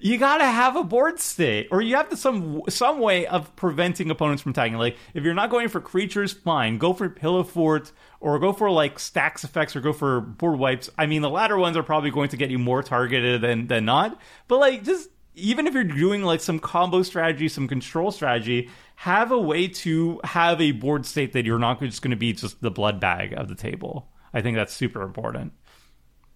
[0.00, 4.10] you gotta have a board state, or you have to some some way of preventing
[4.10, 4.76] opponents from tagging.
[4.76, 8.72] Like if you're not going for creatures, fine, go for pillow fort, or go for
[8.72, 10.90] like stacks effects, or go for board wipes.
[10.98, 13.84] I mean, the latter ones are probably going to get you more targeted than than
[13.84, 14.20] not.
[14.48, 18.68] But like just even if you're doing like some combo strategy, some control strategy,
[19.00, 22.34] have a way to have a board state that you're not just going to be
[22.34, 24.06] just the blood bag of the table.
[24.34, 25.54] I think that's super important.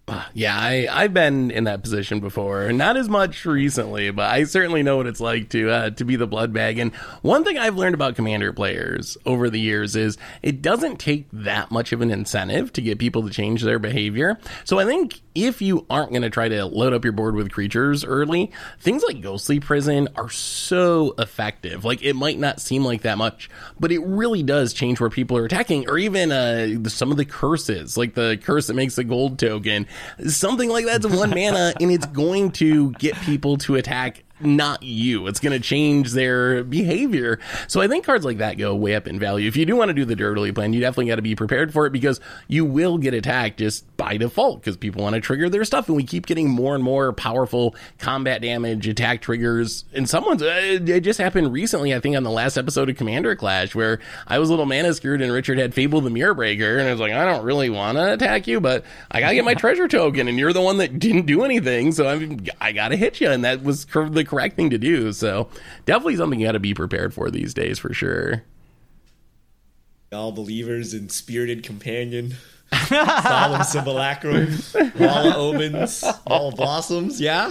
[0.33, 2.71] Yeah, I, I've been in that position before.
[2.73, 6.17] Not as much recently, but I certainly know what it's like to uh, to be
[6.17, 6.77] the blood bag.
[6.77, 11.27] And one thing I've learned about commander players over the years is it doesn't take
[11.31, 14.37] that much of an incentive to get people to change their behavior.
[14.65, 17.51] So I think if you aren't going to try to load up your board with
[17.51, 21.85] creatures early, things like Ghostly Prison are so effective.
[21.85, 23.49] Like it might not seem like that much,
[23.79, 27.25] but it really does change where people are attacking, or even uh, some of the
[27.25, 29.87] curses, like the curse that makes the gold token.
[30.27, 35.27] Something like that's one mana, and it's going to get people to attack not you.
[35.27, 37.39] It's going to change their behavior.
[37.67, 39.47] So I think cards like that go way up in value.
[39.47, 41.71] If you do want to do the Dirtle plan, you definitely got to be prepared
[41.71, 45.49] for it because you will get attacked just by default because people want to trigger
[45.49, 45.87] their stuff.
[45.87, 49.85] And we keep getting more and more powerful combat damage, attack triggers.
[49.93, 53.35] And someone's, uh, it just happened recently, I think on the last episode of Commander
[53.35, 56.77] Clash where I was a little mana screwed and Richard had Fable the Mirror Breaker.
[56.77, 59.35] And I was like, I don't really want to attack you, but I got to
[59.35, 61.93] get my treasure token and you're the one that didn't do anything.
[61.93, 63.29] So I'm, I got to hit you.
[63.29, 65.13] And that was the correct thing to do.
[65.13, 65.49] So
[65.85, 68.43] definitely something you got to be prepared for these days for sure.
[70.11, 72.35] All believers in Spirited Companion,
[72.87, 74.57] Solemn Simulacrum,
[74.99, 77.47] Wall of Omens, Wall of Blossoms, yeah?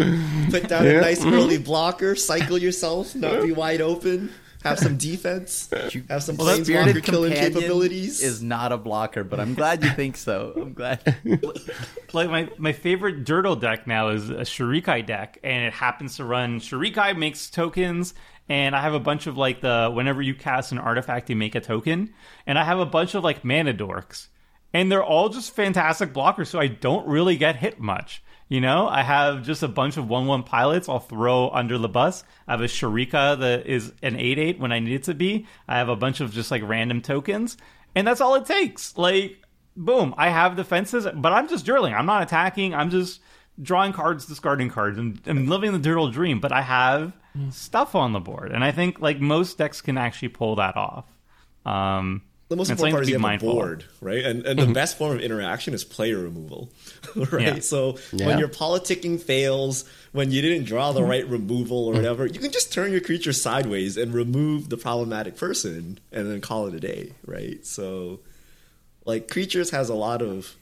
[0.51, 1.35] Put down a nice mm-hmm.
[1.35, 4.31] early blocker, cycle yourself, not be wide open.
[4.65, 5.69] Have some defense,
[6.09, 8.23] have some Well, planeswalker Spirited killing capabilities.
[8.23, 10.53] is not a blocker, but I'm glad you think so.
[10.57, 11.17] I'm glad.
[12.13, 16.25] like my, my favorite Dirtle deck now is a Shorikai deck, and it happens to
[16.25, 18.15] run Shorikai makes tokens,
[18.49, 21.55] and I have a bunch of like the whenever you cast an artifact, you make
[21.55, 22.15] a token,
[22.47, 24.29] and I have a bunch of like mana dorks,
[24.75, 28.23] and they're all just fantastic blockers, so I don't really get hit much.
[28.49, 31.89] You know, I have just a bunch of one one pilots I'll throw under the
[31.89, 32.25] bus.
[32.47, 35.47] I have a Shorikai that is an eight eight when I need it to be.
[35.67, 37.57] I have a bunch of just like random tokens,
[37.95, 38.99] and that's all it takes.
[38.99, 39.39] Like
[39.77, 41.95] boom, I have defenses, but I'm just drilling.
[41.95, 42.75] I'm not attacking.
[42.75, 43.21] I'm just
[43.61, 46.41] drawing cards, discarding cards, and, and living the Dirtle dream.
[46.41, 47.13] But I have
[47.51, 51.07] stuff on the board, and I think like most decks can actually pull that off.
[51.65, 52.23] Um,
[52.55, 53.55] the most important part is to you be have a mindful of.
[53.57, 54.25] board, right?
[54.25, 54.73] And and the mm-hmm.
[54.73, 56.71] best form of interaction is player removal,
[57.17, 57.57] right?
[57.57, 57.61] Yeah.
[57.61, 58.27] So Yeah.
[58.27, 61.11] when your politicking fails, when you didn't draw the mm-hmm.
[61.11, 62.03] right removal or mm-hmm.
[62.03, 66.41] whatever, you can just turn your creature sideways and remove the problematic person, and then
[66.41, 67.65] call it a day, right?
[67.67, 68.21] So,
[69.05, 70.55] like creatures has a lot of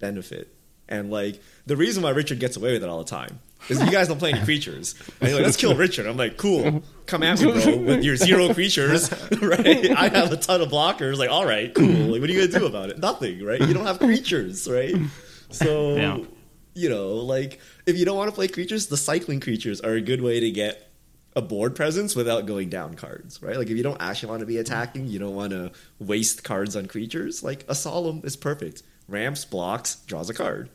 [0.00, 0.54] benefit,
[0.86, 3.40] and like the reason why Richard gets away with it all the time.
[3.68, 4.94] Is you guys don't play any creatures.
[5.20, 6.06] And you're like, let's kill Richard.
[6.06, 6.82] I'm like, cool.
[7.06, 9.10] Come at me, bro, with your zero creatures,
[9.42, 9.90] right?
[9.90, 11.16] I have a ton of blockers.
[11.16, 11.86] Like, all right, cool.
[11.86, 12.98] Like, what are you gonna do about it?
[12.98, 13.60] Nothing, right?
[13.60, 14.94] You don't have creatures, right?
[15.50, 16.18] So, Yeah.
[16.74, 20.00] you know, like if you don't want to play creatures, the cycling creatures are a
[20.00, 20.88] good way to get
[21.34, 23.56] a board presence without going down cards, right?
[23.56, 26.76] Like if you don't actually want to be attacking, you don't want to waste cards
[26.76, 27.42] on creatures.
[27.42, 28.82] Like a solemn is perfect.
[29.08, 30.68] Ramps, blocks, draws a card,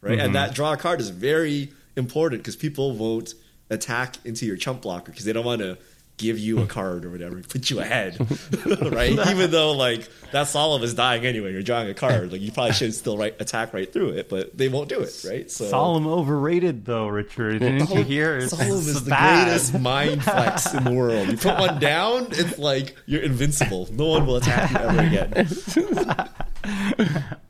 [0.00, 0.12] right?
[0.12, 0.32] And mm-hmm.
[0.34, 3.34] that draw a card is very important because people won't
[3.70, 5.76] attack into your chump blocker because they don't want to
[6.18, 8.18] give you a card or whatever, put you ahead,
[8.92, 9.12] right?
[9.12, 12.32] Even though like that solemn is dying anyway, you're drawing a card.
[12.32, 15.24] Like you probably should still right attack right through it, but they won't do it,
[15.28, 15.50] right?
[15.50, 17.60] So Solemn overrated though, Richard.
[17.60, 18.38] Didn't you hear?
[18.38, 19.44] It's, Solemn is the bad.
[19.44, 21.28] greatest mind flex in the world.
[21.28, 23.88] You put one down, it's like you're invincible.
[23.92, 25.48] No one will attack you ever again.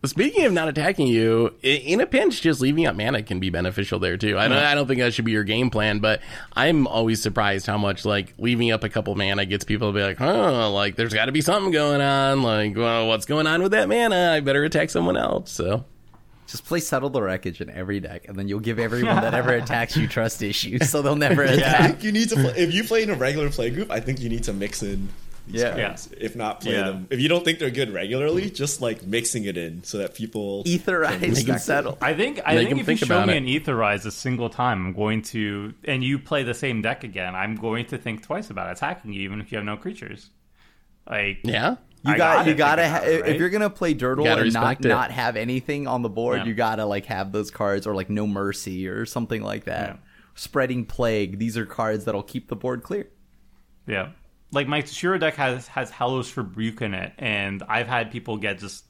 [0.06, 3.98] Speaking of not attacking you, in a pinch, just leaving up mana can be beneficial
[3.98, 4.38] there too.
[4.38, 6.20] I don't, I don't think that should be your game plan, but
[6.54, 10.02] I'm always surprised how much like leaving up a couple mana gets people to be
[10.02, 12.42] like, "Huh, like there's got to be something going on.
[12.42, 14.32] Like, well, what's going on with that mana?
[14.32, 15.84] I better attack someone else." So
[16.46, 19.52] Just play Settle the Wreckage in every deck, and then you'll give everyone that ever
[19.52, 21.90] attacks you trust issues, so they'll never I attack.
[21.90, 23.90] think you need to play, if you play in a regular play group.
[23.90, 25.08] I think you need to mix in.
[25.48, 25.76] These Yeah.
[25.76, 26.82] cards, if not play Yeah.
[26.90, 27.06] them.
[27.10, 30.64] If you don't think they're good regularly, just like mixing it in so that people.
[30.66, 31.96] Aetherize Make 'em and Settle.
[32.00, 33.36] I think I Make think him if you show me it.
[33.36, 37.34] an Aetherize a single time, I'm going to and you play the same deck again,
[37.36, 40.30] I'm going to think twice about attacking you, even if you have no creatures.
[41.08, 43.30] Like yeah, You I got gotta you gotta think ha- about it, right?
[43.30, 44.88] if you're gonna play Dirtle Gotta and not it.
[44.88, 46.44] not have anything on the board, Yeah.
[46.46, 49.88] you gotta like have those cards or like No Mercy or something like that.
[49.90, 49.96] Yeah.
[50.34, 51.38] Spreading Plague.
[51.38, 53.06] These are cards that'll keep the board clear.
[53.86, 54.08] Yeah.
[54.52, 58.58] Like my Shiro deck has has Hallows Rebuke in it, and I've had people get
[58.58, 58.84] just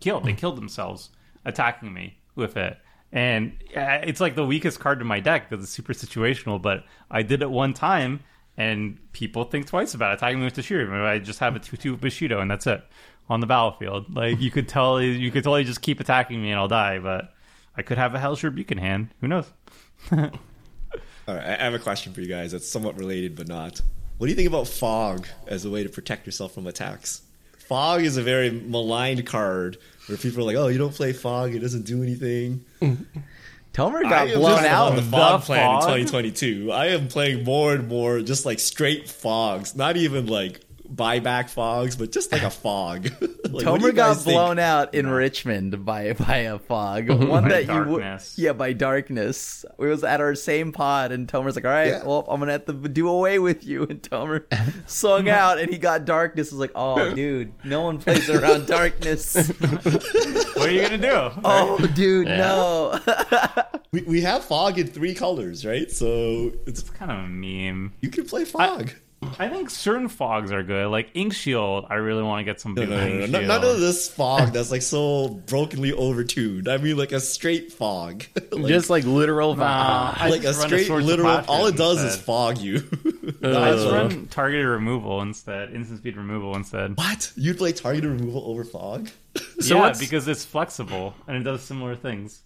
[0.00, 0.24] killed.
[0.24, 1.10] They killed themselves
[1.44, 2.78] attacking me with it.
[3.12, 6.84] And uh, it's like the weakest card in my deck because it's super situational, but
[7.10, 8.20] I did it one time
[8.56, 10.86] and people think twice about attacking me with the Shiro.
[10.86, 12.82] Maybe I just have a 2 2 Bushido and that's it
[13.28, 14.14] on the battlefield.
[14.14, 17.34] Like you could tell you could totally just keep attacking me and I'll die, but
[17.76, 19.08] I could have a Hell's Rebuke in hand.
[19.20, 19.52] Who knows?
[20.12, 23.80] All right, I have a question for you guys that's somewhat related but not.
[24.18, 27.22] What do you think about fog as a way to protect yourself from attacks?
[27.68, 31.54] Fog is a very maligned card where people are like, "Oh, you don't play fog;
[31.54, 32.64] it doesn't do anything."
[33.72, 34.90] Tomer got blown out.
[34.90, 36.70] on the The fog plan in 2022.
[36.70, 41.96] I am playing more and more just like straight fogs, not even like buyback fogs,
[41.96, 43.08] but just like a fog.
[43.52, 44.34] Like, what do you Tomer got guys think?
[44.34, 47.08] blown out in Richmond by by a fog.
[47.10, 49.66] One By that you would, yeah, by darkness.
[49.76, 52.04] We was at our same pod, and Tomer's like, "All right, Yeah.
[52.04, 54.44] well, I'm gonna have to do away with you." And Tomer
[54.88, 56.50] sung out, and he got darkness.
[56.50, 61.30] I was like, "Oh, dude, no one plays around darkness." What are you gonna do?
[61.44, 62.36] oh, dude, Yeah.
[62.38, 63.00] no.
[63.92, 65.90] We, we have fog in three colors, right?
[65.90, 67.92] So it's It's kind of a meme.
[68.00, 68.90] you can play fog.
[68.90, 68.94] I
[69.30, 70.88] think certain fogs are good.
[70.88, 73.30] Like Ink Shield, I really want to get some No, no, no, no, Shield.
[73.30, 76.68] no, none of this fog that's like so brokenly overtuned.
[76.68, 79.54] I mean, like a straight fog, like, just like literal.
[79.56, 81.42] Nah, I like a straight Swords of literal.
[81.48, 82.76] All it does is fog you.
[83.42, 86.96] I just Uh, run targeted removal instead, instant speed removal instead.
[86.96, 87.32] what?
[87.36, 89.08] You'd play targeted removal over fog?
[89.60, 92.42] So yeah, what's- because it's flexible and it does similar things.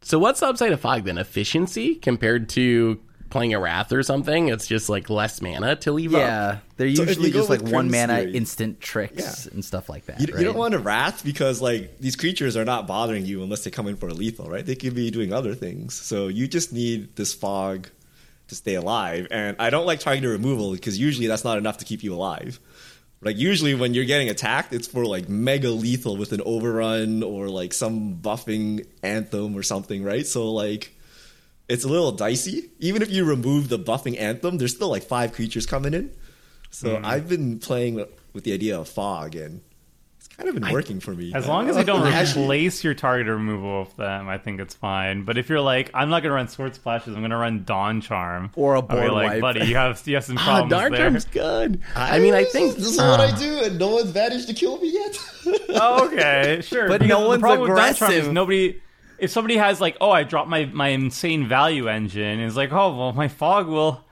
[0.00, 1.16] So what's the upside of fog then?
[1.18, 4.48] Efficiency compared to playing a wrath or something?
[4.48, 6.20] It's just like less mana to leave up.
[6.20, 8.80] Yeah, they're So if usually you go just like with one Crimson mana Theory- instant
[8.80, 9.52] tricks Yeah.
[9.52, 10.20] and stuff like that.
[10.20, 13.64] You, you don't want a wrath because like these creatures are not bothering you unless
[13.64, 14.64] they come in for a lethal, right?
[14.64, 15.94] They could be doing other things.
[15.94, 17.88] So you just need this fog
[18.48, 19.26] to stay alive.
[19.30, 22.60] And I don't like targeted removal because usually that's not enough to keep you alive.
[23.22, 27.48] Like usually when you're getting attacked, it's for like mega lethal with an overrun or
[27.48, 30.26] like some buffing anthem or something, right?
[30.26, 30.94] So like
[31.68, 32.70] it's a little dicey.
[32.78, 36.10] Even if you remove the buffing anthem, there's still like five creatures coming in.
[36.70, 39.60] So I've been playing with- with the idea of fog and
[40.18, 41.32] it's kind of been working for me.
[41.32, 45.22] As long as you don't replace your target removal with them, I think it's fine.
[45.22, 48.50] But if you're like, I'm not gonna run sword splashes, I'm gonna run dawn charm,
[48.56, 49.40] Or a I'll be board like, wipe.
[49.40, 51.00] buddy, you have you have some Ah, problems Dark there.
[51.02, 51.80] Charm's good.
[51.94, 53.36] I mean, I think this is what I ah.
[53.38, 55.16] do, and no one's managed to kill me yet.
[55.76, 56.88] Oh, okay, sure.
[56.88, 58.32] But Because no the one's problem with Dawn Charm is aggressive.
[58.32, 58.80] nobody.
[59.18, 62.96] If somebody has like, oh, I dropped my my insane value engine, it's like, oh,
[62.96, 64.04] well, my fog will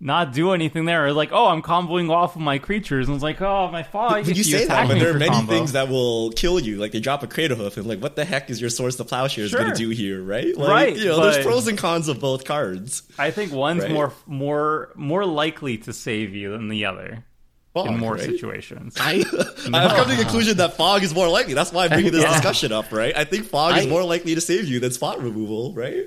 [0.00, 1.06] not do anything there.
[1.06, 4.26] Or like, oh, I'm comboing off of my creatures, and it's like, oh, my fog.
[4.26, 5.52] But you say that, but there are many combo.
[5.52, 6.76] things that will kill you.
[6.76, 9.04] Like they drop a crater hoof, and like, what the heck is your Swords to
[9.04, 9.60] Plowshares Sure.
[9.60, 10.56] going to do here, right?
[10.56, 13.02] Like, Right, You know, there's pros and cons of both cards.
[13.18, 13.92] I think one's Right?
[13.92, 17.24] more more more likely to save you than the other
[17.74, 18.22] Fog, in more right?
[18.22, 18.96] situations.
[18.98, 19.16] I,
[19.72, 21.54] I've come to the conclusion that fog is more likely.
[21.54, 22.32] That's why I'm bringing this Yeah.
[22.32, 23.14] discussion up, right?
[23.16, 26.06] I think fog is more likely to save you than spot removal, right?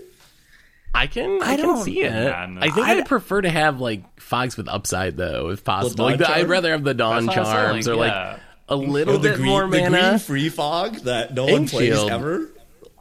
[0.94, 2.12] I can I, can don't- see it.
[2.12, 2.62] Yeah, no.
[2.62, 6.06] I think I- I'd prefer to have like fogs with upside though, if possible.
[6.06, 8.30] Like I'd rather have the dawn That's what I'm charms saying, or yeah.
[8.32, 10.20] like a little Or the bit green, more the green mana.
[10.20, 12.10] free fog that no one Ink plays Shield.
[12.12, 12.50] ever,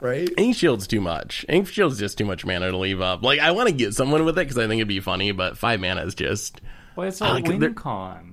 [0.01, 0.29] right?
[0.37, 1.45] Ink Shield's too much.
[1.49, 3.23] Ink Shield's just too much mana to leave up.
[3.25, 5.59] Like I want to get someone with it because I think it'd be funny, but
[5.59, 6.61] five mana is just.
[6.95, 7.59] Well, it's a I like it.
[7.59, 8.30] They're- WinCon.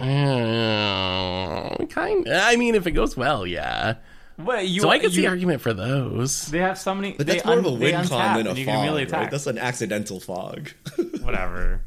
[0.00, 2.28] Uh, kind.
[2.28, 3.96] I mean, if it goes well, yeah.
[4.38, 6.46] Well, you, So I can see argument for those.
[6.46, 7.12] They have so many.
[7.12, 9.18] But that's more of a un- win con than a and you can fog, immediately
[9.18, 9.30] right?
[9.30, 10.70] That's an accidental fog.
[11.20, 11.82] Whatever.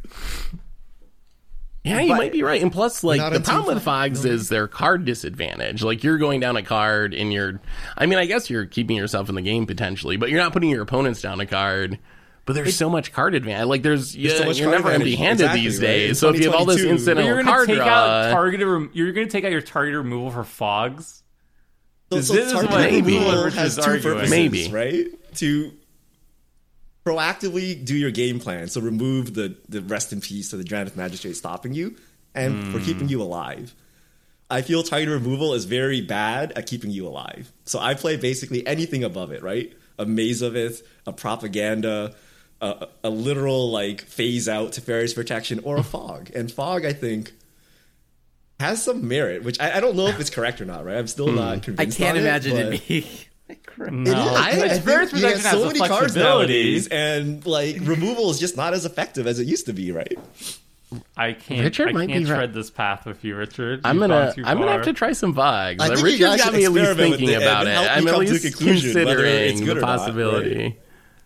[1.83, 2.61] Yeah, you But- might be right.
[2.61, 5.83] And plus, like the problem with five, fogs is their card disadvantage.
[5.83, 7.59] Like you're going down a card and you're.
[7.97, 10.69] I mean, I guess you're keeping yourself in the game potentially, but you're not putting
[10.69, 11.97] your opponents down a card.
[12.45, 13.67] But there's so much card advantage.
[13.67, 15.13] Like there's, yeah, so much you're card never advantage.
[15.13, 16.09] empty-handed Exactly, these days.
[16.09, 18.31] In So if you have all this 2022, incidental You're gonna card take draw, out
[18.31, 18.67] targeted.
[18.67, 21.23] Rem- you're gonna take out your targeted removal for fogs.
[22.11, 23.13] So, This is what- Maybe.
[23.17, 24.01] removal has two arguing.
[24.03, 24.67] purposes, Maybe.
[24.69, 25.35] right?
[25.37, 25.71] To
[27.05, 30.95] proactively do your game plan, so remove the the rest in peace or the Drannith
[30.95, 31.95] Magistrate stopping you,
[32.35, 32.85] and for Hmm.
[32.85, 33.73] keeping you alive.
[34.49, 37.51] I feel targeted removal is very bad at keeping you alive.
[37.65, 39.73] So I play basically anything above it, right?
[39.97, 42.13] A Maze of Ith, a propaganda,
[42.63, 46.31] a, a literal like phase out to Teferi's protection, or a fog.
[46.33, 47.33] And fog, I think,
[48.59, 50.97] has some merit, which I, I don't know if it's correct or not, right?
[50.97, 51.35] I'm still hmm.
[51.35, 51.99] not convinced.
[51.99, 53.05] I can't on imagine it, it but- being.
[53.77, 57.77] No, I, I it's think very you protection has so many cards nowadays, and like
[57.81, 60.17] removal is just not as effective as it used to be, right?
[61.17, 61.63] I can't.
[61.63, 62.37] Richard I might can't be right.
[62.37, 63.81] tread this path with you, Richard.
[63.83, 65.81] I'm You've gonna I'm gonna have to try some fogs.
[65.81, 67.71] I Like, think you got should me at least thinking about it.
[67.71, 70.77] I'm at come to a least conclusion whether it's considering good the or not, possibility.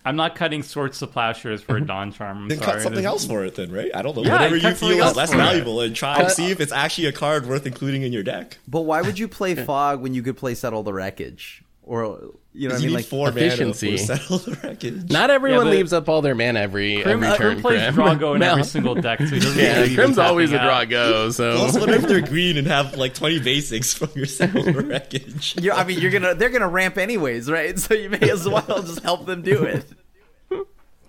[0.07, 1.87] I'm not cutting swords to plowshares for a mhm.
[1.87, 2.37] Dawn Charm.
[2.43, 2.71] I'm Then sorry.
[2.73, 3.91] cut something There's- else for it, then, right?
[3.93, 4.23] I don't know.
[4.23, 5.39] Yeah, Whatever you feel is less for it.
[5.39, 8.57] valuable, and try and see if it's actually a card worth including in your deck.
[8.67, 11.61] But why would you play fog when you could play settle the wreckage?
[11.83, 12.19] Or
[12.57, 12.89] you know what I mean?
[12.89, 13.87] need Like four efficiency.
[13.91, 15.09] mana for settle the wreckage.
[15.11, 17.51] Not everyone but- leaves up all their mana every Krim, every uh, turn.
[17.53, 17.95] Krim plays Crim.
[18.19, 18.51] Drago in No.
[18.51, 20.89] every single deck, so he doesn't Yeah, really Krim's even always a tapping draw out.
[20.89, 21.29] go.
[21.31, 24.73] So Also, what if they're green and have like 20 basics from your settle the
[24.73, 25.55] wreckage?
[25.61, 27.77] you're, I mean, you're gonna they're gonna ramp anyways, right?
[27.79, 29.85] So you may as well just help them do it.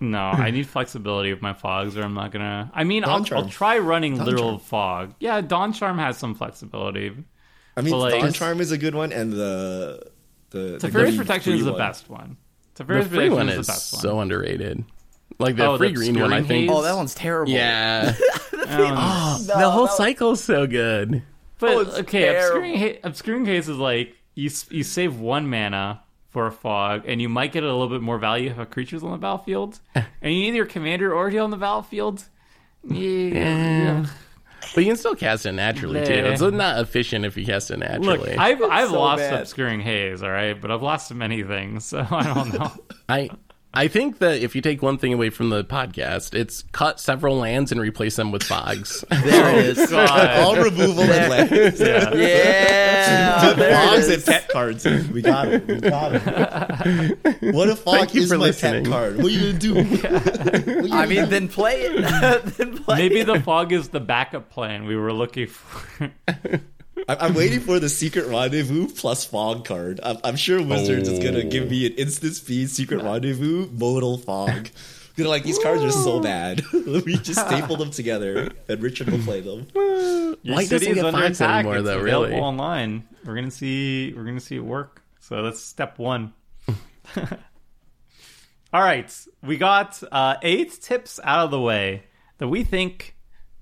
[0.01, 2.71] No, I need flexibility with my fogs, or I'm not gonna.
[2.73, 4.59] I mean, I'll, I'll try running Dawn literal Charm.
[4.59, 5.13] fog.
[5.19, 7.11] Yeah, Dawn Charm has some flexibility.
[7.75, 10.01] I mean, Well, like- Dawn Charm is a good one, and the
[10.51, 11.77] the Teferi's green Protection is the one.
[11.79, 12.37] best one.
[12.75, 14.01] the free Protection one is is the best one.
[14.01, 14.83] so underrated.
[15.37, 16.69] Like the Oh, free the green one, I think.
[16.69, 16.69] Haze?
[16.71, 17.51] Oh, that one's terrible.
[17.51, 18.13] Yeah,
[18.67, 21.23] Um, oh, the whole cycle's so good.
[21.59, 22.57] But Oh, okay, terrible.
[22.57, 27.19] obscuring ha- obscuring haze is like you you save one mana for a fog, and
[27.21, 30.05] you might get a little bit more value if a creature's on the battlefield, and
[30.21, 32.25] you need your commander already on the battlefield.
[32.87, 34.05] Yeah.
[34.75, 36.13] But you can still cast it naturally too.
[36.13, 38.07] It's not efficient if you cast it naturally.
[38.17, 38.37] Look, naturally.
[38.37, 39.41] I've I've so lost bad.
[39.41, 42.71] obscuring haze, all right, but I've lost many things, so I don't know.
[43.07, 43.29] I
[43.71, 47.37] I think that if you take one thing away from the podcast, it's cut several
[47.37, 49.05] lands and replace them with fogs.
[49.09, 49.93] There it is.
[49.93, 50.39] Oh, God.
[50.39, 51.79] All removal and lands.
[51.79, 52.13] Yeah.
[52.15, 54.85] Yeah, there Fogs and pet cards.
[54.85, 55.67] We got it.
[55.67, 57.19] We got it.
[57.53, 58.85] What if fog is my listening.
[58.85, 59.17] pet card?
[59.17, 59.75] What are you gonna do?
[59.75, 62.01] What are you I gonna mean, then play it.
[62.57, 63.27] then play Maybe it.
[63.27, 66.09] the fog is the backup plan we were looking for.
[67.07, 69.99] I- I'm waiting for the secret rendezvous plus fog card.
[70.03, 71.49] I'm, I'm sure Wizards is gonna Oh.
[71.49, 74.69] give me an instant speed secret rendezvous modal fog.
[75.15, 76.61] You know, like these cards are so bad.
[76.73, 79.67] we just staple them together, and Richard will play them.
[79.75, 81.49] Your Light city doesn't is get under attack.
[81.65, 82.39] anymore, it's though, available really.
[82.39, 83.07] online.
[83.25, 84.13] We're gonna see.
[84.15, 85.01] We're gonna see it work.
[85.19, 86.31] So that's step one.
[88.71, 89.13] All right,
[89.43, 92.03] we got uh, eight tips out of the way
[92.37, 93.15] that we think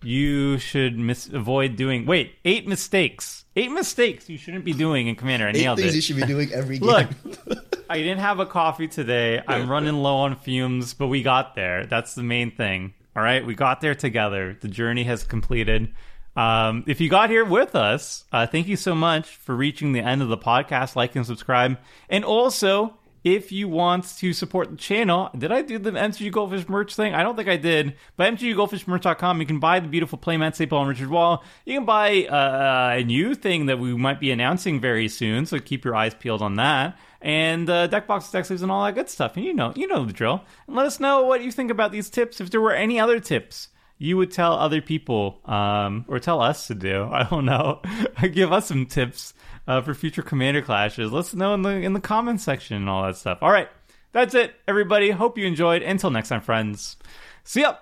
[0.03, 2.05] you should mis- avoid doing.
[2.05, 3.45] Wait, eight mistakes.
[3.55, 5.47] Eight mistakes you shouldn't be doing in Commander.
[5.47, 5.95] I Eight nailed things it.
[5.95, 6.87] you should be doing every game.
[6.87, 7.07] Look,
[7.89, 9.41] I didn't have a coffee today.
[9.47, 11.85] I'm running low on fumes, but we got there.
[11.85, 12.93] That's the main thing.
[13.15, 14.55] All right, we got there together.
[14.59, 15.91] The journey has completed.
[16.35, 20.01] Um, if you got here with us, uh, thank you so much for reaching the
[20.01, 20.95] end of the podcast.
[20.95, 21.79] Like and subscribe,
[22.09, 22.93] and also
[23.35, 27.13] if you want to support the channel, did I do the MTG Goldfish merch thing?
[27.13, 27.95] I don't think I did.
[28.15, 31.43] But MTGGoldfishmerch.com, you can buy the beautiful playmat staple on Richard Wall.
[31.65, 35.59] You can buy uh, a new thing that we might be announcing very soon, so
[35.59, 36.97] keep your eyes peeled on that.
[37.21, 39.35] And uh, deck boxes, deck sleeves, and all that good stuff.
[39.35, 40.43] And you know, you know the drill.
[40.67, 42.39] And let us know what you think about these tips.
[42.39, 46.67] If there were any other tips you would tell other people um, or tell us
[46.67, 47.03] to do.
[47.11, 47.81] I don't know.
[48.31, 49.33] Give us some tips
[49.67, 51.11] uh, for future commander clashes.
[51.11, 53.39] Let us know in the in the comments section and all that stuff.
[53.41, 53.69] All right,
[54.11, 55.11] that's it, everybody.
[55.11, 55.81] Hope you enjoyed.
[55.81, 56.97] Until next time, friends.
[57.43, 57.75] See ya.